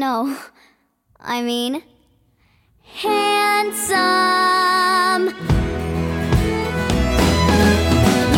No, 0.02 0.36
I 1.20 1.42
mean, 1.44 1.82
handsome. 3.02 5.24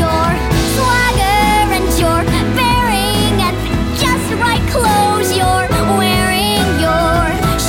Your 0.02 0.30
swagger 0.76 1.68
and 1.78 1.90
your 2.04 2.22
bearing 2.58 3.36
and 3.48 3.58
just 4.04 4.28
right 4.46 4.66
clothes 4.76 5.30
you're 5.40 5.70
wearing, 6.02 6.66
your 6.86 7.18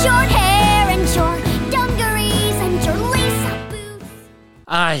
short 0.01 0.29
hair 0.39 0.83
and 0.95 1.05
your 1.17 1.35
dungarees 1.75 2.57
and 2.65 2.75
your 2.85 2.99
lace-up 3.15 3.59
boots. 3.71 4.09
Ej, 4.67 4.99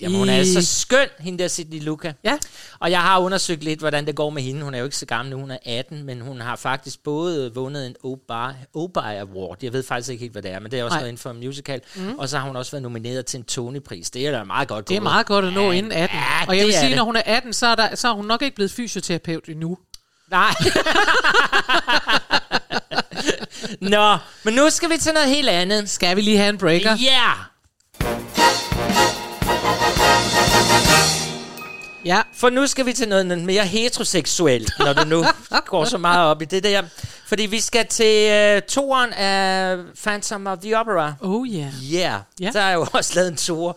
jamen, 0.00 0.18
hun 0.18 0.28
er 0.28 0.32
I- 0.34 0.38
altså 0.38 0.62
skøn, 0.80 1.08
hende 1.18 1.38
der 1.42 1.48
Sidney 1.48 1.80
Luca. 1.80 2.12
Ja. 2.24 2.38
Og 2.80 2.90
jeg 2.90 3.00
har 3.00 3.18
undersøgt 3.18 3.64
lidt, 3.64 3.80
hvordan 3.80 4.06
det 4.06 4.14
går 4.16 4.30
med 4.30 4.42
hende. 4.42 4.62
Hun 4.62 4.74
er 4.74 4.78
jo 4.78 4.84
ikke 4.84 4.96
så 4.96 5.06
gammel 5.06 5.30
nu, 5.34 5.40
hun 5.40 5.50
er 5.50 5.58
18, 5.66 6.02
men 6.04 6.20
hun 6.20 6.40
har 6.40 6.56
faktisk 6.56 7.02
både 7.04 7.54
vundet 7.54 7.86
en 7.86 7.96
Obai 8.74 9.16
Award. 9.16 9.56
Jeg 9.62 9.72
ved 9.72 9.82
faktisk 9.82 10.10
ikke 10.10 10.20
helt, 10.22 10.32
hvad 10.32 10.42
det 10.42 10.50
er, 10.50 10.58
men 10.58 10.70
det 10.70 10.78
er 10.78 10.84
også 10.84 10.94
Nej. 10.94 11.00
noget 11.00 11.08
inden 11.08 11.20
for 11.20 11.32
musical. 11.32 11.80
Mm. 11.96 12.18
Og 12.18 12.28
så 12.28 12.38
har 12.38 12.46
hun 12.46 12.56
også 12.56 12.70
været 12.72 12.82
nomineret 12.82 13.26
til 13.26 13.38
en 13.38 13.44
Tony-pris. 13.44 14.10
Det 14.10 14.26
er 14.26 14.30
da 14.30 14.44
meget 14.44 14.68
godt 14.68 14.88
Det 14.88 14.96
er 14.96 15.00
meget 15.00 15.26
godt 15.26 15.44
at 15.44 15.52
nå 15.52 15.70
inden 15.70 15.92
18. 15.92 16.18
ja, 16.18 16.46
og 16.48 16.56
jeg 16.56 16.66
vil 16.66 16.74
sige, 16.74 16.88
det. 16.88 16.96
når 16.96 17.04
hun 17.04 17.16
er 17.16 17.22
18, 17.26 17.52
så 17.52 17.66
er, 17.66 17.74
der, 17.74 17.94
så 17.94 18.08
er 18.08 18.12
hun 18.12 18.24
nok 18.26 18.42
ikke 18.42 18.54
blevet 18.54 18.70
fysioterapeut 18.70 19.48
endnu. 19.48 19.78
Nej. 20.30 20.54
Nå, 23.80 24.16
men 24.44 24.54
nu 24.54 24.70
skal 24.70 24.90
vi 24.90 24.96
til 24.96 25.12
noget 25.12 25.28
helt 25.28 25.48
andet. 25.48 25.90
Skal 25.90 26.16
vi 26.16 26.20
lige 26.20 26.36
have 26.38 26.48
en 26.48 26.58
breaker? 26.58 26.90
Ja! 26.90 27.12
Yeah! 27.12 27.36
Ja. 32.04 32.22
For 32.34 32.50
nu 32.50 32.66
skal 32.66 32.86
vi 32.86 32.92
til 32.92 33.08
noget 33.08 33.26
mere 33.38 33.66
heteroseksuelt, 33.66 34.72
når 34.78 34.92
du 34.92 35.04
nu 35.04 35.24
går 35.66 35.84
så 35.84 35.98
meget 35.98 36.26
op 36.30 36.42
i 36.42 36.44
det 36.44 36.64
der. 36.64 36.82
Fordi 37.26 37.46
vi 37.46 37.60
skal 37.60 37.86
til 37.86 38.30
uh, 38.56 38.62
toeren 38.68 39.12
af 39.12 39.76
Phantom 40.02 40.46
of 40.46 40.58
the 40.58 40.78
Opera. 40.80 41.14
Oh 41.20 41.48
yeah. 41.48 41.72
Yeah, 41.92 42.20
Ja. 42.40 42.50
der 42.52 42.60
er 42.60 42.72
jo 42.72 42.86
også 42.92 43.12
lavet 43.14 43.28
en 43.30 43.36
toer. 43.36 43.72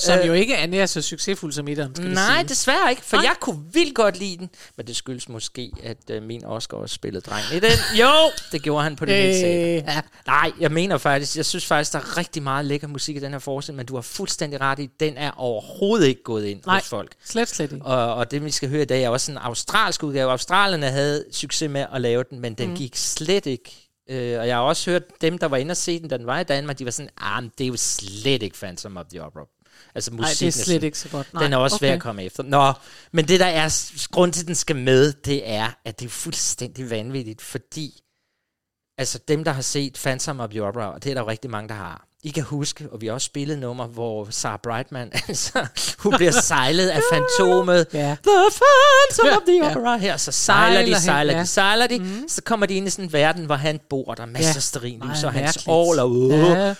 Som 0.00 0.18
Øh, 0.18 0.26
jo 0.26 0.32
ikke 0.32 0.54
er 0.54 0.66
nær 0.66 0.86
så 0.86 1.02
succesfuld 1.02 1.52
som 1.52 1.68
etteren, 1.68 1.94
skal 1.94 2.08
Nej, 2.10 2.36
sige. 2.38 2.48
desværre 2.48 2.90
ikke, 2.90 3.02
for 3.02 3.16
Nej. 3.16 3.24
jeg 3.24 3.34
kunne 3.40 3.60
vildt 3.72 3.94
godt 3.94 4.18
lide 4.18 4.36
den. 4.36 4.50
Men 4.76 4.86
det 4.86 4.96
skyldes 4.96 5.28
måske, 5.28 5.70
at 5.82 5.96
uh, 6.16 6.22
min 6.22 6.44
Oscar 6.44 6.76
også 6.76 6.94
spillede 6.94 7.20
dreng 7.30 7.44
i 7.56 7.60
den. 7.60 7.70
Jo, 8.00 8.10
det 8.52 8.62
gjorde 8.62 8.82
han 8.84 8.96
på 8.96 9.04
det 9.04 9.12
øh. 9.14 9.72
ja. 9.74 10.00
Nej, 10.26 10.52
jeg 10.60 10.70
mener 10.72 10.98
faktisk, 10.98 11.36
jeg 11.36 11.46
synes 11.46 11.66
faktisk, 11.66 11.92
der 11.92 11.98
er 11.98 12.16
rigtig 12.16 12.42
meget 12.42 12.64
lækker 12.64 12.88
musik 12.88 13.16
i 13.16 13.18
den 13.18 13.32
her 13.32 13.38
forestilling, 13.38 13.76
men 13.76 13.86
du 13.86 13.94
har 13.94 14.02
fuldstændig 14.02 14.60
ret 14.60 14.78
i, 14.78 14.86
den 15.00 15.16
er 15.16 15.30
overhovedet 15.36 16.06
ikke 16.06 16.22
gået 16.22 16.44
ind 16.46 16.60
Nej, 16.66 16.78
hos 16.78 16.88
folk. 16.88 17.12
slet, 17.24 17.48
slet 17.48 17.72
ikke. 17.72 17.84
Og, 17.84 18.14
og 18.14 18.30
det, 18.30 18.44
vi 18.44 18.50
skal 18.50 18.68
høre 18.68 18.82
i 18.82 18.84
dag, 18.84 19.02
er 19.02 19.08
også 19.08 19.32
en 19.32 19.38
australsk 19.38 20.02
udgave. 20.02 20.30
Australierne 20.30 20.86
havde 20.86 21.24
succes 21.32 21.70
med 21.70 21.86
at 21.94 22.00
lave 22.00 22.24
den, 22.30 22.40
men 22.40 22.54
den 22.54 22.68
Mm. 22.68 22.76
gik 22.76 22.96
slet 22.96 23.46
ikke. 23.46 23.76
Øh, 24.10 24.40
og 24.40 24.48
jeg 24.48 24.56
har 24.56 24.62
også 24.62 24.90
hørt 24.90 25.02
dem, 25.20 25.38
der 25.38 25.46
var 25.48 25.56
inde 25.56 25.72
og 25.72 25.76
se 25.76 26.00
den, 26.00 26.08
da 26.08 26.16
den 26.16 26.26
var 26.26 26.40
i 26.40 26.44
Danmark, 26.44 26.78
de 26.78 26.84
var 26.84 26.90
sådan, 26.90 27.10
ah, 27.20 27.42
det 27.58 27.64
er 27.64 27.68
jo 27.68 27.76
slet 27.76 28.42
ikke 28.42 28.56
Phantom 28.56 28.96
of 28.96 29.04
the 29.10 29.22
Opera. 29.24 29.44
Altså 29.94 30.10
Nej, 30.10 30.20
musikken 30.20 30.52
det 30.52 30.60
er 30.60 30.64
slet 30.64 30.82
ikke 30.82 30.98
så 30.98 31.08
godt. 31.08 31.34
Nej, 31.34 31.42
den 31.42 31.52
er 31.52 31.56
også 31.56 31.76
svær 31.78 31.88
okay. 31.88 31.94
at 31.96 32.02
komme 32.02 32.24
efter. 32.24 32.42
Nå, 32.42 32.72
men 33.12 33.28
det 33.28 33.40
der 33.40 33.46
er 33.46 33.90
grund 34.10 34.32
til, 34.32 34.40
at 34.40 34.46
den 34.46 34.54
skal 34.54 34.76
med, 34.76 35.12
det 35.12 35.50
er, 35.50 35.68
at 35.84 36.00
det 36.00 36.06
er 36.06 36.10
fuldstændig 36.10 36.90
vanvittigt, 36.90 37.42
fordi 37.42 38.00
altså 38.98 39.18
dem, 39.28 39.44
der 39.44 39.52
har 39.52 39.62
set 39.62 39.94
Phantom 39.94 40.40
of 40.40 40.50
the 40.50 40.62
Opera, 40.62 40.94
og 40.94 41.04
det 41.04 41.10
er 41.10 41.14
der 41.14 41.20
jo 41.22 41.28
rigtig 41.28 41.50
mange, 41.50 41.68
der 41.68 41.74
har, 41.74 42.06
I 42.22 42.28
kan 42.30 42.42
huske, 42.42 42.88
og 42.92 43.00
vi 43.00 43.06
har 43.06 43.14
også 43.14 43.24
spillet 43.24 43.58
nummer, 43.58 43.86
hvor 43.86 44.26
Sarah 44.30 44.58
Brightman, 44.62 45.10
altså, 45.28 45.66
hun 45.98 46.14
bliver 46.16 46.32
sejlet 46.32 46.88
af 46.88 47.00
fantomet. 47.12 47.86
Ja. 47.92 48.16
The 48.26 48.50
Phantom 48.60 49.26
Ja, 49.26 49.36
of 49.36 49.42
the. 49.46 49.70
Opera 49.70 49.96
her. 49.96 50.16
Så 50.16 50.32
sejler 50.32 50.74
Sejler 50.76 50.96
de, 50.96 51.02
sejler 51.02 51.32
ja. 51.32 51.40
de, 51.40 51.46
sejler 51.46 51.86
de. 51.86 51.98
Mm. 51.98 52.28
Så 52.28 52.42
kommer 52.42 52.66
de 52.66 52.74
ind 52.74 52.86
i 52.86 52.90
sådan 52.90 53.04
en 53.04 53.12
verden, 53.12 53.44
hvor 53.44 53.54
han 53.54 53.80
bor. 53.90 54.14
Der 54.14 54.22
er 54.22 54.26
masser 54.26 54.56
af 54.56 54.62
stearinlys, 54.62 55.04
Meget 55.04 55.24
og 55.24 55.32
hans 55.32 55.56
all 55.56 55.98
og 56.00 56.10
uh, 56.10 56.30
Ja. 56.30 56.74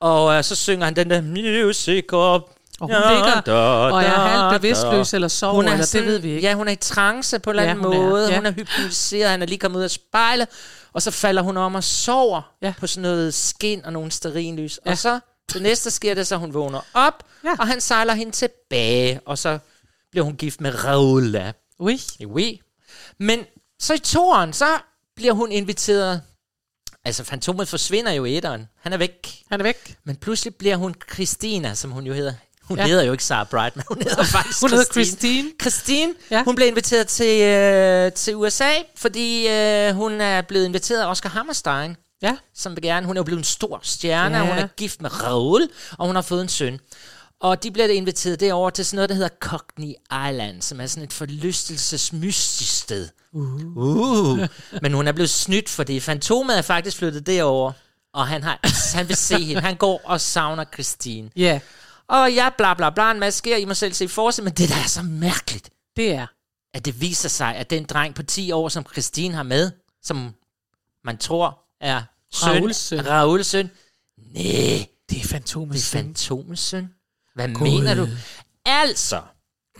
Og 0.00 0.34
øh, 0.34 0.44
så 0.44 0.54
synger 0.54 0.84
han 0.84 0.96
den 0.96 1.10
der 1.10 1.20
music 1.20 2.04
up. 2.12 2.42
Og 2.80 2.86
hun 2.86 2.96
ligger 2.96 3.52
og 3.92 4.02
er 4.02 4.08
halvt 4.08 4.60
bevidstløs 4.62 5.14
eller 5.14 5.28
sover, 5.28 5.54
Hun 5.54 5.64
er 5.64 5.68
eller 5.68 5.82
det 5.82 5.88
sådan- 5.88 6.06
ved 6.08 6.18
vi 6.18 6.28
ikke. 6.28 6.48
Ja, 6.48 6.54
hun 6.54 6.68
er 6.68 6.72
i 6.72 6.76
trance 6.76 7.38
på 7.38 7.50
en 7.50 7.52
eller 7.52 7.62
Ja, 7.62 7.70
anden 7.70 7.84
hun 7.84 7.94
er, 7.96 8.00
måde. 8.00 8.28
ja. 8.28 8.36
Hun 8.36 8.46
er 8.46 8.50
hypnotiseret, 8.52 9.30
han 9.30 9.42
er 9.42 9.46
lige 9.46 9.58
kommet 9.58 9.78
ud 9.78 9.84
af 9.84 9.90
spejlet, 9.90 10.48
og 10.92 11.02
så 11.02 11.10
falder 11.10 11.42
hun 11.42 11.56
om 11.56 11.74
og 11.74 11.84
sover 11.84 12.42
Ja. 12.62 12.72
på 12.80 12.86
sådan 12.86 13.02
noget 13.02 13.34
skin 13.34 13.84
og 13.84 13.92
nogle 13.92 14.10
stearinlys. 14.10 14.80
Ja. 14.86 14.90
Og 14.90 14.98
så 14.98 15.20
det 15.52 15.62
næste 15.62 15.90
sker 15.90 16.14
det, 16.14 16.26
så 16.26 16.36
hun 16.36 16.54
vågner 16.54 16.80
op, 16.94 17.22
Ja. 17.44 17.50
og 17.58 17.66
han 17.66 17.80
sejler 17.80 18.14
hende 18.14 18.32
tilbage, 18.32 19.20
og 19.26 19.38
så 19.38 19.58
bliver 20.10 20.24
hun 20.24 20.36
gift 20.36 20.60
med 20.60 20.84
Raoula. 20.84 21.52
Ui. 21.78 22.00
Oui. 22.26 22.60
Men 23.18 23.40
så 23.80 23.94
i 23.94 23.98
toren, 23.98 24.52
så 24.52 24.66
bliver 25.16 25.32
hun 25.32 25.52
inviteret. 25.52 26.22
Altså, 27.04 27.24
fantomet 27.24 27.68
forsvinder 27.68 28.12
jo 28.12 28.24
i 28.24 28.36
etteren. 28.36 28.68
Han 28.82 28.92
er 28.92 28.96
væk. 28.96 29.42
Han 29.50 29.60
er 29.60 29.64
væk. 29.64 29.96
Men 30.04 30.16
pludselig 30.16 30.54
bliver 30.54 30.76
hun 30.76 30.94
Christina, 31.12 31.74
som 31.74 31.90
hun 31.90 32.06
jo 32.06 32.12
hedder. 32.12 32.32
Hun 32.62 32.78
Ja. 32.78 32.86
hedder 32.86 33.02
jo 33.02 33.12
ikke 33.12 33.24
Sarah 33.24 33.46
Brightman, 33.46 33.84
hun 33.88 33.98
hedder 34.02 34.24
faktisk 34.36 34.60
Hun 34.60 34.70
hedder 34.70 34.84
Christine. 34.92 35.48
Christine, 35.60 36.14
Ja. 36.30 36.44
hun 36.44 36.54
blev 36.56 36.68
inviteret 36.68 37.06
til, 37.06 37.40
øh, 37.42 38.12
til 38.12 38.36
USA, 38.36 38.70
fordi 38.96 39.48
øh, 39.48 39.94
hun 39.94 40.20
er 40.20 40.42
blevet 40.42 40.64
inviteret 40.64 41.02
af 41.02 41.06
Oscar 41.10 41.28
Hammerstein, 41.30 41.96
Ja. 42.22 42.36
som 42.54 42.76
vil 42.76 42.82
gerne. 42.82 43.06
Hun 43.06 43.16
er 43.16 43.20
jo 43.20 43.24
blevet 43.24 43.38
en 43.38 43.44
stor 43.44 43.80
stjerne, 43.82 44.36
ja. 44.38 44.42
hun 44.48 44.58
er 44.58 44.66
gift 44.66 45.02
med 45.02 45.22
Raoul, 45.22 45.68
og 45.98 46.06
hun 46.06 46.14
har 46.14 46.22
fået 46.22 46.42
en 46.42 46.48
søn. 46.48 46.80
Og 47.40 47.62
de 47.62 47.70
bliver 47.70 47.88
inviteret 47.88 48.40
derover 48.40 48.70
til 48.70 48.84
sådan 48.86 48.96
noget, 48.96 49.08
der 49.08 49.14
hedder 49.14 49.28
Cockney 49.40 49.92
Island, 50.28 50.62
som 50.62 50.80
er 50.80 50.86
sådan 50.86 51.04
et 51.04 51.12
forlystelsesmystisk 51.12 52.80
sted. 52.82 53.08
Uh. 53.32 53.76
Uh. 53.76 54.38
Men 54.82 54.92
hun 54.92 55.08
er 55.08 55.12
blevet 55.12 55.30
snydt, 55.30 55.68
fordi 55.68 56.00
Fantomet 56.00 56.58
er 56.58 56.62
faktisk 56.62 56.96
flyttet 56.96 57.26
derover, 57.26 57.72
og 58.14 58.26
han, 58.28 58.42
har, 58.42 58.60
han 58.96 59.08
vil 59.08 59.16
se 59.16 59.38
hende. 59.44 59.60
Han 59.60 59.76
går 59.76 60.00
og 60.04 60.20
savner 60.20 60.64
Christine. 60.74 61.30
Ja, 61.36 61.60
Og 62.08 62.32
ja, 62.34 62.48
bla 62.58 62.74
bla 62.74 62.90
bla, 62.90 63.10
en 63.10 63.20
masse 63.20 63.38
sker, 63.38 63.56
I 63.56 63.64
må 63.64 63.74
selv 63.74 63.92
se 63.92 64.08
for 64.08 64.30
sig, 64.30 64.44
men 64.44 64.52
det 64.52 64.68
der 64.68 64.74
er 64.76 64.88
så 64.88 65.02
mærkeligt, 65.02 65.70
det 65.96 66.12
er. 66.12 66.26
at 66.74 66.84
det 66.84 67.00
viser 67.00 67.28
sig, 67.28 67.56
at 67.56 67.70
den 67.70 67.84
dreng 67.84 68.14
på 68.14 68.22
10 68.22 68.52
år, 68.52 68.68
som 68.68 68.86
Christine 68.92 69.34
har 69.34 69.42
med, 69.42 69.70
som 70.02 70.34
man 71.04 71.18
tror 71.18 71.58
er 71.80 72.02
søn, 72.32 72.48
Raouls 72.56 72.76
søn. 72.76 73.06
Raouls 73.08 73.46
søn. 73.46 73.70
Nej, 74.18 74.42
Det 74.42 74.80
er 74.80 74.84
det 75.10 75.24
fantomets 75.24 75.82
er 75.86 75.98
søn. 75.98 76.04
fantomens 76.06 76.60
søn. 76.60 76.88
Hvad 77.34 77.48
God. 77.54 77.68
mener 77.68 77.94
du? 77.94 78.08
Altså, 78.64 79.20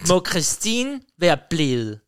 må 0.08 0.24
Christine 0.30 1.00
være 1.18 1.38
blevet, 1.50 2.00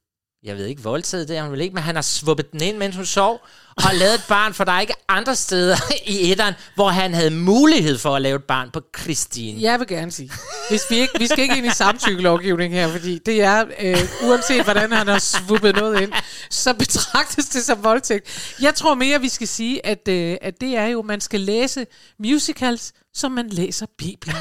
jeg 0.42 0.56
ved 0.56 0.66
ikke, 0.66 0.82
voldtaget 0.82 1.28
det 1.28 1.42
hun 1.42 1.52
vel 1.52 1.60
ikke, 1.60 1.74
men 1.74 1.82
han 1.82 1.94
har 1.94 2.02
svuppet 2.02 2.52
den 2.52 2.62
ind, 2.62 2.76
mens 2.76 2.96
hun 2.96 3.06
sov, 3.06 3.40
og 3.76 3.82
har 3.82 3.92
lavet 3.92 4.14
et 4.14 4.24
barn, 4.28 4.54
for 4.54 4.64
der 4.64 4.72
er 4.72 4.80
ikke 4.80 4.94
andre 5.08 5.36
steder 5.36 5.76
i 6.06 6.30
etteren, 6.30 6.54
hvor 6.74 6.88
han 6.88 7.14
havde 7.14 7.30
mulighed 7.30 7.98
for 7.98 8.16
at 8.16 8.22
lave 8.22 8.36
et 8.36 8.44
barn 8.44 8.70
på 8.70 8.80
Christine. 8.98 9.62
Jeg 9.62 9.78
vil 9.78 9.86
gerne 9.86 10.10
sige, 10.10 10.32
hvis 10.70 10.82
vi, 10.90 10.96
ikke, 10.96 11.18
vi 11.18 11.26
skal 11.26 11.38
ikke 11.38 11.56
ind 11.56 11.66
i 11.66 11.70
samtykkelovgivning 11.70 12.74
her, 12.74 12.88
fordi 12.88 13.18
det 13.18 13.42
er, 13.42 13.64
øh, 13.80 13.98
uanset 14.28 14.64
hvordan 14.64 14.92
han 14.92 15.08
har 15.08 15.18
svuppet 15.18 15.76
noget 15.76 16.00
ind, 16.00 16.12
så 16.50 16.74
betragtes 16.74 17.48
det 17.48 17.64
som 17.64 17.84
voldtægt. 17.84 18.54
Jeg 18.60 18.74
tror 18.74 18.94
mere, 18.94 19.20
vi 19.20 19.28
skal 19.28 19.48
sige, 19.48 19.86
at, 19.86 20.08
øh, 20.08 20.36
at 20.40 20.60
det 20.60 20.76
er 20.76 20.86
jo, 20.86 21.02
man 21.02 21.20
skal 21.20 21.40
læse 21.40 21.86
musicals, 22.18 22.92
som 23.14 23.32
man 23.32 23.48
læser 23.48 23.86
Bibelen. 23.98 24.36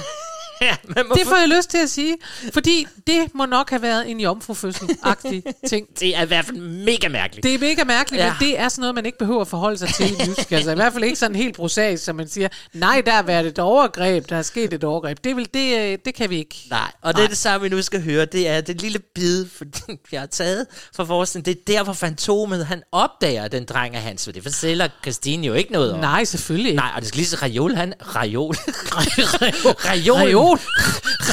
Ja, 0.68 0.76
man 0.84 1.06
må 1.08 1.16
Det 1.16 1.28
får 1.28 1.36
jeg 1.36 1.50
lyst 1.50 1.70
til 1.70 1.78
at 1.78 1.90
sige, 1.90 2.16
fordi 2.54 2.88
det 3.08 3.28
må 3.34 3.46
nok 3.46 3.70
have 3.70 3.82
været 3.82 4.10
en 4.12 4.20
jomfrufødsel-agtig 4.20 5.44
ting. 5.70 5.88
det 6.00 6.18
er 6.18 6.24
i 6.24 6.26
hvert 6.26 6.46
fald 6.46 6.58
mega 6.58 7.08
mærkeligt. 7.08 7.44
Det 7.44 7.54
er 7.54 7.60
mega 7.60 7.84
mærkeligt, 7.84 8.24
ja. 8.24 8.28
Men 8.28 8.48
det 8.48 8.60
er 8.60 8.70
sådan 8.70 8.82
noget, 8.82 8.96
man 8.96 9.06
ikke 9.06 9.18
behøver 9.18 9.42
at 9.42 9.48
forholde 9.48 9.78
sig 9.78 9.90
til 9.90 10.12
i 10.12 10.16
musicals. 10.28 10.66
I 10.66 10.74
hvert 10.74 10.94
fald 10.94 11.04
ikke 11.04 11.16
sådan 11.16 11.36
helt 11.36 11.56
prosaisk, 11.56 12.04
som 12.04 12.16
man 12.16 12.30
siger, 12.30 12.48
nej, 12.74 13.02
der 13.06 13.12
har 13.12 13.24
været 13.24 13.46
et 13.46 13.60
overgreb, 13.60 14.30
der 14.30 14.36
er 14.36 14.42
sket 14.42 14.74
et 14.74 14.84
overgreb. 14.84 15.24
Det, 15.24 15.36
vil, 15.36 15.48
det, 15.54 15.78
øh, 15.80 15.98
det 16.06 16.16
kan 16.16 16.30
vi 16.30 16.38
ikke. 16.38 16.64
Nej, 16.70 16.92
og 17.02 17.16
det 17.16 17.24
er 17.24 17.28
det 17.28 17.38
samme, 17.38 17.70
vi 17.70 17.76
nu 17.76 17.82
skal 17.82 18.04
høre. 18.04 18.26
Det 18.26 18.48
er 18.48 18.62
det 18.62 18.82
lille 18.82 19.00
bid, 19.16 19.46
for 19.58 19.66
jeg 20.12 20.20
har 20.20 20.28
taget 20.28 20.66
fra 20.96 21.04
forestillingen. 21.04 21.56
Det 21.56 21.62
er 21.74 21.78
der, 21.78 21.84
hvor 21.84 21.94
fantomet, 21.94 22.66
han 22.66 22.84
opdager, 22.92 23.48
den 23.48 23.66
dreng 23.66 23.96
er 23.96 24.00
hans. 24.00 24.26
For 24.26 24.32
det 24.32 24.44
fortæller 24.44 24.88
Christine 25.02 25.48
jo 25.48 25.54
ikke 25.54 25.72
noget 25.72 25.94
om. 25.94 26.00
Nej, 26.00 26.24
selvfølgelig 26.24 26.70
ikke. 26.70 26.82
Nej, 26.82 26.92
og 26.96 27.02
det 27.02 27.08
skal 27.08 27.18
lige 27.18 27.28
så 27.28 27.38
Rajol, 27.42 27.76
han... 27.76 27.94
Rajol. 28.02 28.56
Reol. 28.98 29.76
Rajol. 29.76 30.51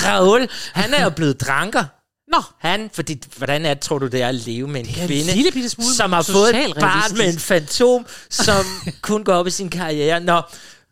Rajol. 0.06 0.48
Han 0.72 0.94
er 0.94 1.02
jo 1.04 1.10
blevet 1.10 1.40
dranker. 1.40 1.84
Nå, 2.32 2.42
Han, 2.58 2.90
fordi, 2.94 3.22
hvordan 3.36 3.66
er, 3.66 3.74
tror 3.74 3.98
du, 3.98 4.06
det 4.06 4.22
er 4.22 4.28
at 4.28 4.34
leve 4.34 4.68
med 4.68 4.80
en 4.80 4.86
er 4.86 5.02
en 5.02 5.06
kvinde, 5.08 5.34
lille 5.34 5.52
bitte 5.52 5.68
smule 5.68 5.94
som 5.94 6.12
har 6.12 6.22
fået 6.22 6.56
et 6.56 6.74
barn 6.80 7.16
med 7.16 7.32
en 7.32 7.38
fantom, 7.38 8.06
som 8.30 8.64
kun 9.02 9.24
går 9.24 9.34
op 9.34 9.46
i 9.46 9.50
sin 9.50 9.70
karriere. 9.70 10.20
Nå, 10.20 10.42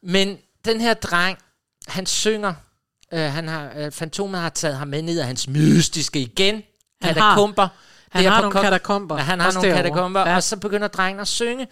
men 0.03 0.37
den 0.65 0.81
her 0.81 0.95
dreng, 0.95 1.39
han 1.89 2.07
synger, 2.07 2.55
øh, 3.13 3.21
han 3.21 3.49
har, 3.49 3.71
øh, 3.77 3.93
fantomet 3.93 4.41
har 4.41 4.49
taget 4.49 4.77
ham 4.77 4.89
med 4.89 5.03
ned 5.03 5.19
af 5.21 5.27
hans 5.27 5.49
mystiske 5.49 6.21
igen, 6.21 6.55
Han 7.03 7.15
katakomber. 7.15 7.69
han 8.11 8.25
har 8.25 8.41
nogle 8.41 8.61
katakomber. 8.61 9.17
Ja, 9.17 9.23
han 9.23 9.41
har 9.41 9.53
nogle 9.53 9.73
katakomber, 9.75 10.21
ja. 10.21 10.37
og 10.37 10.43
så 10.43 10.57
begynder 10.57 10.89
drengen 10.89 11.21
at 11.21 11.29
synge. 11.29 11.67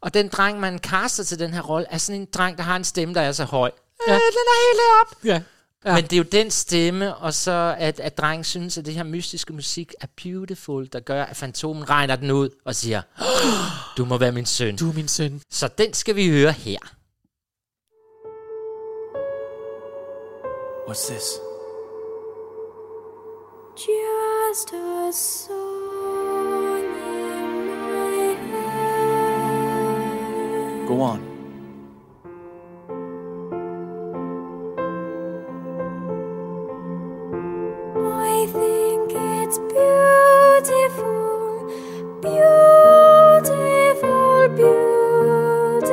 Og 0.00 0.14
den 0.14 0.28
dreng, 0.28 0.60
man 0.60 0.78
kaster 0.78 1.24
til 1.24 1.38
den 1.38 1.52
her 1.54 1.60
rolle, 1.60 1.86
er 1.90 1.98
sådan 1.98 2.20
en 2.20 2.26
dreng, 2.34 2.56
der 2.58 2.62
har 2.64 2.76
en 2.76 2.84
stemme, 2.84 3.14
der 3.14 3.20
er 3.20 3.32
så 3.32 3.44
høj. 3.44 3.70
Ja. 4.08 4.12
Øh, 4.12 4.20
den 4.20 4.46
er 4.46 4.68
helt 4.68 4.80
op. 5.00 5.24
Ja. 5.24 5.40
Ja. 5.84 5.94
Men 5.94 6.04
det 6.04 6.12
er 6.12 6.16
jo 6.16 6.22
den 6.32 6.50
stemme, 6.50 7.16
og 7.16 7.34
så 7.34 7.76
at, 7.78 8.00
at 8.00 8.18
drengen 8.18 8.44
synes, 8.44 8.78
at 8.78 8.86
det 8.86 8.94
her 8.94 9.02
mystiske 9.02 9.52
musik 9.52 9.92
er 10.00 10.06
beautiful, 10.22 10.88
der 10.92 11.00
gør, 11.00 11.24
at 11.24 11.36
fantomen 11.36 11.90
regner 11.90 12.16
den 12.16 12.30
ud 12.30 12.48
og 12.64 12.74
siger, 12.74 13.02
"Åh, 13.20 13.26
du 13.96 14.04
må 14.04 14.18
være 14.18 14.32
min 14.32 14.46
søn. 14.46 14.76
Du 14.76 14.88
er 14.88 14.92
min 14.94 15.08
søn. 15.08 15.42
Så 15.50 15.68
den 15.78 15.92
skal 15.94 16.16
vi 16.16 16.28
høre 16.30 16.52
her. 16.52 16.78
What's 20.88 21.06
this? 21.12 21.22
Just 23.76 24.72
a 24.74 25.12
song 25.12 26.84
in 26.84 27.66
my 27.66 28.34
head. 28.50 29.28
Go 30.88 31.02
on. 31.02 31.29
It's 39.50 39.58
beautiful, 39.58 41.02
beautiful, 42.22 42.48
beautiful 44.54 45.90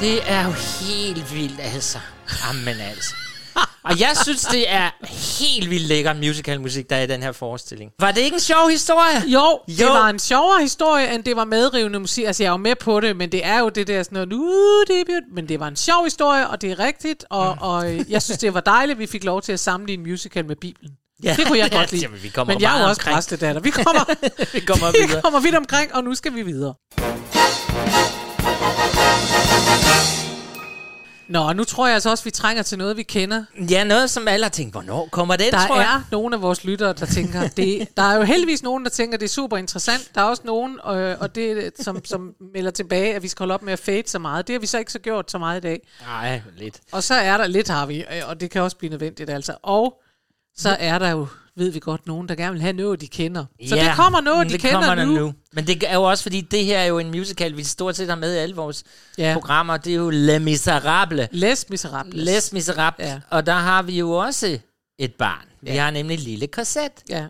Det 0.00 0.30
er 0.30 0.44
jo 0.44 0.50
helt 0.80 1.34
vildt, 1.34 1.60
altså. 1.74 1.98
Amen, 2.50 2.80
altså. 2.80 3.14
Og 3.84 4.00
jeg 4.00 4.10
synes, 4.22 4.42
det 4.44 4.70
er 4.72 4.90
helt 5.48 5.70
vildt 5.70 5.86
lækker 5.86 6.12
musicalmusik, 6.14 6.90
der 6.90 6.96
er 6.96 7.02
i 7.02 7.06
den 7.06 7.22
her 7.22 7.32
forestilling. 7.32 7.90
Var 8.00 8.12
det 8.12 8.20
ikke 8.20 8.34
en 8.34 8.40
sjov 8.40 8.68
historie? 8.70 9.22
Jo, 9.26 9.60
det 9.66 9.80
Jo. 9.80 9.86
var 9.88 10.08
en 10.08 10.18
sjovere 10.18 10.60
historie, 10.62 11.14
end 11.14 11.24
det 11.24 11.36
var 11.36 11.44
medrivende 11.44 12.00
musik. 12.00 12.24
Altså, 12.24 12.42
jeg 12.42 12.48
er 12.48 12.52
jo 12.52 12.56
med 12.56 12.74
på 12.76 13.00
det, 13.00 13.16
men 13.16 13.32
det 13.32 13.46
er 13.46 13.58
jo 13.58 13.68
det 13.68 13.86
der 13.86 14.02
sådan 14.02 14.16
noget, 14.16 14.32
uh, 14.32 14.86
det 14.88 15.00
er 15.00 15.20
men 15.34 15.48
det 15.48 15.60
var 15.60 15.68
en 15.68 15.76
sjov 15.76 16.04
historie, 16.04 16.48
og 16.48 16.62
det 16.62 16.70
er 16.70 16.78
rigtigt, 16.78 17.24
og, 17.30 17.52
Mm. 17.54 17.58
og 17.62 17.92
øh, 17.94 18.10
jeg 18.10 18.22
synes, 18.22 18.38
det 18.38 18.54
var 18.54 18.60
dejligt, 18.60 18.96
at 18.96 19.00
vi 19.00 19.06
fik 19.06 19.24
lov 19.24 19.42
til 19.42 19.52
at 19.52 19.60
sammenligne 19.60 20.02
musical 20.10 20.44
med 20.46 20.56
Bibelen. 20.56 20.92
Ja. 21.22 21.34
Det 21.38 21.46
kunne 21.46 21.58
jeg 21.58 21.70
godt 21.78 21.92
lide. 21.92 22.02
jamen, 22.02 22.22
vi 22.22 22.28
kommer 22.28 22.54
men 22.54 22.62
jeg 22.62 22.76
er 22.78 22.82
jo 22.82 22.88
også 22.88 23.00
præstedatter. 23.02 23.60
Vi 23.62 23.70
kommer, 23.70 24.04
Vi 24.52 24.60
kommer 24.60 24.92
vi 24.92 24.98
videre. 25.06 25.22
kommer 25.22 25.40
vidt 25.40 25.54
omkring, 25.54 25.94
og 25.94 26.04
nu 26.04 26.14
skal 26.14 26.34
vi 26.34 26.42
videre. 26.42 26.74
Nå, 31.28 31.52
nu 31.52 31.64
tror 31.64 31.86
jeg 31.86 31.94
altså 31.94 32.10
også, 32.10 32.24
vi 32.24 32.30
trænger 32.30 32.62
til 32.62 32.78
noget, 32.78 32.96
vi 32.96 33.02
kender. 33.02 33.44
Ja, 33.70 33.84
noget 33.84 34.10
som 34.10 34.28
alle 34.28 34.44
har 34.44 34.50
tænkt, 34.50 34.74
hvornår 34.74 35.08
kommer 35.12 35.36
den, 35.36 35.52
Der 35.52 35.66
tror 35.66 35.76
jeg? 35.80 35.94
er 35.94 36.02
nogle 36.12 36.36
af 36.36 36.42
vores 36.42 36.64
lyttere, 36.64 36.92
der 36.92 37.06
tænker, 37.06 37.48
det, 37.56 37.88
der 37.96 38.02
er 38.02 38.16
jo 38.16 38.22
heldigvis 38.22 38.62
nogen, 38.62 38.84
der 38.84 38.90
tænker, 38.90 39.18
det 39.18 39.24
er 39.24 39.30
super 39.30 39.56
interessant. 39.56 40.10
Der 40.14 40.20
er 40.20 40.24
også 40.24 40.42
nogen, 40.44 40.78
øh, 40.88 41.16
og 41.20 41.34
det, 41.34 41.72
som, 41.80 42.04
som 42.04 42.34
melder 42.54 42.70
tilbage, 42.70 43.14
at 43.14 43.22
vi 43.22 43.28
skal 43.28 43.42
holde 43.42 43.54
op 43.54 43.62
med 43.62 43.72
at 43.72 43.78
fade 43.78 44.02
så 44.06 44.18
meget. 44.18 44.46
Det 44.46 44.54
har 44.54 44.60
vi 44.60 44.66
så 44.66 44.78
ikke 44.78 44.92
så 44.92 44.98
gjort 44.98 45.30
så 45.30 45.38
meget 45.38 45.58
i 45.58 45.60
dag. 45.60 45.88
Nej, 46.06 46.42
lidt. 46.56 46.80
Og 46.92 47.02
så 47.02 47.14
er 47.14 47.36
der 47.36 47.46
lidt, 47.46 47.68
har 47.68 47.86
vi, 47.86 48.00
øh, 48.00 48.22
og 48.28 48.40
det 48.40 48.50
kan 48.50 48.62
også 48.62 48.76
blive 48.76 48.90
nødvendigt 48.90 49.30
altså. 49.30 49.56
Og 49.62 50.02
så 50.56 50.76
er 50.80 50.98
der 50.98 51.10
jo, 51.10 51.26
ved 51.58 51.70
vi 51.70 51.78
godt, 51.78 52.06
nogen, 52.06 52.28
der 52.28 52.34
gerne 52.34 52.52
vil 52.52 52.62
have 52.62 52.72
noget, 52.72 53.00
de 53.00 53.06
kender. 53.06 53.44
Så 53.68 53.76
ja, 53.76 53.84
det 53.84 53.92
kommer 53.96 54.20
noget, 54.20 54.46
de 54.46 54.52
det 54.52 54.60
kender 54.60 54.80
kommer 54.86 55.04
nu. 55.04 55.12
nu. 55.14 55.34
Men 55.52 55.66
det 55.66 55.82
er 55.90 55.94
jo 55.94 56.02
også, 56.02 56.22
fordi 56.22 56.40
det 56.40 56.64
her 56.64 56.78
er 56.78 56.84
jo 56.86 56.98
en 56.98 57.10
musical, 57.10 57.56
vi 57.56 57.64
stort 57.64 57.96
set 57.96 58.08
har 58.08 58.16
med 58.16 58.34
i 58.34 58.38
alle 58.38 58.54
vores 58.56 58.84
Ja. 59.18 59.30
programmer. 59.34 59.76
Det 59.76 59.90
er 59.92 59.96
jo 59.96 60.10
Les 60.10 60.42
Miserables. 60.42 61.28
Les 61.32 61.66
Miserables. 61.70 62.14
Les 62.24 62.52
Miserables. 62.52 63.08
Ja. 63.08 63.20
Og 63.30 63.46
der 63.46 63.52
har 63.54 63.82
vi 63.82 63.98
jo 63.98 64.10
også 64.10 64.58
et 64.98 65.14
barn. 65.14 65.44
Vi 65.62 65.70
Ja. 65.72 65.82
har 65.82 65.90
nemlig 65.90 66.18
Lille 66.18 66.46
Cosette. 66.46 67.02
Ja. 67.08 67.24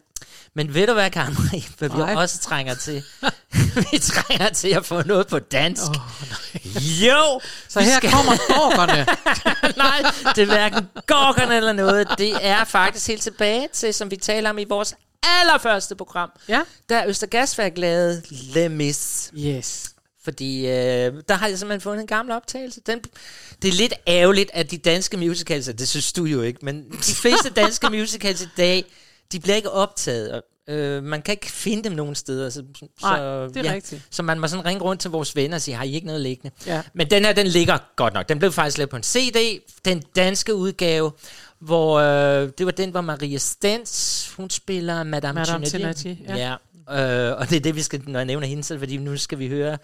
Men 0.55 0.75
ved 0.75 0.87
du 0.87 0.93
hvad, 0.93 1.11
Karen 1.11 1.35
Marie, 1.35 1.63
hvad 1.79 1.89
vi 1.89 2.17
også 2.17 2.39
trænger 2.39 2.75
til? 2.75 3.05
vi 3.91 3.99
trænger 3.99 4.49
til 4.49 4.69
at 4.69 4.87
få 4.87 5.03
noget 5.03 5.27
på 5.27 5.39
dansk. 5.39 5.83
Oh, 5.83 5.97
jo! 7.03 7.41
Så 7.69 7.81
her 7.81 8.01
kommer 8.01 8.33
gorkerne. 8.55 9.07
Nej, 9.85 10.13
det 10.35 10.43
er 10.43 10.47
hverken 10.47 10.89
gorkerne 11.07 11.57
eller 11.57 11.73
noget. 11.73 12.09
Det 12.19 12.33
er 12.41 12.65
faktisk 12.65 13.07
helt 13.07 13.23
tilbage 13.23 13.69
til, 13.73 13.95
som 13.95 14.11
vi 14.11 14.17
taler 14.17 14.51
om 14.51 14.59
i 14.59 14.65
vores 14.65 14.95
allerførste 15.23 15.97
program. 15.97 16.31
Ja. 16.49 16.63
Der 16.89 17.07
Østergasværk 17.07 17.73
lavede 17.79 18.23
Le 18.31 18.69
Mis. 18.69 19.31
Yes. 19.39 19.95
Fordi 20.25 20.67
øh, 20.67 21.13
der 21.29 21.35
har 21.35 21.49
jeg 21.49 21.59
simpelthen 21.59 21.81
fundet 21.81 22.01
en 22.01 22.07
gammel 22.07 22.35
optagelse. 22.35 22.81
Den, 22.87 23.01
det 23.63 23.69
er 23.69 23.73
lidt 23.73 23.95
ærgerligt, 24.09 24.51
at 24.55 24.71
de 24.71 24.79
danske 24.79 25.17
musicals, 25.17 25.69
og 25.69 25.79
det 25.79 25.89
synes 25.89 26.13
du 26.13 26.25
jo 26.25 26.43
ikke, 26.43 26.59
men 26.63 26.91
de 26.91 27.15
fleste 27.15 27.51
danske 27.51 27.91
musicals 27.99 28.43
i 28.43 28.49
dag, 28.57 28.85
de 29.33 29.41
bliver 29.41 29.57
ikke 29.57 29.71
optaget. 29.71 30.43
Øh, 30.69 31.03
man 31.03 31.23
kan 31.23 31.33
ikke 31.33 31.51
finde 31.51 31.85
dem 31.85 31.93
nogen 31.93 32.15
steder. 32.15 32.51
Så, 32.51 32.63
Nej, 33.03 33.19
så, 33.19 33.51
det 33.55 33.67
er 33.67 33.73
rigtigt. 33.73 34.03
Så 34.11 34.23
man 34.23 34.41
må 34.41 34.47
sådan 34.47 34.65
ringe 34.65 34.83
rundt 34.83 35.01
til 35.01 35.11
vores 35.11 35.37
venner 35.37 35.57
og 35.57 35.63
sige, 35.63 35.75
har 35.75 35.85
I 35.85 35.93
ikke 35.95 36.07
noget 36.07 36.21
liggende? 36.21 36.57
Ja. 36.67 36.83
Men 36.95 37.11
den 37.11 37.25
her, 37.25 37.33
den 37.33 37.47
ligger 37.47 37.79
godt 37.97 38.15
nok. 38.15 38.29
Den 38.29 38.39
blev 38.39 38.53
faktisk 38.53 38.79
lavet 38.79 38.91
på 38.91 38.97
en 38.97 39.03
CD, 39.03 39.63
den 39.85 40.03
danske 40.17 40.55
udgave, 40.55 41.13
hvor 41.59 41.99
øh, 41.99 42.51
det 42.59 42.67
var 42.67 42.73
den, 42.73 42.91
hvor 42.91 43.01
Maria 43.01 43.39
Stens, 43.39 44.33
hun 44.37 44.51
spiller 44.51 45.03
Madame, 45.03 45.35
Madame 45.35 45.65
Trinity. 45.67 46.03
Trinity, 46.03 46.23
ja. 46.29 46.37
ja. 46.37 47.31
Øh, 47.31 47.39
og 47.39 47.51
det 47.51 47.57
er 47.57 47.61
det, 47.61 47.77
vi 47.77 47.83
skal, 47.83 48.03
når 48.07 48.19
jeg 48.19 48.27
nævner 48.27 48.47
hende, 48.47 48.65
så 48.65 48.79
fordi 48.79 48.97
nu 48.97 49.17
skal 49.17 49.39
vi 49.39 49.49
høre, 49.49 49.79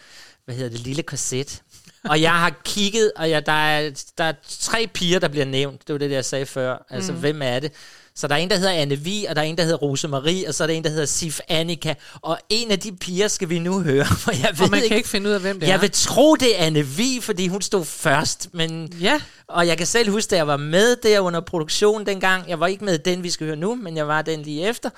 hvad 0.44 0.54
hedder 0.54 0.70
det, 0.70 0.80
Lille 0.80 1.02
Korset. 1.02 1.62
og 2.04 2.20
jeg 2.20 2.32
har 2.32 2.60
kigget, 2.64 3.12
og 3.16 3.30
jeg, 3.30 3.46
der, 3.46 3.52
er, 3.52 3.90
der 4.18 4.24
er 4.24 4.32
tre 4.48 4.86
piger, 4.94 5.18
der 5.18 5.28
bliver 5.28 5.46
nævnt. 5.46 5.86
Det 5.86 5.92
var 5.92 5.98
det, 5.98 6.10
jeg 6.10 6.24
sagde 6.24 6.46
før. 6.46 6.86
Altså, 6.90 7.12
mm. 7.12 7.18
hvem 7.18 7.42
er 7.42 7.60
det? 7.60 7.72
Så 8.16 8.28
der 8.28 8.34
er 8.34 8.38
en, 8.38 8.50
der 8.50 8.56
hedder 8.56 8.72
Anne 8.72 8.96
Vi, 8.96 9.24
og 9.24 9.36
der 9.36 9.42
er 9.42 9.46
en, 9.46 9.58
der 9.58 9.62
hedder 9.62 9.78
Rose 9.78 10.08
Marie, 10.08 10.48
og 10.48 10.54
så 10.54 10.64
er 10.64 10.66
der 10.66 10.74
en, 10.74 10.84
der 10.84 10.90
hedder 10.90 11.06
Sif 11.06 11.40
Annika. 11.48 11.94
Og 12.22 12.38
en 12.48 12.70
af 12.70 12.78
de 12.78 12.96
piger 12.96 13.28
skal 13.28 13.48
vi 13.48 13.58
nu 13.58 13.80
høre, 13.80 14.06
for 14.24 14.32
jeg 14.32 14.50
ved 14.58 14.64
Og 14.64 14.70
man 14.70 14.78
ikke, 14.78 14.88
kan 14.88 14.96
ikke 14.96 15.08
finde 15.08 15.28
ud 15.28 15.34
af, 15.34 15.40
hvem 15.40 15.60
det 15.60 15.66
jeg 15.66 15.74
er. 15.74 15.80
vil 15.80 15.90
tro, 15.92 16.34
det 16.34 16.60
er 16.60 16.66
Anne 16.66 16.86
Vi, 16.86 17.18
fordi 17.22 17.48
hun 17.48 17.62
stod 17.62 17.84
først. 17.84 18.48
Men, 18.52 18.92
ja. 19.00 19.20
Og 19.48 19.66
jeg 19.66 19.78
kan 19.78 19.86
selv 19.86 20.10
huske, 20.10 20.30
da 20.30 20.36
jeg 20.36 20.46
var 20.46 20.56
med 20.56 20.96
der 20.96 21.20
under 21.20 21.40
produktionen 21.40 22.06
dengang. 22.06 22.48
Jeg 22.48 22.60
var 22.60 22.66
ikke 22.66 22.84
med 22.84 22.98
den, 22.98 23.22
vi 23.22 23.30
skal 23.30 23.46
høre 23.46 23.56
nu, 23.56 23.74
men 23.74 23.96
jeg 23.96 24.08
var 24.08 24.22
den 24.22 24.42
lige 24.42 24.68
efter. 24.68 24.90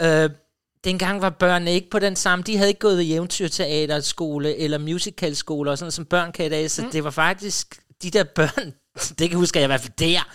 Øh, 0.00 0.30
dengang 0.84 1.22
var 1.22 1.30
børnene 1.30 1.72
ikke 1.72 1.90
på 1.90 1.98
den 1.98 2.16
samme. 2.16 2.42
De 2.42 2.56
havde 2.56 2.70
ikke 2.70 2.80
gået 2.80 3.02
i 3.02 3.14
eventyrteaterskole 3.14 4.56
eller 4.56 4.78
musicalskole, 4.78 5.70
og 5.70 5.78
sådan 5.78 5.92
som 5.92 6.04
børn 6.04 6.32
kan 6.32 6.46
i 6.46 6.48
dag. 6.48 6.70
Så 6.70 6.82
mm. 6.82 6.90
det 6.90 7.04
var 7.04 7.10
faktisk 7.10 7.78
de 8.02 8.10
der 8.10 8.24
børn, 8.24 8.74
det 9.18 9.30
kan 9.30 9.38
huske 9.38 9.58
jeg 9.58 9.64
i 9.64 9.66
hvert 9.66 9.80
fald 9.80 9.92
der, 9.98 10.28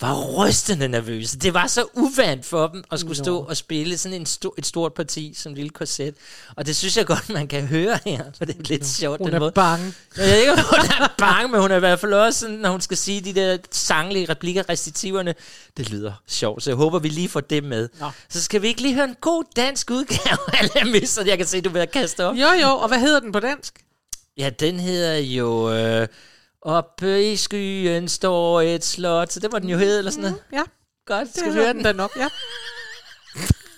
var 0.00 0.24
rystende 0.36 0.88
nervøse. 0.88 1.38
Det 1.38 1.54
var 1.54 1.66
så 1.66 1.84
uvandt 1.94 2.46
for 2.46 2.66
dem 2.66 2.84
at 2.92 3.00
skulle 3.00 3.16
stå 3.16 3.38
og 3.38 3.56
spille 3.56 3.98
sådan 3.98 4.20
en 4.20 4.26
sto- 4.26 4.54
et 4.58 4.66
stort 4.66 4.94
parti 4.94 5.34
som 5.36 5.54
lille 5.54 5.70
korset. 5.70 6.14
Og 6.56 6.66
det 6.66 6.76
synes 6.76 6.96
jeg 6.96 7.06
godt, 7.06 7.28
man 7.28 7.48
kan 7.48 7.66
høre 7.66 7.98
her, 8.04 8.24
for 8.38 8.44
det 8.44 8.56
er 8.56 8.62
lidt 8.62 8.86
sjovt. 8.86 9.18
Hun 9.18 9.26
den 9.26 9.34
er 9.34 9.38
måde. 9.38 9.52
bange. 9.52 9.94
Jeg 10.16 10.26
ved 10.26 10.36
ikke, 10.40 10.52
hun 10.52 10.78
er 11.00 11.14
bange, 11.18 11.48
men 11.48 11.60
hun 11.60 11.70
er 11.70 11.76
i 11.76 11.78
hvert 11.78 12.00
fald 12.00 12.12
også 12.12 12.40
sådan, 12.40 12.56
når 12.56 12.70
hun 12.70 12.80
skal 12.80 12.96
sige 12.96 13.20
de 13.20 13.32
der 13.34 13.58
sanglige 13.70 14.26
replikker, 14.28 14.68
restitiverne. 14.68 15.34
Det 15.76 15.90
lyder 15.90 16.12
sjovt, 16.26 16.62
så 16.62 16.70
jeg 16.70 16.76
håber, 16.76 16.98
vi 16.98 17.08
lige 17.08 17.28
får 17.28 17.40
det 17.40 17.64
med. 17.64 17.88
Nå. 18.00 18.10
Så 18.28 18.42
skal 18.42 18.62
vi 18.62 18.68
ikke 18.68 18.82
lige 18.82 18.94
høre 18.94 19.04
en 19.04 19.16
god 19.20 19.44
dansk 19.56 19.90
udgave 19.90 20.38
af 20.60 20.68
La 20.74 20.84
Mis, 20.84 21.10
så 21.10 21.22
jeg 21.22 21.36
kan 21.38 21.46
se, 21.46 21.60
du 21.60 21.70
vil 21.70 21.86
kaste 21.86 22.24
op? 22.26 22.36
Jo, 22.36 22.48
jo, 22.62 22.68
og 22.68 22.88
hvad 22.88 22.98
hedder 23.00 23.20
den 23.20 23.32
på 23.32 23.40
dansk? 23.40 23.74
Ja, 24.38 24.50
den 24.50 24.80
hedder 24.80 25.16
jo... 25.16 25.72
Øh, 25.72 26.08
Oppe 26.62 27.32
i 27.32 27.36
skyen 27.36 28.08
står 28.08 28.60
et 28.60 28.84
slot, 28.84 29.32
så 29.32 29.40
det 29.40 29.52
var 29.52 29.58
den 29.58 29.68
jo 29.68 29.78
hed, 29.78 29.98
eller 29.98 30.10
sådan 30.10 30.22
noget. 30.30 30.42
Ja, 30.52 30.62
Godt, 31.06 31.28
det 31.28 31.36
skal 31.36 31.44
vi 31.44 31.50
hedder 31.50 31.64
høre 31.66 31.72
den 31.74 31.84
den? 31.84 31.96
nok, 31.96 32.16
ja. 32.16 32.28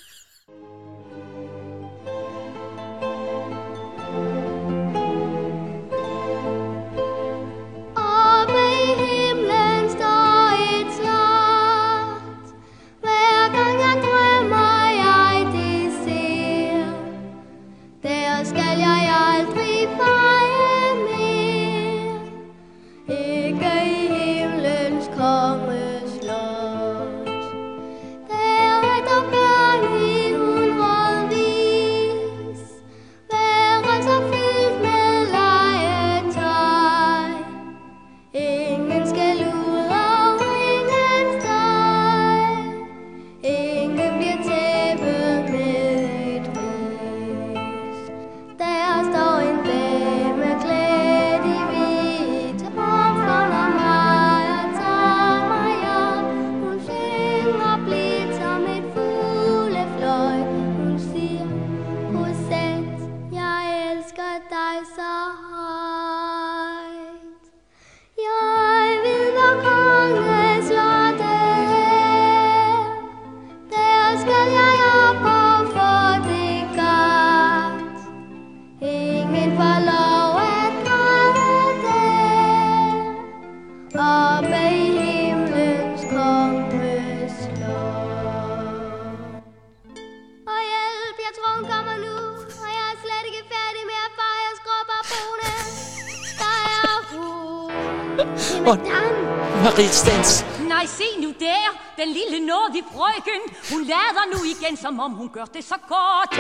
om 105.05 105.13
hun 105.13 105.29
gør 105.29 105.45
det 105.45 105.65
så 105.65 105.79
godt. 105.89 106.33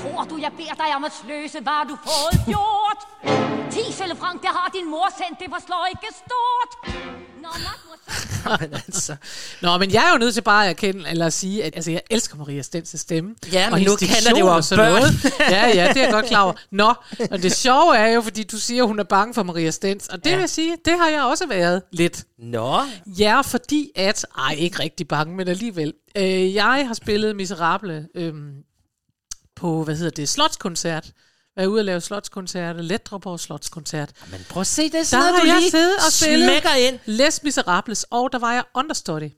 Tror 0.00 0.24
du, 0.30 0.36
jeg 0.36 0.52
beder 0.52 0.74
dig 0.74 0.96
om 0.96 1.04
at 1.04 1.12
sløse, 1.12 1.60
hvad 1.60 1.88
du 1.88 1.96
fået 2.08 2.38
gjort? 2.52 3.00
Tiselle 3.70 4.16
frank, 4.16 4.42
det 4.42 4.50
har 4.58 4.68
din 4.76 4.90
mor 4.90 5.08
sendt, 5.20 5.40
det 5.40 5.48
forslår 5.56 5.86
ikke 5.92 6.13
altså, 9.10 9.28
Nå, 9.62 9.78
men 9.78 9.92
jeg 9.92 10.06
er 10.08 10.12
jo 10.12 10.18
nødt 10.18 10.34
til 10.34 10.40
bare 10.42 10.64
at 10.64 10.70
erkende, 10.70 11.08
eller 11.10 11.26
at 11.26 11.32
sige, 11.32 11.64
at 11.64 11.76
altså, 11.76 11.90
jeg 11.90 12.00
elsker 12.10 12.36
Maria 12.36 12.62
Stens 12.62 12.94
stemme. 13.00 13.34
Ja, 13.52 13.66
og 13.66 13.70
men 13.72 13.78
hendes 13.80 14.00
nu 14.02 14.08
handler 14.08 14.32
det 14.32 14.40
jo 14.40 14.46
og 14.46 14.62
børn. 14.76 14.92
noget. 14.92 15.32
Ja, 15.54 15.66
ja, 15.66 15.88
det 15.88 15.96
er 15.96 16.02
jeg 16.02 16.12
godt 16.12 16.26
klar 16.26 16.42
over. 16.42 16.52
Nå, 16.70 16.94
og 17.30 17.42
det 17.42 17.52
sjove 17.52 17.96
er 17.96 18.06
jo, 18.06 18.20
fordi 18.22 18.42
du 18.42 18.58
siger, 18.58 18.82
at 18.82 18.88
hun 18.88 18.98
er 18.98 19.04
bange 19.04 19.34
for 19.34 19.42
Maria 19.42 19.70
Stens, 19.70 20.08
og 20.08 20.24
det 20.24 20.30
Ja. 20.30 20.34
vil 20.36 20.40
jeg 20.40 20.50
sige, 20.50 20.76
det 20.84 20.92
har 20.98 21.08
jeg 21.08 21.22
også 21.22 21.46
været 21.46 21.82
lidt. 21.92 22.24
Nå, 22.38 22.80
Ja, 23.06 23.40
fordi 23.40 23.90
at... 23.96 24.26
Ej, 24.38 24.54
ikke 24.58 24.78
rigtig 24.82 25.08
bange, 25.08 25.36
men 25.36 25.48
alligevel. 25.48 25.92
Øh, 26.16 26.54
jeg 26.54 26.84
har 26.86 26.94
spillet 26.94 27.36
Miserable 27.36 28.06
øhm, 28.14 28.52
på, 29.56 29.84
hvad 29.84 29.96
hedder 29.96 30.10
det, 30.10 30.28
slotskoncert. 30.28 31.06
Været 31.56 31.66
ude 31.66 31.78
at 31.80 31.84
lave 31.84 32.00
slotskoncerter, 32.00 32.82
Letreborg 32.82 33.40
Slotskoncert. 33.40 34.10
men 34.30 34.40
prøv 34.50 34.60
at 34.60 34.66
se, 34.66 34.82
det 34.82 34.94
er 34.94 34.98
Der 34.98 35.04
sådan 35.04 35.22
noget, 35.22 35.34
har 35.34 35.40
du 35.40 35.46
jeg 35.46 35.56
lige 35.60 35.70
siddet 35.70 35.96
og 35.96 36.12
smækker 36.12 36.74
ind. 36.88 36.98
Les 37.04 37.42
Miserables, 37.42 38.06
og 38.10 38.32
der 38.32 38.38
var 38.38 38.52
jeg 38.52 38.64
understudy 38.74 39.30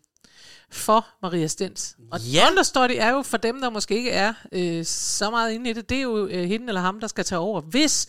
for 0.70 1.06
Maria 1.22 1.46
Stens. 1.46 1.96
Og 2.12 2.20
Ja. 2.20 2.48
understudy 2.50 2.94
er 2.96 3.10
jo 3.10 3.22
for 3.22 3.36
dem, 3.36 3.60
der 3.60 3.70
måske 3.70 3.96
ikke 3.96 4.10
er 4.10 4.32
øh, 4.52 4.84
så 4.84 5.30
meget 5.30 5.52
inde 5.52 5.70
i 5.70 5.72
det, 5.72 5.88
det 5.88 5.98
er 5.98 6.02
jo 6.02 6.26
øh, 6.26 6.44
hende 6.48 6.68
eller 6.68 6.80
ham, 6.80 7.00
der 7.00 7.06
skal 7.06 7.24
tage 7.24 7.38
over, 7.38 7.60
hvis 7.60 8.06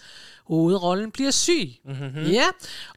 hovedrollen 0.48 1.12
bliver 1.12 1.32
syg. 1.32 1.70
Mm-hmm. 1.86 2.24
Ja, 2.26 2.46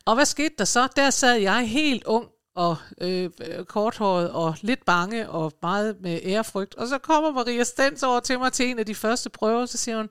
og 0.04 0.14
hvad 0.14 0.24
skete 0.24 0.54
der 0.58 0.64
så? 0.64 0.88
Der 0.96 1.10
sad 1.10 1.34
jeg 1.34 1.68
helt 1.68 2.04
ung 2.04 2.26
og 2.56 2.76
øh, 3.00 3.30
korthåret 3.68 4.30
og 4.30 4.54
lidt 4.62 4.84
bange 4.84 5.30
og 5.30 5.52
meget 5.62 5.96
med 6.00 6.20
ærefrygt. 6.24 6.74
Og 6.74 6.88
så 6.88 6.98
kommer 6.98 7.30
Maria 7.32 7.64
Stens 7.64 8.02
over 8.02 8.20
til 8.20 8.38
mig 8.38 8.52
til 8.52 8.66
en 8.70 8.78
af 8.78 8.86
de 8.86 8.94
første 8.94 9.30
prøver, 9.30 9.66
så 9.66 9.78
siger 9.78 9.96
hun, 9.96 10.08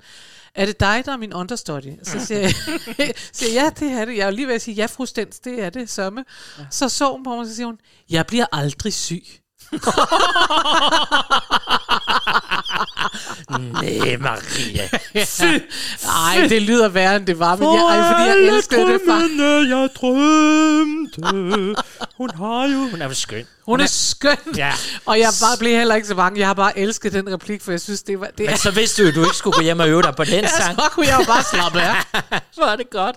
er 0.55 0.65
det 0.65 0.79
dig, 0.79 1.01
der 1.05 1.11
er 1.11 1.17
min 1.17 1.33
understudy? 1.33 1.93
Så 2.03 2.25
siger 2.25 2.39
jeg, 2.39 2.53
siger, 3.33 3.63
ja, 3.63 3.69
det 3.79 3.91
er 3.91 4.05
det. 4.05 4.17
Jeg 4.17 4.27
er 4.27 4.31
lige 4.31 4.47
ved 4.47 4.55
at 4.55 4.61
sige, 4.61 4.75
ja, 4.75 4.85
fru 4.85 5.05
Stens, 5.05 5.39
det 5.39 5.63
er 5.63 5.69
det, 5.69 5.89
sømme. 5.89 6.25
Ja. 6.59 6.63
Så 6.71 6.89
så 6.89 7.11
hun 7.11 7.23
på 7.23 7.29
mig, 7.29 7.39
og 7.39 7.45
så 7.45 7.55
siger 7.55 7.67
hun, 7.67 7.77
jeg 8.09 8.25
bliver 8.27 8.45
aldrig 8.51 8.93
syg. 8.93 9.23
Nej, 13.49 14.17
Maria. 14.19 14.89
Nej, 16.03 16.47
det 16.49 16.61
lyder 16.61 16.89
værre, 16.89 17.15
end 17.15 17.25
det 17.25 17.39
var, 17.39 17.55
men 17.55 17.67
jeg, 17.73 17.81
ej, 17.81 18.01
fordi 18.11 18.23
jeg 18.29 18.37
elskede 18.55 18.93
det 18.93 19.01
faktisk. 19.07 19.69
jeg 19.69 19.89
drømte. 19.95 21.21
Hun 22.17 22.29
har 22.35 22.67
jo... 22.67 22.89
Hun 22.89 23.01
er 23.01 23.07
jo 23.07 23.13
skøn. 23.13 23.45
Hun 23.65 23.79
er 23.79 23.85
skøn. 23.87 24.37
Ja. 24.57 24.73
Og 25.05 25.19
jeg 25.19 25.29
bare 25.41 25.57
blev 25.59 25.77
heller 25.77 25.95
ikke 25.95 26.07
så 26.07 26.15
bange. 26.15 26.39
Jeg 26.39 26.47
har 26.47 26.53
bare 26.53 26.79
elsket 26.79 27.13
den 27.13 27.33
replik, 27.33 27.61
for 27.61 27.71
jeg 27.71 27.81
synes, 27.81 28.03
det 28.03 28.19
var... 28.19 28.27
Det 28.37 28.45
Men 28.45 28.57
så 28.57 28.71
vidste 28.71 29.01
du 29.03 29.07
jo, 29.07 29.13
du 29.15 29.23
ikke 29.23 29.37
skulle 29.37 29.55
gå 29.55 29.61
hjem 29.61 29.79
og 29.79 29.89
øve 29.89 30.01
dig 30.01 30.15
på 30.15 30.23
den 30.23 30.33
ja, 30.43 30.47
sang. 30.47 30.75
så 30.75 30.89
kunne 30.91 31.07
jeg 31.07 31.19
jo 31.19 31.25
bare 31.25 31.43
slappe 31.43 31.81
af. 31.81 31.95
Så 32.55 32.61
er 32.61 32.75
det 32.75 32.89
godt. 32.89 33.15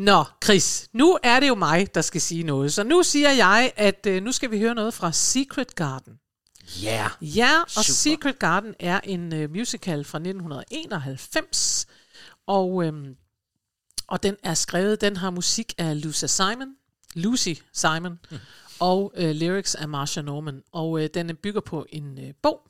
Nå, 0.00 0.24
Chris, 0.44 0.88
nu 0.92 1.18
er 1.22 1.40
det 1.40 1.48
jo 1.48 1.54
mig, 1.54 1.94
der 1.94 2.00
skal 2.00 2.20
sige 2.20 2.42
noget. 2.42 2.72
Så 2.72 2.84
nu 2.84 3.02
siger 3.02 3.30
jeg, 3.30 3.72
at 3.76 4.06
øh, 4.06 4.22
nu 4.22 4.32
skal 4.32 4.50
vi 4.50 4.58
høre 4.58 4.74
noget 4.74 4.94
fra 4.94 5.12
Secret 5.12 5.74
Garden. 5.74 6.12
Ja. 6.82 7.08
Yeah. 7.22 7.36
Ja, 7.36 7.60
og 7.62 7.70
Super. 7.70 7.82
Secret 7.82 8.38
Garden 8.38 8.74
er 8.78 9.00
en 9.04 9.34
øh, 9.34 9.50
musical 9.50 10.04
fra 10.04 10.18
1991, 10.18 11.86
og, 12.46 12.84
øhm, 12.84 13.16
og 14.06 14.22
den 14.22 14.36
er 14.42 14.54
skrevet, 14.54 15.00
den 15.00 15.16
har 15.16 15.30
musik 15.30 15.74
af 15.78 16.04
Lucy 16.04 16.24
Simon, 16.24 16.74
Lucy 17.14 17.52
Simon, 17.72 18.18
mm. 18.30 18.38
og 18.80 19.12
øh, 19.16 19.30
lyrics 19.30 19.74
af 19.74 19.88
Marsha 19.88 20.22
Norman, 20.22 20.62
og 20.72 21.02
øh, 21.02 21.08
den 21.14 21.36
bygger 21.36 21.60
på 21.60 21.86
en 21.88 22.18
øh, 22.18 22.34
bog, 22.42 22.60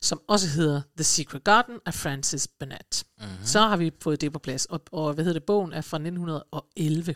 som 0.00 0.20
også 0.28 0.48
hedder 0.48 0.82
The 0.96 1.04
Secret 1.04 1.44
Garden 1.44 1.74
af 1.86 1.94
Francis 1.94 2.48
Burnett. 2.48 3.04
Mm-hmm. 3.18 3.44
Så 3.44 3.60
har 3.60 3.76
vi 3.76 3.92
fået 4.02 4.20
det 4.20 4.32
på 4.32 4.38
plads, 4.38 4.64
og, 4.64 4.80
og 4.92 5.12
hvad 5.12 5.24
hedder 5.24 5.38
det, 5.38 5.46
bogen 5.46 5.72
er 5.72 5.80
fra 5.80 5.96
1911. 5.96 7.14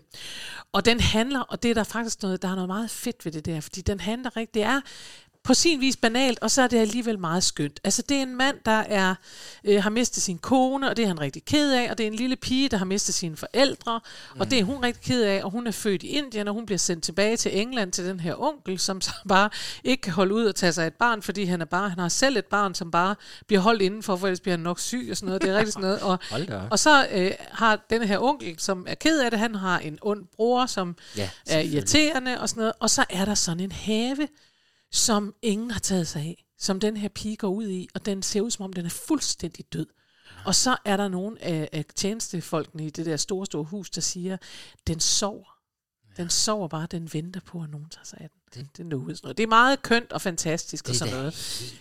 Og 0.72 0.84
den 0.84 1.00
handler, 1.00 1.40
og 1.40 1.62
det 1.62 1.70
er 1.70 1.74
der 1.74 1.84
faktisk 1.84 2.22
noget, 2.22 2.42
der 2.42 2.48
er 2.48 2.54
noget 2.54 2.68
meget 2.68 2.90
fedt 2.90 3.24
ved 3.24 3.32
det 3.32 3.46
der, 3.46 3.60
fordi 3.60 3.80
den 3.80 4.00
handler 4.00 4.36
rigtig, 4.36 4.54
det 4.54 4.62
er 4.62 4.80
på 5.44 5.54
sin 5.54 5.80
vis 5.80 5.96
banalt, 5.96 6.38
og 6.38 6.50
så 6.50 6.62
er 6.62 6.66
det 6.66 6.78
alligevel 6.78 7.18
meget 7.18 7.44
skønt. 7.44 7.80
Altså, 7.84 8.02
det 8.02 8.16
er 8.16 8.22
en 8.22 8.36
mand, 8.36 8.56
der 8.64 8.70
er, 8.70 9.14
øh, 9.64 9.82
har 9.82 9.90
mistet 9.90 10.22
sin 10.22 10.38
kone, 10.38 10.90
og 10.90 10.96
det 10.96 11.02
er 11.02 11.06
han 11.06 11.20
rigtig 11.20 11.44
ked 11.44 11.72
af, 11.72 11.90
og 11.90 11.98
det 11.98 12.04
er 12.04 12.08
en 12.08 12.14
lille 12.14 12.36
pige, 12.36 12.68
der 12.68 12.76
har 12.76 12.84
mistet 12.84 13.14
sine 13.14 13.36
forældre, 13.36 14.00
mm. 14.34 14.40
og 14.40 14.50
det 14.50 14.58
er 14.58 14.64
hun 14.64 14.82
rigtig 14.82 15.02
ked 15.02 15.22
af, 15.22 15.44
og 15.44 15.50
hun 15.50 15.66
er 15.66 15.70
født 15.70 16.02
i 16.02 16.06
Indien, 16.06 16.48
og 16.48 16.54
hun 16.54 16.66
bliver 16.66 16.78
sendt 16.78 17.04
tilbage 17.04 17.36
til 17.36 17.60
England 17.60 17.92
til 17.92 18.04
den 18.04 18.20
her 18.20 18.42
onkel, 18.42 18.78
som 18.78 19.00
så 19.00 19.10
bare 19.28 19.50
ikke 19.84 20.00
kan 20.00 20.12
holde 20.12 20.34
ud 20.34 20.44
og 20.44 20.54
tage 20.54 20.72
sig 20.72 20.86
et 20.86 20.94
barn, 20.94 21.22
fordi 21.22 21.44
han 21.44 21.60
er 21.60 21.64
bare, 21.64 21.88
han 21.88 21.98
har 21.98 22.08
selv 22.08 22.36
et 22.36 22.46
barn, 22.46 22.74
som 22.74 22.90
bare 22.90 23.14
bliver 23.46 23.60
holdt 23.60 23.82
indenfor, 23.82 24.16
for 24.16 24.26
ellers 24.26 24.40
bliver 24.40 24.56
han 24.56 24.60
nok 24.60 24.80
syg 24.80 25.08
og 25.10 25.16
sådan 25.16 25.26
noget. 25.26 25.42
Det 25.42 25.50
er 25.50 25.56
rigtig 25.56 25.72
sådan 25.72 25.88
noget. 25.88 26.00
Og, 26.02 26.18
og 26.70 26.78
så 26.78 27.06
øh, 27.12 27.30
har 27.50 27.86
den 27.90 28.02
her 28.02 28.18
onkel, 28.18 28.54
som 28.58 28.86
er 28.88 28.94
ked 28.94 29.20
af 29.20 29.30
det, 29.30 29.40
han 29.40 29.54
har 29.54 29.78
en 29.78 29.98
ond 30.02 30.24
bror, 30.36 30.66
som 30.66 30.96
Ja, 31.16 31.30
er 31.46 31.60
irriterende 31.60 32.40
og 32.40 32.48
sådan 32.48 32.60
noget. 32.60 32.72
Og 32.80 32.90
så 32.90 33.04
er 33.10 33.24
der 33.24 33.34
sådan 33.34 33.60
en 33.60 33.72
have, 33.72 34.28
som 34.92 35.34
ingen 35.42 35.70
har 35.70 35.80
taget 35.80 36.08
sig 36.08 36.22
af, 36.22 36.44
som 36.58 36.80
den 36.80 36.96
her 36.96 37.08
pige 37.08 37.36
går 37.36 37.48
ud 37.48 37.68
i, 37.68 37.88
og 37.94 38.06
den 38.06 38.22
ser 38.22 38.40
ud 38.40 38.50
som 38.50 38.64
om, 38.64 38.72
den 38.72 38.86
er 38.86 38.90
fuldstændig 38.90 39.72
død. 39.72 39.86
Og 40.44 40.54
så 40.54 40.76
er 40.84 40.96
der 40.96 41.08
nogen 41.08 41.38
af, 41.38 41.68
af 41.72 41.84
tjenestefolkene 41.96 42.86
i 42.86 42.90
det 42.90 43.06
der 43.06 43.16
store, 43.16 43.46
store 43.46 43.64
hus, 43.64 43.90
der 43.90 44.00
siger, 44.00 44.36
den 44.86 45.00
sover. 45.00 45.59
Den 46.20 46.30
sover 46.30 46.68
bare, 46.68 46.86
den 46.90 47.10
venter 47.12 47.40
på, 47.46 47.62
at 47.62 47.70
nogen 47.70 47.86
tager 47.90 48.04
sig 48.04 48.18
af 48.20 48.28
den. 48.30 48.40
Det, 48.54 48.76
det, 48.76 48.82
er 48.84 48.88
noget, 48.88 49.38
det 49.38 49.42
er 49.42 49.46
meget 49.46 49.82
kønt 49.82 50.12
og 50.12 50.20
fantastisk 50.22 50.84
og 50.84 50.88
Det 50.88 50.94
er 50.94 50.98
sådan 50.98 51.14
da 51.14 51.20
noget. 51.20 51.74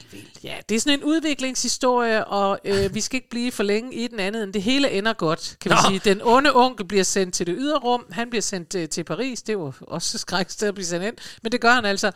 Ja, 0.43 0.55
det 0.69 0.75
er 0.75 0.79
sådan 0.79 0.99
en 0.99 1.03
udviklingshistorie, 1.03 2.25
og 2.25 2.59
øh, 2.65 2.95
vi 2.95 3.01
skal 3.01 3.15
ikke 3.17 3.29
blive 3.29 3.51
for 3.51 3.63
længe 3.63 3.93
i 3.95 4.07
den 4.07 4.19
andet, 4.19 4.43
end 4.43 4.53
det 4.53 4.61
hele 4.61 4.91
ender 4.91 5.13
godt, 5.13 5.57
kan 5.61 5.71
vi 5.71 5.75
Nå. 5.75 5.89
sige. 5.89 6.13
Den 6.13 6.21
onde 6.23 6.55
onkel 6.55 6.85
bliver 6.85 7.03
sendt 7.03 7.33
til 7.35 7.47
det 7.47 7.55
ydre 7.57 7.79
rum, 7.79 8.05
han 8.11 8.29
bliver 8.29 8.41
sendt 8.41 8.75
øh, 8.75 8.89
til 8.89 9.03
Paris, 9.03 9.41
det 9.41 9.57
var 9.59 9.75
også 9.81 10.15
et 10.15 10.19
skræksted 10.21 10.67
at 10.67 10.73
blive 10.73 10.85
sendt 10.85 11.05
ind, 11.05 11.15
men 11.43 11.51
det 11.51 11.61
gør 11.61 11.71
han 11.71 11.85
altså. 11.85 12.11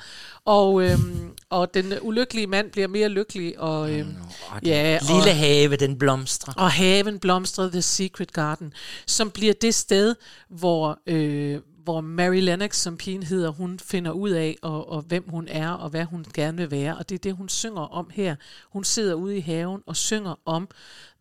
Og, 0.45 0.83
øhm, 0.83 1.31
og 1.49 1.73
den 1.73 1.93
ulykkelige 2.01 2.47
mand 2.47 2.71
bliver 2.71 2.87
mere 2.87 3.09
lykkelig, 3.09 3.59
og, 3.59 3.91
øhm, 3.91 4.15
Og 4.49 4.59
den 4.61 4.67
ja, 4.69 4.99
lille 5.01 5.31
og, 5.31 5.37
have, 5.37 5.75
den 5.75 5.97
blomstrer. 5.99 6.53
og 6.57 6.71
haven 6.71 7.19
blomstrede 7.19 7.71
The 7.71 7.81
Secret 7.81 8.33
Garden, 8.33 8.73
som 9.07 9.31
bliver 9.31 9.53
det 9.53 9.75
sted, 9.75 10.15
hvor, 10.49 10.99
øh, 11.07 11.59
hvor 11.83 12.01
Mary 12.01 12.39
Lennox, 12.39 12.75
som 12.75 12.97
pigen 12.97 13.23
hedder, 13.23 13.49
hun 13.49 13.79
finder 13.79 14.11
ud 14.11 14.29
af, 14.29 14.55
og, 14.61 14.89
og 14.89 15.01
hvem 15.01 15.29
hun 15.29 15.47
er, 15.47 15.69
og 15.69 15.89
hvad 15.89 16.05
hun 16.05 16.25
gerne 16.33 16.57
vil 16.57 16.71
være. 16.71 16.97
Og 16.97 17.09
det 17.09 17.15
er 17.15 17.19
det, 17.19 17.35
hun 17.35 17.49
synger 17.49 17.81
om 17.81 18.09
her. 18.09 18.35
Hun 18.69 18.83
sidder 18.83 19.13
ude 19.13 19.37
i 19.37 19.39
haven 19.39 19.81
og 19.85 19.95
synger 19.95 20.35
om 20.45 20.69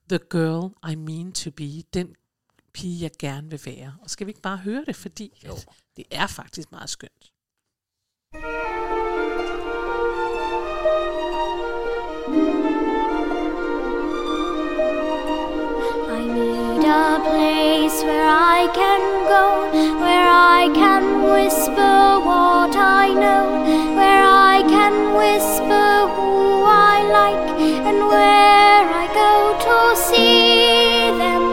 The 0.08 0.18
Girl 0.30 0.92
I 0.92 0.94
Mean 0.94 1.32
To 1.32 1.50
Be, 1.50 1.82
den 1.94 2.14
pige, 2.72 3.02
jeg 3.02 3.10
gerne 3.18 3.50
vil 3.50 3.60
være. 3.64 3.94
Og 4.02 4.10
skal 4.10 4.26
vi 4.26 4.30
ikke 4.30 4.40
bare 4.40 4.56
høre 4.56 4.84
det, 4.86 4.96
fordi 4.96 5.40
jo. 5.46 5.56
det 5.96 6.04
er 6.10 6.26
faktisk 6.26 6.72
meget 6.72 6.90
skønt. 6.90 7.32
I 12.28 12.61
a 16.92 17.18
place 17.30 17.96
where 18.04 18.28
I 18.28 18.68
can 18.74 19.02
go, 19.34 19.44
where 20.04 20.28
I 20.28 20.68
can 20.74 21.04
whisper 21.32 21.96
what 22.28 22.74
I 22.76 23.06
know, 23.22 23.44
where 23.98 24.24
I 24.52 24.56
can 24.74 24.94
whisper 25.20 25.88
who 26.14 26.64
I 26.92 26.96
like, 27.20 27.48
and 27.88 27.98
where 28.12 28.84
I 29.02 29.06
go 29.22 29.32
to 29.66 29.76
see 30.08 31.08
them. 31.22 31.44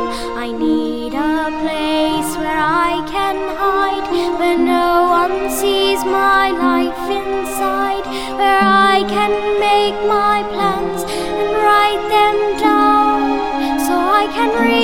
I 0.46 0.48
need 0.52 1.14
a 1.14 1.38
place 1.64 2.32
where 2.42 2.62
I 2.88 2.94
can 3.16 3.38
hide, 3.64 4.08
where 4.40 4.60
no 4.78 4.90
one 5.20 5.38
sees 5.60 6.04
my 6.04 6.52
life 6.68 7.04
inside, 7.22 8.06
where 8.40 8.62
I 8.92 9.06
can 9.16 9.34
make 9.68 9.98
my 10.18 10.38
plans 10.54 11.02
and 11.40 11.50
write 11.64 12.04
them 12.18 12.38
down 12.68 13.20
so 13.88 13.96
I 14.22 14.26
can 14.36 14.52
read 14.64 14.79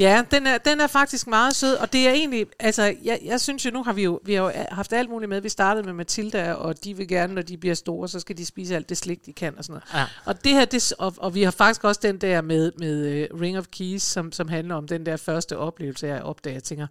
Ja, 0.00 0.22
den 0.30 0.46
er, 0.46 0.58
den 0.58 0.80
er 0.80 0.86
faktisk 0.86 1.26
meget 1.26 1.56
sød, 1.56 1.74
og 1.74 1.92
det 1.92 2.08
er 2.08 2.12
egentlig, 2.12 2.46
altså, 2.58 2.96
jeg, 3.02 3.20
jeg 3.24 3.40
synes 3.40 3.64
jo, 3.64 3.70
nu 3.70 3.82
har 3.82 3.92
vi 3.92 4.02
jo, 4.02 4.20
vi 4.24 4.34
har 4.34 4.42
jo 4.42 4.52
haft 4.70 4.92
alt 4.92 5.10
muligt 5.10 5.28
med. 5.28 5.40
Vi 5.40 5.48
startede 5.48 5.86
med 5.86 5.92
Matilda, 5.92 6.52
og 6.52 6.84
de 6.84 6.96
vil 6.96 7.08
gerne, 7.08 7.34
når 7.34 7.42
de 7.42 7.56
bliver 7.56 7.74
store, 7.74 8.08
så 8.08 8.20
skal 8.20 8.36
de 8.36 8.46
spise 8.46 8.76
alt 8.76 8.88
det 8.88 8.96
slik, 8.96 9.26
de 9.26 9.32
kan 9.32 9.58
og 9.58 9.64
sådan 9.64 9.72
noget. 9.72 10.00
Ja. 10.00 10.06
Og 10.24 10.44
det 10.44 10.52
her, 10.52 10.64
det, 10.64 10.92
og, 10.98 11.14
og 11.16 11.34
vi 11.34 11.42
har 11.42 11.50
faktisk 11.50 11.84
også 11.84 12.00
den 12.02 12.18
der 12.18 12.40
med, 12.40 12.72
med 12.78 13.28
uh, 13.32 13.40
Ring 13.40 13.58
of 13.58 13.66
Keys, 13.72 14.02
som, 14.02 14.32
som 14.32 14.48
handler 14.48 14.74
om 14.74 14.88
den 14.88 15.06
der 15.06 15.16
første 15.16 15.58
oplevelse, 15.58 16.06
jeg 16.06 16.22
opdager. 16.22 16.54
Jeg 16.54 16.64
tænker, 16.64 16.86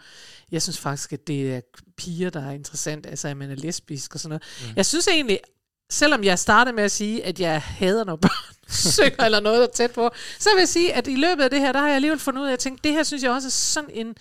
jeg 0.51 0.61
synes 0.61 0.79
faktisk, 0.79 1.13
at 1.13 1.27
det 1.27 1.55
er 1.55 1.61
piger, 1.97 2.29
der 2.29 2.47
er 2.47 2.51
interessant, 2.51 3.05
altså 3.05 3.27
at 3.27 3.37
man 3.37 3.51
er 3.51 3.55
lesbisk 3.55 4.13
og 4.13 4.19
sådan 4.19 4.29
noget. 4.29 4.69
Mm. 4.69 4.73
Jeg 4.75 4.85
synes 4.85 5.07
egentlig, 5.07 5.39
selvom 5.91 6.23
jeg 6.23 6.39
startede 6.39 6.75
med 6.75 6.83
at 6.83 6.91
sige, 6.91 7.25
at 7.25 7.39
jeg 7.39 7.61
hader, 7.61 8.03
når 8.03 8.15
børn 8.15 8.55
synger 8.73 9.25
eller 9.25 9.39
noget 9.39 9.59
der 9.59 9.67
er 9.67 9.71
tæt 9.71 9.91
på, 9.91 10.09
så 10.39 10.49
vil 10.55 10.61
jeg 10.61 10.69
sige, 10.69 10.93
at 10.93 11.07
i 11.07 11.15
løbet 11.15 11.43
af 11.43 11.49
det 11.49 11.59
her, 11.59 11.71
der 11.71 11.79
har 11.79 11.87
jeg 11.87 11.95
alligevel 11.95 12.19
fundet 12.19 12.41
ud 12.41 12.45
af, 12.45 12.49
at 12.49 12.51
jeg 12.51 12.59
tænkte, 12.59 12.87
det 12.89 12.91
her 12.97 13.03
synes 13.03 13.23
jeg 13.23 13.31
også 13.31 13.47
er 13.47 13.51
sådan 13.51 13.89
en, 13.93 14.15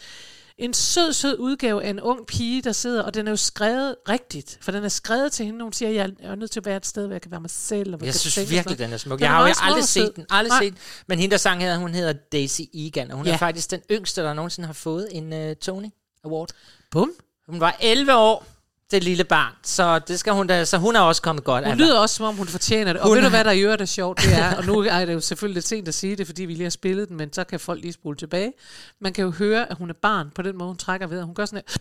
en 0.58 0.74
sød, 0.74 1.12
sød 1.12 1.38
udgave 1.38 1.84
af 1.84 1.90
en 1.90 2.00
ung 2.00 2.26
pige, 2.26 2.62
der 2.62 2.72
sidder, 2.72 3.02
og 3.02 3.14
den 3.14 3.26
er 3.26 3.30
jo 3.32 3.36
skrevet 3.36 3.96
rigtigt, 4.08 4.58
for 4.60 4.72
den 4.72 4.84
er 4.84 4.88
skrevet 4.88 5.32
til 5.32 5.46
hende, 5.46 5.62
hun 5.62 5.72
siger, 5.72 5.90
jeg 5.90 6.10
er 6.20 6.34
nødt 6.34 6.50
til 6.50 6.60
at 6.60 6.66
være 6.66 6.76
et 6.76 6.86
sted, 6.86 7.06
hvor 7.06 7.14
jeg 7.14 7.22
kan 7.22 7.30
være 7.30 7.40
mig 7.40 7.50
selv. 7.50 7.94
Og 7.94 8.00
Jeg 8.06 8.14
synes 8.14 8.50
virkelig, 8.50 8.78
den 8.78 8.92
er 8.92 8.96
smuk. 8.96 9.08
noget. 9.10 9.20
Jeg 9.20 9.30
har 9.30 9.48
jo 9.48 9.54
aldrig 9.62 9.84
sød. 9.84 10.06
set 10.06 10.16
den. 10.16 10.26
Aldrig 10.30 10.48
Nej. 10.48 10.62
set 10.64 10.72
den. 10.72 10.78
Men 11.08 11.18
hende, 11.18 11.30
der 11.32 11.36
sang 11.38 11.60
her, 11.62 11.76
hun 11.76 11.94
hedder 11.94 12.12
Daisy 12.12 12.60
Egan, 12.74 13.10
og 13.10 13.16
hun 13.16 13.26
Ja. 13.26 13.32
er 13.32 13.36
faktisk 13.36 13.70
den 13.70 13.80
yngste, 13.90 14.22
der 14.22 14.34
nogensinde 14.34 14.66
har 14.66 14.72
fået 14.74 15.08
en 15.12 15.32
uh, 15.50 15.52
Tony 15.56 15.86
Award. 16.24 16.48
Bum. 16.90 17.12
Hun 17.48 17.60
var 17.60 17.76
11 17.80 18.14
år, 18.14 18.46
det 18.92 19.04
lille 19.04 19.24
barn, 19.24 19.52
så 19.64 19.98
det 19.98 20.20
skal 20.20 20.32
hun 20.32 20.46
da, 20.46 20.64
så 20.64 20.78
hun 20.78 20.96
er 20.96 21.00
også 21.00 21.22
kommet 21.22 21.44
godt 21.44 21.64
af. 21.64 21.70
Hun 21.70 21.78
lyder 21.78 21.98
også, 21.98 22.14
som 22.14 22.26
om 22.26 22.34
hun 22.34 22.46
fortjener 22.46 22.92
det. 22.92 23.02
Og 23.02 23.08
Hun 23.08 23.16
ved 23.16 23.22
du, 23.24 23.28
hvad 23.28 23.44
der 23.44 23.50
i 23.50 23.60
øvrigt 23.60 23.82
er 23.82 23.86
sjovt? 23.86 24.18
Det 24.20 24.38
er, 24.38 24.56
og 24.56 24.64
nu 24.66 24.78
er 24.78 25.04
det 25.04 25.14
jo 25.14 25.20
selvfølgelig 25.20 25.54
lidt 25.54 25.66
sent 25.68 25.88
at 25.88 25.94
sige 25.94 26.16
det, 26.16 26.26
fordi 26.26 26.42
vi 26.44 26.52
lige 26.52 26.62
har 26.62 26.70
spillet 26.70 27.08
den, 27.08 27.16
men 27.16 27.32
så 27.32 27.44
kan 27.44 27.60
folk 27.60 27.80
lige 27.82 27.92
spole 27.92 28.16
tilbage. 28.16 28.52
Man 29.00 29.12
kan 29.12 29.24
jo 29.24 29.30
høre, 29.30 29.70
at 29.70 29.76
hun 29.76 29.90
er 29.90 29.94
barn 30.02 30.30
på 30.34 30.42
den 30.42 30.56
måde, 30.58 30.68
hun 30.68 30.76
trækker 30.76 31.06
ved. 31.06 31.22
Hun 31.22 31.34
gør 31.34 31.44
sådan 31.46 31.62
her, 31.68 31.76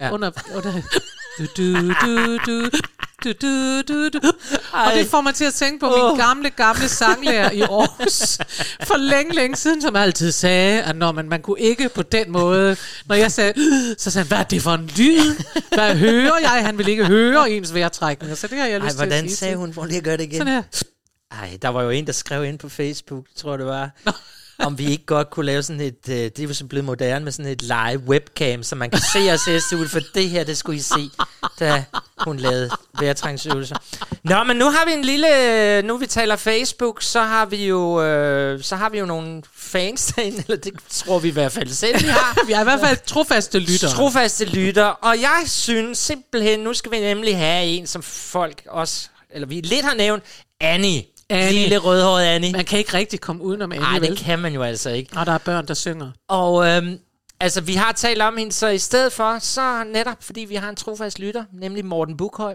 Ja. 0.00 0.12
under, 0.12 0.30
under 0.56 0.72
du, 1.38 1.46
du, 1.56 1.88
du, 1.88 2.38
du. 2.46 2.70
Du, 3.24 3.32
du, 3.42 3.82
du, 3.88 4.08
du. 4.08 4.32
Og 4.72 4.92
det 4.94 5.06
får 5.06 5.20
mig 5.20 5.34
til 5.34 5.44
at 5.44 5.54
tænke 5.54 5.80
på 5.80 6.08
min 6.10 6.18
gamle, 6.18 6.50
gamle 6.50 6.88
sanglærer 6.88 7.50
i 7.50 7.60
Aarhus. 7.60 8.38
For 8.86 8.96
længe, 8.96 9.34
længe 9.34 9.56
siden, 9.56 9.82
som 9.82 9.96
altid 9.96 10.32
sagde, 10.32 10.82
at 10.82 10.96
når 10.96 11.12
man, 11.12 11.28
man 11.28 11.42
kunne 11.42 11.60
ikke 11.60 11.88
på 11.88 12.02
den 12.02 12.30
måde. 12.32 12.76
Når 13.06 13.14
jeg 13.14 13.32
sagde, 13.32 13.52
så 13.98 14.10
sagde 14.10 14.22
han, 14.24 14.28
hvad 14.28 14.38
er 14.38 14.42
det 14.42 14.62
for 14.62 14.74
en 14.74 14.90
lyd? 14.96 15.34
Hvad 15.74 15.96
hører 15.96 16.38
jeg? 16.42 16.62
Han 16.64 16.78
vil 16.78 16.88
ikke 16.88 17.04
høre 17.06 17.50
ens 17.50 17.74
vejrtrækning. 17.74 18.36
Så 18.38 18.46
det 18.46 18.58
har 18.58 18.66
jeg 18.66 18.76
Ej, 18.76 18.78
lyst 18.78 18.96
til 18.96 19.02
at 19.02 19.08
hvordan 19.08 19.28
sige 19.28 19.36
sagde 19.36 19.52
til. 19.52 19.58
hun? 19.58 19.72
Prøv 19.72 19.84
lige 19.84 19.98
at 19.98 20.04
gøre 20.04 20.16
det 20.16 20.24
igen. 20.24 20.38
Sådan 20.38 20.52
her. 20.52 20.62
Ej, 21.30 21.58
der 21.62 21.68
var 21.68 21.82
jo 21.82 21.90
en, 21.90 22.06
der 22.06 22.12
skrev 22.12 22.44
ind 22.44 22.58
på 22.58 22.68
Facebook, 22.68 23.24
tror 23.36 23.56
det 23.56 23.66
var, 23.66 23.90
om 24.62 24.78
vi 24.78 24.90
ikke 24.90 25.06
godt 25.06 25.30
kunne 25.30 25.46
lave 25.46 25.62
sådan 25.62 25.80
et, 25.80 26.08
øh, 26.08 26.16
det 26.16 26.38
er 26.38 26.44
jo 26.44 26.54
så 26.54 26.64
blevet 26.64 26.84
moderne 26.84 27.24
med 27.24 27.32
sådan 27.32 27.52
et 27.52 27.62
live 27.62 28.02
webcam, 28.06 28.62
så 28.62 28.76
man 28.76 28.90
kan 28.90 29.00
se 29.12 29.32
os 29.32 29.40
se 29.40 29.76
ud, 29.76 29.88
for 29.88 30.00
det 30.14 30.30
her, 30.30 30.44
det 30.44 30.58
skulle 30.58 30.78
I 30.78 30.80
se, 30.80 31.10
da 31.60 31.84
hun 32.18 32.36
lavede 32.36 32.70
vejrtrængsøvelser. 33.00 33.76
Nå, 34.22 34.44
men 34.44 34.56
nu 34.56 34.64
har 34.70 34.86
vi 34.86 34.92
en 34.92 35.04
lille, 35.04 35.82
nu 35.82 35.96
vi 35.96 36.06
taler 36.06 36.36
Facebook, 36.36 37.02
så 37.02 37.20
har 37.20 37.46
vi 37.46 37.66
jo, 37.66 38.02
øh, 38.02 38.62
så 38.62 38.76
har 38.76 38.88
vi 38.88 38.98
jo 38.98 39.06
nogle 39.06 39.42
fans 39.54 40.06
derinde, 40.06 40.38
eller 40.48 40.56
det 40.56 40.72
tror 40.90 41.18
vi 41.18 41.28
i 41.28 41.32
hvert 41.32 41.52
fald 41.52 41.68
selv, 41.68 42.02
vi 42.02 42.08
har. 42.08 42.46
Vi 42.46 42.52
er 42.52 42.60
i 42.60 42.64
hvert 42.64 42.80
fald 42.80 42.98
trofaste 43.06 43.58
lyttere. 43.58 43.90
Trofaste 43.90 44.44
lytter, 44.44 44.84
og 44.84 45.20
jeg 45.20 45.42
synes 45.46 45.98
simpelthen, 45.98 46.60
nu 46.60 46.74
skal 46.74 46.92
vi 46.92 47.00
nemlig 47.00 47.36
have 47.38 47.64
en, 47.64 47.86
som 47.86 48.02
folk 48.02 48.62
også, 48.68 49.08
eller 49.30 49.48
vi 49.48 49.60
lidt 49.60 49.84
har 49.84 49.94
nævnt, 49.94 50.24
Annie. 50.60 51.02
Annie. 51.32 51.60
Lille 51.62 51.78
rødhåret 51.78 52.24
Annie. 52.24 52.52
Man 52.52 52.64
kan 52.64 52.78
ikke 52.78 52.94
rigtig 52.96 53.20
komme 53.20 53.42
udenom 53.42 53.72
Annie, 53.72 53.84
Nej, 53.84 53.98
vel? 53.98 54.10
det 54.10 54.18
kan 54.18 54.38
man 54.38 54.52
jo 54.54 54.62
altså 54.62 54.90
ikke. 54.90 55.10
Og 55.18 55.26
der 55.26 55.32
er 55.32 55.38
børn, 55.44 55.66
der 55.66 55.74
synger. 55.74 56.10
Og 56.28 56.66
øhm, 56.68 56.98
altså, 57.40 57.60
vi 57.62 57.72
har 57.72 57.92
talt 57.92 58.22
om 58.22 58.36
hende, 58.36 58.52
så 58.52 58.68
i 58.68 58.78
stedet 58.78 59.12
for, 59.12 59.38
så 59.38 59.84
netop 59.92 60.16
fordi 60.20 60.40
vi 60.48 60.54
har 60.54 60.68
en 60.68 60.76
trofast 60.76 61.18
lytter, 61.18 61.44
nemlig 61.52 61.84
Morten 61.84 62.16
Bukhøj, 62.16 62.54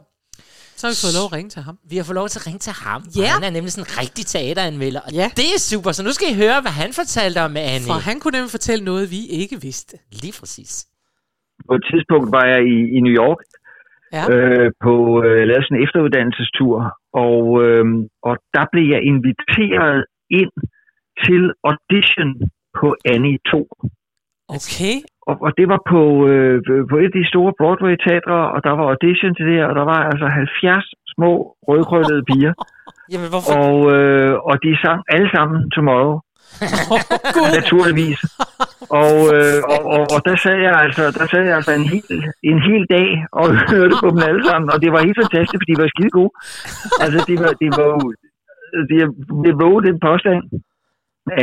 Så 0.76 0.88
har 0.88 0.92
vi 0.92 0.98
fået 1.06 1.14
lov 1.20 1.26
at 1.26 1.34
ringe 1.38 1.50
til 1.50 1.62
ham. 1.62 1.78
vi 1.90 1.98
har 1.98 2.04
fået 2.04 2.16
lov 2.16 2.28
til 2.30 2.40
at 2.40 2.48
ringe 2.48 2.60
til 2.60 2.74
ham. 2.74 3.02
Ja. 3.16 3.22
Og 3.22 3.30
han 3.30 3.44
er 3.44 3.50
nemlig 3.50 3.72
sådan 3.74 3.86
en 3.92 3.98
rigtig 4.04 4.26
teateranmelder, 4.26 5.02
og 5.08 5.12
Ja. 5.22 5.28
det 5.40 5.46
er 5.56 5.60
super. 5.60 5.92
Så 5.92 6.04
nu 6.04 6.12
skal 6.12 6.28
I 6.32 6.36
høre, 6.44 6.62
hvad 6.62 6.72
han 6.72 6.94
fortalte 6.94 7.40
om 7.48 7.58
Annie. 7.58 7.88
For 7.88 7.94
han 8.10 8.20
kunne 8.20 8.32
nemlig 8.38 8.52
fortælle 8.52 8.86
noget, 8.86 9.12
vi 9.12 9.22
ikke 9.42 9.62
vidste. 9.62 9.98
Lige 10.22 10.34
præcis. 10.40 10.86
På 11.70 11.74
et 11.80 11.84
tidspunkt 11.92 12.28
var 12.38 12.46
jeg 12.54 12.60
i, 12.76 12.78
i 12.98 13.00
New 13.06 13.16
York 13.24 13.42
Ja. 14.18 14.24
øh, 14.34 14.68
på 14.86 14.94
øh, 15.28 15.42
lavet 15.50 15.64
sådan 15.66 15.78
en 15.78 15.84
efteruddannelsestur, 15.86 16.76
og, 17.24 17.41
øh, 17.63 17.86
og 18.30 18.36
der 18.55 18.65
blev 18.72 18.86
jeg 18.93 19.01
inviteret 19.11 20.05
ind 20.39 20.53
til 21.24 21.43
audition 21.70 22.32
på 22.80 22.88
Annie 23.13 23.39
2. 23.51 23.68
Okay. 24.55 24.95
Og, 25.30 25.36
og 25.45 25.51
det 25.57 25.68
var 25.74 25.82
på, 25.93 26.01
øh, 26.32 26.57
på 26.91 26.95
et 27.03 27.09
af 27.11 27.18
de 27.20 27.30
store 27.32 27.53
Broadway-teatre, 27.59 28.39
og 28.53 28.59
der 28.65 28.74
var 28.78 28.86
audition 28.93 29.36
til 29.36 29.45
det 29.49 29.59
og 29.70 29.76
der 29.80 29.86
var 29.91 29.99
altså 30.09 30.28
70 30.28 30.86
små 31.13 31.32
rødkrøllede 31.68 32.24
piger, 32.30 32.53
Jamen, 33.11 33.30
hvorfor? 33.34 33.51
og, 33.59 33.76
øh, 33.95 34.34
og 34.49 34.55
de 34.63 34.72
sang 34.84 34.99
alle 35.15 35.30
sammen 35.36 35.57
Tomorrow. 35.76 36.15
Naturligvis. 37.57 38.20
Og, 38.90 39.18
øh, 39.36 39.60
og, 39.74 39.80
og, 39.96 40.04
og 40.16 40.20
der 40.28 40.36
sad 40.44 40.58
jeg 40.68 40.74
altså, 40.86 41.04
der 41.18 41.26
sad 41.32 41.44
jeg 41.48 41.56
altså 41.56 41.74
en 41.80 41.88
hel, 41.94 42.04
en 42.52 42.60
hel 42.70 42.84
dag 42.96 43.08
og 43.32 43.46
hørte 43.72 43.96
på 44.04 44.08
dem 44.14 44.22
alle 44.30 44.44
sammen, 44.50 44.70
og 44.74 44.78
det 44.82 44.90
var 44.92 45.06
helt 45.08 45.20
fantastisk, 45.24 45.60
for 45.62 45.70
de 45.72 45.82
var 45.82 45.88
skide 45.94 46.14
gode. 46.20 46.34
Altså, 47.04 47.20
de 47.30 47.36
var, 47.44 47.52
de 47.62 47.68
var 47.78 47.88
jo, 47.96 48.00
de, 48.90 48.96
de 49.46 49.52
vågede 49.64 49.88
den 49.90 50.00
påstand, 50.08 50.40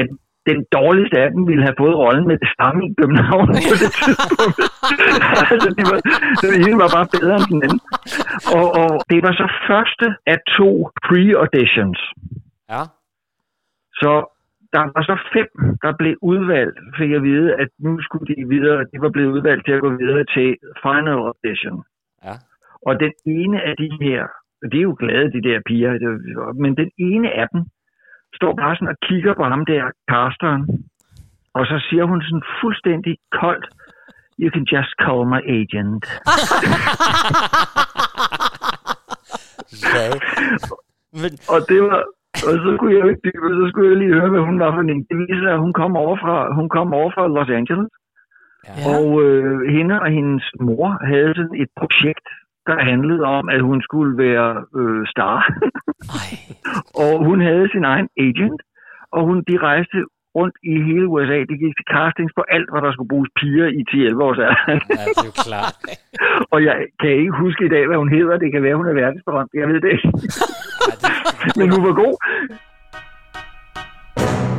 at 0.01 0.09
den 0.51 0.59
dårligste 0.79 1.17
af 1.25 1.29
dem 1.35 1.43
ville 1.51 1.63
have 1.69 1.81
fået 1.83 1.97
rollen 2.03 2.27
med 2.31 2.37
det 2.45 2.51
samme 2.59 2.81
i 2.89 2.95
København 3.01 3.47
på 3.71 3.75
det 3.83 3.91
tidspunkt. 4.01 4.59
altså, 5.53 5.69
de 5.79 5.83
var, 5.91 5.99
det 6.41 6.65
hele 6.67 6.79
var 6.85 6.91
bare 6.97 7.09
bedre 7.17 7.35
end 7.37 7.49
den 7.55 7.63
anden. 7.67 7.81
Og, 8.59 8.67
og 8.81 8.91
det 9.11 9.19
var 9.27 9.33
så 9.43 9.47
første 9.69 10.07
af 10.33 10.39
to 10.57 10.71
pre-auditions. 11.07 12.01
Ja. 12.73 12.83
Så 14.01 14.13
der 14.75 14.83
var 14.95 15.03
så 15.11 15.17
fem, 15.35 15.49
der 15.83 15.93
blev 16.01 16.15
udvalgt, 16.23 16.79
fik 16.99 17.11
jeg 17.11 17.17
at 17.17 17.23
vide, 17.23 17.55
at 17.63 17.69
nu 17.79 18.03
skulle 18.03 18.27
de 18.35 18.49
videre, 18.55 18.81
de 18.93 18.97
var 19.05 19.11
blevet 19.15 19.33
udvalgt 19.37 19.65
til 19.65 19.73
at 19.73 19.85
gå 19.87 19.91
videre 20.03 20.25
til 20.35 20.49
final 20.85 21.19
audition. 21.31 21.85
Ja. 22.25 22.35
Og 22.89 22.93
den 23.05 23.13
ene 23.27 23.59
af 23.69 23.75
de 23.83 23.91
her, 24.05 24.23
og 24.63 24.73
de 24.73 24.77
er 24.79 24.89
jo 24.91 24.97
glade, 24.99 25.33
de 25.37 25.43
der 25.49 25.61
piger, 25.67 25.93
men 26.63 26.77
den 26.77 26.91
ene 26.99 27.29
af 27.41 27.47
dem 27.53 27.63
står 28.39 28.53
bare 28.63 28.77
sådan 28.77 28.89
og 28.95 28.99
kigger 29.09 29.35
på 29.35 29.45
ham 29.45 29.65
der, 29.67 29.85
casteren, 30.11 30.63
og 31.55 31.67
så 31.67 31.77
siger 31.89 32.05
hun 32.05 32.23
sådan 32.23 32.43
fuldstændig 32.61 33.15
koldt, 33.41 33.67
You 34.39 34.51
can 34.51 34.65
just 34.73 34.93
call 35.05 35.25
my 35.35 35.41
agent. 35.61 36.05
Men, 41.23 41.33
Og 41.49 41.59
det 41.69 41.83
var, 41.83 42.05
og 42.49 42.55
så 42.65 42.71
kunne 42.79 42.95
jeg 42.99 43.05
ikke, 43.11 43.31
så 43.61 43.65
skulle 43.71 43.89
jeg 43.91 43.99
lige 43.99 44.15
høre, 44.19 44.31
hvad 44.31 44.45
hun 44.49 44.59
var 44.63 44.71
for 44.75 44.81
en. 44.81 45.07
Det 45.11 45.17
viser 45.25 45.51
at 45.57 45.63
hun 45.65 45.73
kom 45.81 45.93
over 46.05 46.17
fra, 46.23 46.37
hun 46.59 46.69
kom 46.77 46.89
over 47.01 47.11
fra 47.15 47.25
Los 47.37 47.51
Angeles. 47.61 47.89
Ja. 48.67 48.73
Og 48.95 49.07
øh, 49.25 49.55
hende 49.77 49.95
og 50.05 50.11
hendes 50.19 50.45
mor 50.61 50.89
havde 51.11 51.33
sådan 51.39 51.61
et 51.63 51.71
projekt, 51.81 52.29
der 52.69 52.77
handlede 52.91 53.25
om, 53.39 53.49
at 53.49 53.61
hun 53.69 53.83
skulle 53.83 54.13
være 54.25 54.51
øh, 54.79 55.03
star. 55.13 55.37
og 57.05 57.25
hun 57.29 57.41
havde 57.41 57.69
sin 57.75 57.85
egen 57.85 58.09
agent, 58.27 58.61
og 59.13 59.21
hun, 59.29 59.37
de 59.49 59.57
rejste 59.59 59.99
rundt 60.39 60.57
i 60.73 60.75
hele 60.89 61.07
USA. 61.15 61.39
De 61.51 61.57
gik 61.63 61.75
til 61.77 61.87
castings 61.95 62.33
på 62.39 62.43
alt, 62.55 62.69
hvad 62.71 62.83
der 62.83 62.93
skulle 62.93 63.13
bruges 63.13 63.31
piger 63.39 63.69
i 63.79 63.81
10-11 63.91 64.27
års 64.27 64.39
alder. 64.47 64.61
Ja, 64.69 64.75
det 65.17 65.25
er 65.25 65.31
jo 65.31 65.37
klart. 65.49 65.77
og 66.55 66.59
jeg 66.69 66.77
kan 67.01 67.11
ikke 67.21 67.35
huske 67.45 67.63
i 67.65 67.73
dag, 67.75 67.87
hvad 67.87 67.99
hun 68.03 68.11
hedder. 68.17 68.35
Det 68.45 68.53
kan 68.53 68.63
være, 68.63 68.77
hun 68.81 68.89
er 68.89 68.97
verdensberømt. 69.03 69.53
Jeg 69.55 69.69
ved 69.69 69.81
det 69.85 69.91
ikke. 69.97 70.09
Men 71.57 71.71
hun 71.71 71.83
var 71.83 71.93
god. 71.93 72.15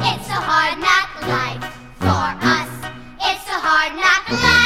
It's 0.10 0.30
a 0.30 0.40
hard 0.50 0.78
knock 0.80 1.10
life 1.28 1.66
for 2.00 2.28
us. 2.56 2.72
It's 3.30 3.48
a 3.50 3.60
hard 3.68 3.94
knock 3.96 4.30
life 4.30 4.64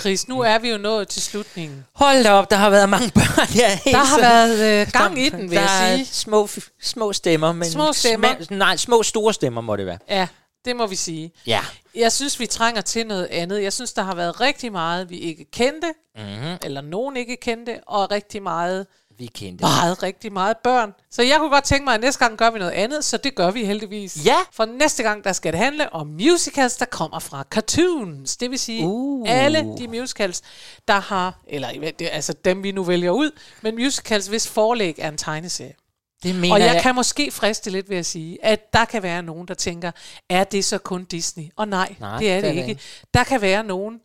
Chris, 0.00 0.28
nu 0.28 0.40
er 0.40 0.58
vi 0.58 0.70
jo 0.70 0.78
nået 0.78 1.08
til 1.08 1.22
slutningen. 1.22 1.84
Hold 1.94 2.24
da 2.24 2.32
op, 2.32 2.50
der 2.50 2.56
har 2.56 2.70
været 2.70 2.88
mange 2.88 3.10
børn. 3.14 3.48
Ja, 3.54 3.78
Der 3.84 3.96
har 3.96 4.20
været 4.20 4.80
øh, 4.86 4.92
gang 4.92 5.18
i 5.18 5.28
den, 5.28 5.40
vil 5.50 5.56
der 5.56 5.62
jeg 5.62 5.92
er 5.92 5.96
sige. 5.96 6.06
små, 6.06 6.44
f- 6.44 6.68
små 6.82 7.12
stemmer. 7.12 7.52
Men 7.52 7.70
Små 7.70 7.92
stemmer. 7.92 8.28
Sma- 8.28 8.54
nej, 8.54 8.76
små 8.76 9.02
store 9.02 9.34
stemmer 9.34 9.60
må 9.60 9.76
det 9.76 9.86
være. 9.86 9.98
Ja, 10.08 10.26
det 10.64 10.76
må 10.76 10.86
vi 10.86 10.96
sige. 10.96 11.32
Ja. 11.46 11.60
Jeg 11.94 12.12
synes, 12.12 12.40
vi 12.40 12.46
trænger 12.46 12.80
til 12.80 13.06
noget 13.06 13.26
andet. 13.30 13.62
Jeg 13.62 13.72
synes, 13.72 13.92
der 13.92 14.02
har 14.02 14.14
været 14.14 14.40
rigtig 14.40 14.72
meget, 14.72 15.10
vi 15.10 15.18
ikke 15.18 15.44
kendte, 15.52 15.92
Mm-hmm. 16.16 16.56
eller 16.62 16.80
nogen 16.80 17.16
ikke 17.16 17.36
kendte, 17.36 17.80
og 17.86 18.10
rigtig 18.10 18.42
meget, 18.42 18.86
Vi 19.20 19.26
kendte. 19.26 19.62
meget, 19.62 20.02
rigtig 20.02 20.32
meget 20.32 20.56
børn. 20.64 20.92
Så 21.10 21.22
jeg 21.22 21.36
kunne 21.38 21.50
godt 21.50 21.64
tænke 21.64 21.84
mig, 21.84 21.94
at 21.94 22.00
næste 22.00 22.24
gang 22.24 22.38
gør 22.38 22.50
vi 22.50 22.58
noget 22.58 22.72
andet, 22.72 23.04
så 23.04 23.16
det 23.16 23.34
gør 23.34 23.50
vi 23.50 23.64
heldigvis. 23.64 24.26
Ja. 24.26 24.36
For 24.52 24.64
næste 24.64 25.02
gang, 25.02 25.24
der 25.24 25.32
skal 25.32 25.52
det 25.52 25.60
handle 25.60 25.92
om 25.92 26.06
musicals, 26.06 26.76
der 26.76 26.84
kommer 26.84 27.18
fra 27.18 27.44
cartoons. 27.50 28.36
Det 28.36 28.50
vil 28.50 28.58
sige, 28.58 28.86
Uh. 28.86 29.24
alle 29.30 29.74
de 29.78 29.88
musicals, 29.88 30.42
der 30.88 31.00
har, 31.00 31.40
eller 31.48 31.68
det, 31.98 32.06
er 32.06 32.10
altså 32.10 32.32
dem 32.44 32.62
vi 32.62 32.72
nu 32.72 32.82
vælger 32.82 33.10
ud, 33.10 33.30
men 33.62 33.74
musicals, 33.74 34.26
hvis 34.26 34.48
forlæg 34.48 34.94
er 34.98 35.08
en 35.08 35.16
tegneserie. 35.16 35.72
Det 36.22 36.34
mener 36.34 36.54
Og 36.54 36.60
jeg, 36.60 36.74
jeg. 36.74 36.82
kan 36.82 36.94
måske 36.94 37.30
friste 37.30 37.70
lidt 37.70 37.90
ved 37.90 37.96
at 37.96 38.06
sige, 38.06 38.44
at 38.44 38.72
der 38.72 38.84
kan 38.84 39.02
være 39.02 39.22
nogen, 39.22 39.48
der 39.48 39.54
tænker, 39.54 39.90
er 40.28 40.44
det 40.44 40.64
så 40.64 40.78
kun 40.78 41.04
Disney? 41.04 41.44
Og 41.56 41.68
nej, 41.68 41.94
Nej, 42.00 42.18
det 42.18 42.30
er 42.30 42.34
det, 42.34 42.42
det 42.42 42.48
er 42.50 42.52
det 42.54 42.60
ikke. 42.60 42.70
ikke. 42.70 42.82
Der 43.14 43.24
kan 43.24 43.40
være 43.40 43.64
nogen, 43.64 44.00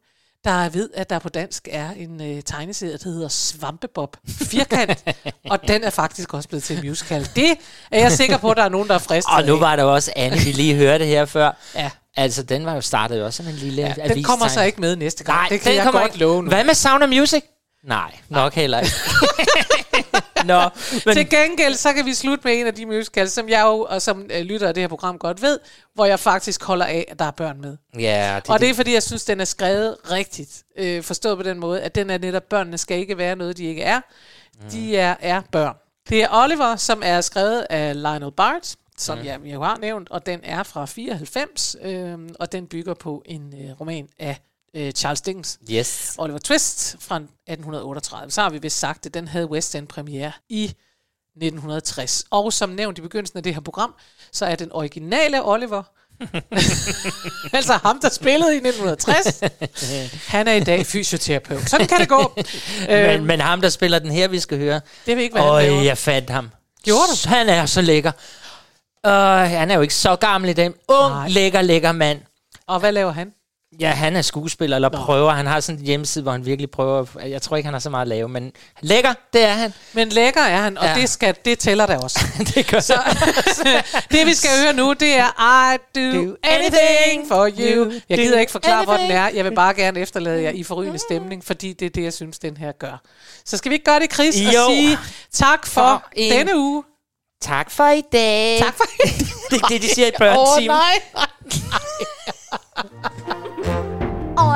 der 0.45 0.69
ved, 0.69 0.89
at 0.93 1.09
der 1.09 1.19
på 1.19 1.29
dansk 1.29 1.67
er 1.71 1.89
en 1.97 2.21
øh, 2.21 2.43
tegneserie, 2.43 2.97
der 2.97 3.09
hedder 3.09 3.27
Svampebob 3.27 4.17
Firkant, 4.27 5.03
og 5.51 5.67
den 5.67 5.83
er 5.83 5.89
faktisk 5.89 6.33
også 6.33 6.49
blevet 6.49 6.63
til 6.63 6.77
en 6.77 6.87
musical. 6.87 7.29
Det 7.35 7.57
er 7.91 7.99
jeg 7.99 8.11
sikker 8.11 8.37
på, 8.37 8.51
at 8.51 8.57
der 8.57 8.63
er 8.63 8.69
nogen, 8.69 8.87
der 8.87 8.93
er 8.95 8.99
fristet 8.99 9.35
Og 9.35 9.43
nu 9.43 9.57
var 9.59 9.75
der 9.75 9.83
også 9.83 10.13
Anne, 10.15 10.37
vi 10.37 10.51
lige 10.51 10.75
hørte 10.75 11.05
her 11.05 11.25
før. 11.25 11.51
Ja. 11.75 11.91
Altså, 12.17 12.43
den 12.43 12.65
var 12.65 12.73
jo 12.73 12.81
startet 12.81 13.23
også 13.23 13.37
som 13.43 13.47
en 13.47 13.57
lille 13.57 13.95
ja, 13.97 14.07
Den 14.07 14.23
kommer 14.23 14.47
så 14.47 14.61
ikke 14.61 14.81
med 14.81 14.95
næste 14.95 15.23
gang. 15.23 15.37
Nej, 15.37 15.47
det 15.49 15.61
kan 15.61 15.69
den 15.69 15.77
jeg 15.77 15.83
kommer 15.83 16.01
godt 16.01 16.11
ikke. 16.11 16.19
love 16.25 16.43
nu. 16.43 16.49
Hvad 16.49 16.63
med 16.63 16.73
Sound 16.73 17.03
of 17.03 17.09
Music? 17.09 17.43
Nej, 17.88 18.19
nok 18.29 18.53
heller 18.53 18.79
ikke. 18.79 18.95
Nå, 20.45 20.61
Men... 21.05 21.15
Til 21.15 21.29
gengæld, 21.29 21.75
så 21.75 21.93
kan 21.93 22.05
vi 22.05 22.13
slutte 22.13 22.47
med 22.47 22.59
en 22.59 22.67
af 22.67 22.73
de 22.73 22.86
musicals, 22.86 23.31
som 23.31 23.49
jeg 23.49 23.61
jo, 23.65 23.88
og 23.89 24.01
som 24.01 24.25
øh, 24.33 24.41
lytter 24.41 24.67
af 24.67 24.73
det 24.73 24.83
her 24.83 24.88
program 24.88 25.17
godt 25.17 25.41
ved, 25.41 25.59
hvor 25.93 26.05
jeg 26.05 26.19
faktisk 26.19 26.63
holder 26.63 26.86
af, 26.86 27.05
at 27.07 27.19
der 27.19 27.25
er 27.25 27.31
børn 27.31 27.61
med. 27.61 27.77
Ja, 27.99 28.39
det, 28.43 28.49
og 28.49 28.59
det 28.59 28.69
er 28.69 28.73
fordi, 28.73 28.93
jeg 28.93 29.03
synes, 29.03 29.25
den 29.25 29.39
er 29.39 29.45
skrevet 29.45 29.97
rigtigt. 30.11 30.63
Øh, 30.77 31.03
forstået 31.03 31.38
på 31.38 31.43
den 31.43 31.59
måde, 31.59 31.81
at 31.81 31.95
den 31.95 32.09
er 32.09 32.17
netop, 32.17 32.43
børnene 32.43 32.77
skal 32.77 32.97
ikke 32.97 33.17
være 33.17 33.36
noget, 33.36 33.57
de 33.57 33.65
ikke 33.65 33.81
er. 33.81 34.01
Mm. 34.63 34.69
De 34.69 34.97
er, 34.97 35.15
er 35.19 35.41
børn. 35.51 35.75
Det 36.09 36.23
er 36.23 36.27
Oliver, 36.31 36.75
som 36.75 37.01
er 37.05 37.21
skrevet 37.21 37.67
af 37.69 38.01
Lionel 38.01 38.31
Bart, 38.31 38.75
som 38.97 39.17
mm. 39.17 39.25
jeg, 39.25 39.39
jeg 39.45 39.59
har 39.59 39.77
nævnt, 39.77 40.09
og 40.09 40.25
den 40.25 40.39
er 40.43 40.63
fra 40.63 40.86
94, 40.86 41.75
øh, 41.81 42.17
og 42.39 42.51
den 42.51 42.67
bygger 42.67 42.93
på 42.93 43.23
en 43.25 43.53
øh, 43.61 43.81
roman 43.81 44.07
af 44.19 44.38
øh, 44.76 44.91
Charles 44.91 45.21
Dickens. 45.21 45.59
Yes. 45.71 46.15
Oliver 46.17 46.39
Twist 46.39 46.95
fra 46.99 47.15
1838. 47.15 48.32
Så 48.32 48.41
har 48.41 48.49
vi 48.49 48.57
vist 48.61 48.80
sagt, 48.80 49.05
at 49.05 49.13
den 49.13 49.28
havde 49.28 49.45
West 49.49 49.76
End 49.76 49.88
premiere 49.88 50.32
i 50.49 50.63
1960. 50.63 52.23
Og 52.30 52.53
som 52.53 52.69
nævnt 52.69 52.97
i 52.97 53.01
begyndelsen 53.01 53.38
af 53.38 53.43
det 53.43 53.53
her 53.53 53.61
program, 53.61 53.93
så 54.32 54.45
er 54.45 54.55
den 54.55 54.71
originale 54.71 55.43
Oliver, 55.45 55.84
altså 57.57 57.73
ham, 57.73 57.99
der 58.01 58.09
spillede 58.09 58.53
i 58.53 58.57
1960, 58.57 59.41
han 60.28 60.47
er 60.47 60.53
i 60.53 60.59
dag 60.63 60.86
fysioterapeut. 60.86 61.69
Sådan 61.69 61.88
kan 61.88 61.99
det 61.99 62.09
gå. 62.09 62.34
men, 62.88 62.89
Øhm, 62.89 63.23
men 63.23 63.41
ham, 63.41 63.61
der 63.61 63.69
spiller 63.69 63.99
den 63.99 64.11
her, 64.11 64.28
vi 64.28 64.39
skal 64.39 64.57
høre. 64.57 64.82
Det 65.05 65.15
ved 65.17 65.23
ikke, 65.23 65.34
hvad 65.34 65.41
han 65.41 65.51
Øj, 65.51 65.61
laver. 65.65 65.82
jeg 65.82 65.97
fandt 65.97 66.30
ham. 66.30 66.49
Gjorde 66.84 67.01
du? 67.23 67.30
Han 67.30 67.49
er 67.49 67.65
så 67.65 67.82
lækker. 67.82 68.11
Uh, 69.07 69.11
han 69.49 69.71
er 69.71 69.76
jo 69.76 69.82
ikke 69.82 69.93
så 69.93 70.15
gammel 70.15 70.49
i 70.49 70.53
den. 70.53 70.73
Ung, 70.88 71.09
Nej. 71.13 71.28
lækker, 71.28 71.61
lækker 71.61 71.91
mand. 71.91 72.19
Og 72.67 72.80
hvad 72.80 72.91
laver 72.91 73.11
han? 73.11 73.34
Ja, 73.80 73.89
han 73.91 74.16
er 74.16 74.22
skuespiller, 74.22 74.78
eller 74.78 74.89
Nå. 74.89 74.97
prøver. 74.97 75.32
Han 75.32 75.45
har 75.45 75.59
sådan 75.59 75.80
en 75.80 75.86
hjemmeside, 75.86 76.24
hvor 76.24 76.32
han 76.32 76.45
virkelig 76.45 76.72
prøver. 76.72 77.05
Jeg 77.26 77.41
tror 77.41 77.57
ikke, 77.57 77.68
han 77.68 77.74
har 77.74 77.80
så 77.80 77.89
meget 77.89 78.01
at 78.01 78.07
lave, 78.07 78.30
men 78.30 78.51
lækker, 78.82 79.13
det 79.34 79.43
er 79.43 79.53
han. 79.53 79.74
Men 79.93 80.09
lækker 80.09 80.41
er 80.41 80.61
han, 80.61 80.78
og 80.78 80.86
Ja. 80.86 80.95
det, 80.95 81.09
skal, 81.09 81.36
det 81.45 81.59
tæller 81.59 81.86
der 81.86 81.97
også. 81.97 82.20
det 82.55 82.68
gør 82.68 82.80
så, 82.91 82.93
det 84.11 84.26
vi 84.26 84.34
skal 84.34 84.49
høre 84.63 84.74
nu, 84.74 84.93
det 84.93 85.16
er 85.16 85.28
I 85.74 85.78
do 85.95 86.36
anything 86.43 87.28
for 87.28 87.49
you. 87.59 87.91
Jeg 88.09 88.18
gider 88.18 88.39
ikke 88.39 88.51
forklare, 88.51 88.84
hvor 88.84 88.97
den 88.97 89.11
er. 89.11 89.28
Jeg 89.28 89.45
vil 89.45 89.55
bare 89.55 89.74
gerne 89.74 89.99
efterlade 89.99 90.43
jer 90.43 90.49
i 90.51 90.63
forrygende 90.63 90.99
stemning, 90.99 91.45
fordi 91.45 91.74
det 91.74 91.86
er 91.86 91.89
det, 91.89 92.03
jeg 92.03 92.13
synes, 92.13 92.39
den 92.39 92.57
her 92.57 92.72
gør. 92.72 93.01
Så 93.45 93.57
skal 93.57 93.70
vi 93.70 93.76
ikke 93.76 93.86
gøre 93.86 93.99
det, 93.99 94.13
Chris, 94.13 94.36
Jo. 94.41 94.47
og 94.61 94.72
sige 94.72 94.97
tak 95.34 95.66
for, 95.68 95.82
For 95.82 96.03
en- 96.13 96.32
denne 96.32 96.57
uge. 96.57 96.84
Tak 97.41 97.72
for 97.72 97.88
i 97.89 98.01
dag. 98.11 98.59
Tak 98.59 98.74
for 98.78 98.84
i 98.84 99.07
dag. 99.07 99.16
det 99.51 99.61
er 99.61 99.68
det, 99.68 99.82
de 99.82 99.88
siger 99.89 100.07
i 100.07 100.11
Åh, 100.11 100.20
børnetimen. 100.20 100.78
nej. 100.78 101.01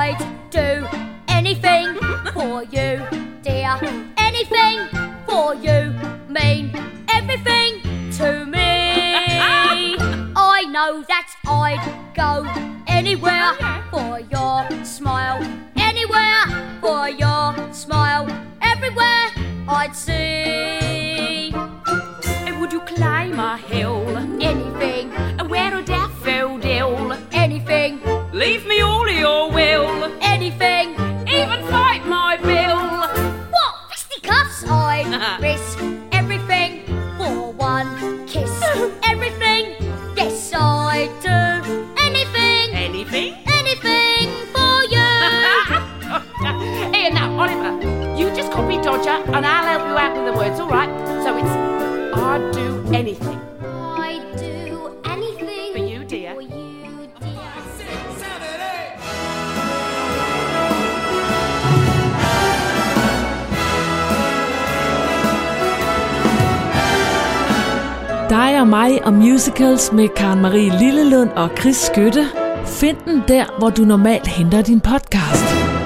I'd 0.02 0.50
do 0.50 0.88
anything 1.28 1.94
for 2.32 2.64
you, 2.64 3.06
dear. 3.42 3.76
Anything 4.18 4.88
for 5.28 5.54
you, 5.56 5.94
mean 6.30 6.72
everything 7.10 7.82
to 8.12 8.46
me. 8.46 8.60
I 10.38 10.64
know 10.72 11.04
that 11.10 11.28
I'd 11.46 11.84
go 12.16 12.48
anywhere 12.88 13.52
for 13.92 14.22
your 14.22 14.86
smile. 14.86 15.42
Anywhere 15.76 16.46
for 16.80 17.10
your 17.10 17.74
smile. 17.74 18.26
Everywhere 18.62 19.28
I'd 19.68 19.94
see. 19.94 21.52
And 22.48 22.62
Would 22.62 22.72
you 22.72 22.80
climb 22.96 23.38
a 23.38 23.58
hill? 23.58 24.08
Anything, 24.40 25.12
Leave 28.40 28.66
me 28.66 28.80
all 28.80 29.06
of 29.06 29.14
your 29.14 29.52
will? 29.52 30.18
anything. 30.22 30.92
Even 31.28 31.62
fight 31.68 32.06
my 32.06 32.38
bill? 32.38 32.80
What? 33.52 33.74
Fisticuffs? 33.92 34.64
I'd 34.66 35.42
risk 35.42 35.78
everything 36.14 36.86
for 37.18 37.52
one 37.52 38.26
kiss. 38.28 38.50
Everything? 39.04 39.76
Yes, 40.16 40.54
I'd 40.54 41.12
do 41.22 41.94
anything, 42.02 42.74
Anything? 42.76 43.34
anything 43.60 44.30
for 44.56 44.84
you. 44.96 45.10
Here 46.96 47.12
now, 47.12 47.38
Oliver, 47.38 48.18
you 48.18 48.34
just 48.34 48.54
copy 48.54 48.78
Dodger 48.78 49.22
and 49.34 49.46
I'll 49.46 49.66
help 49.66 49.84
you 49.90 49.98
out 49.98 50.16
with 50.16 50.34
the 50.34 50.40
words, 50.40 50.62
alright? 50.62 50.90
So 51.26 51.36
it's 51.36 52.18
I'd 52.18 52.52
do 52.54 52.86
anything 52.96 53.49
Dig 68.30 68.62
og 68.62 68.68
mig 68.68 69.06
og 69.06 69.14
musicals 69.14 69.92
med 69.92 70.08
Karen 70.10 70.42
Marie 70.42 70.80
Lillelund 70.80 71.30
og 71.30 71.50
Chris 71.60 71.76
Skytte. 71.76 72.26
Find 72.66 72.98
den 73.06 73.24
der, 73.28 73.46
hvor 73.60 73.70
du 73.70 73.82
normalt 73.82 74.28
henter 74.28 74.62
din 74.62 74.82
podcast. 74.82 75.79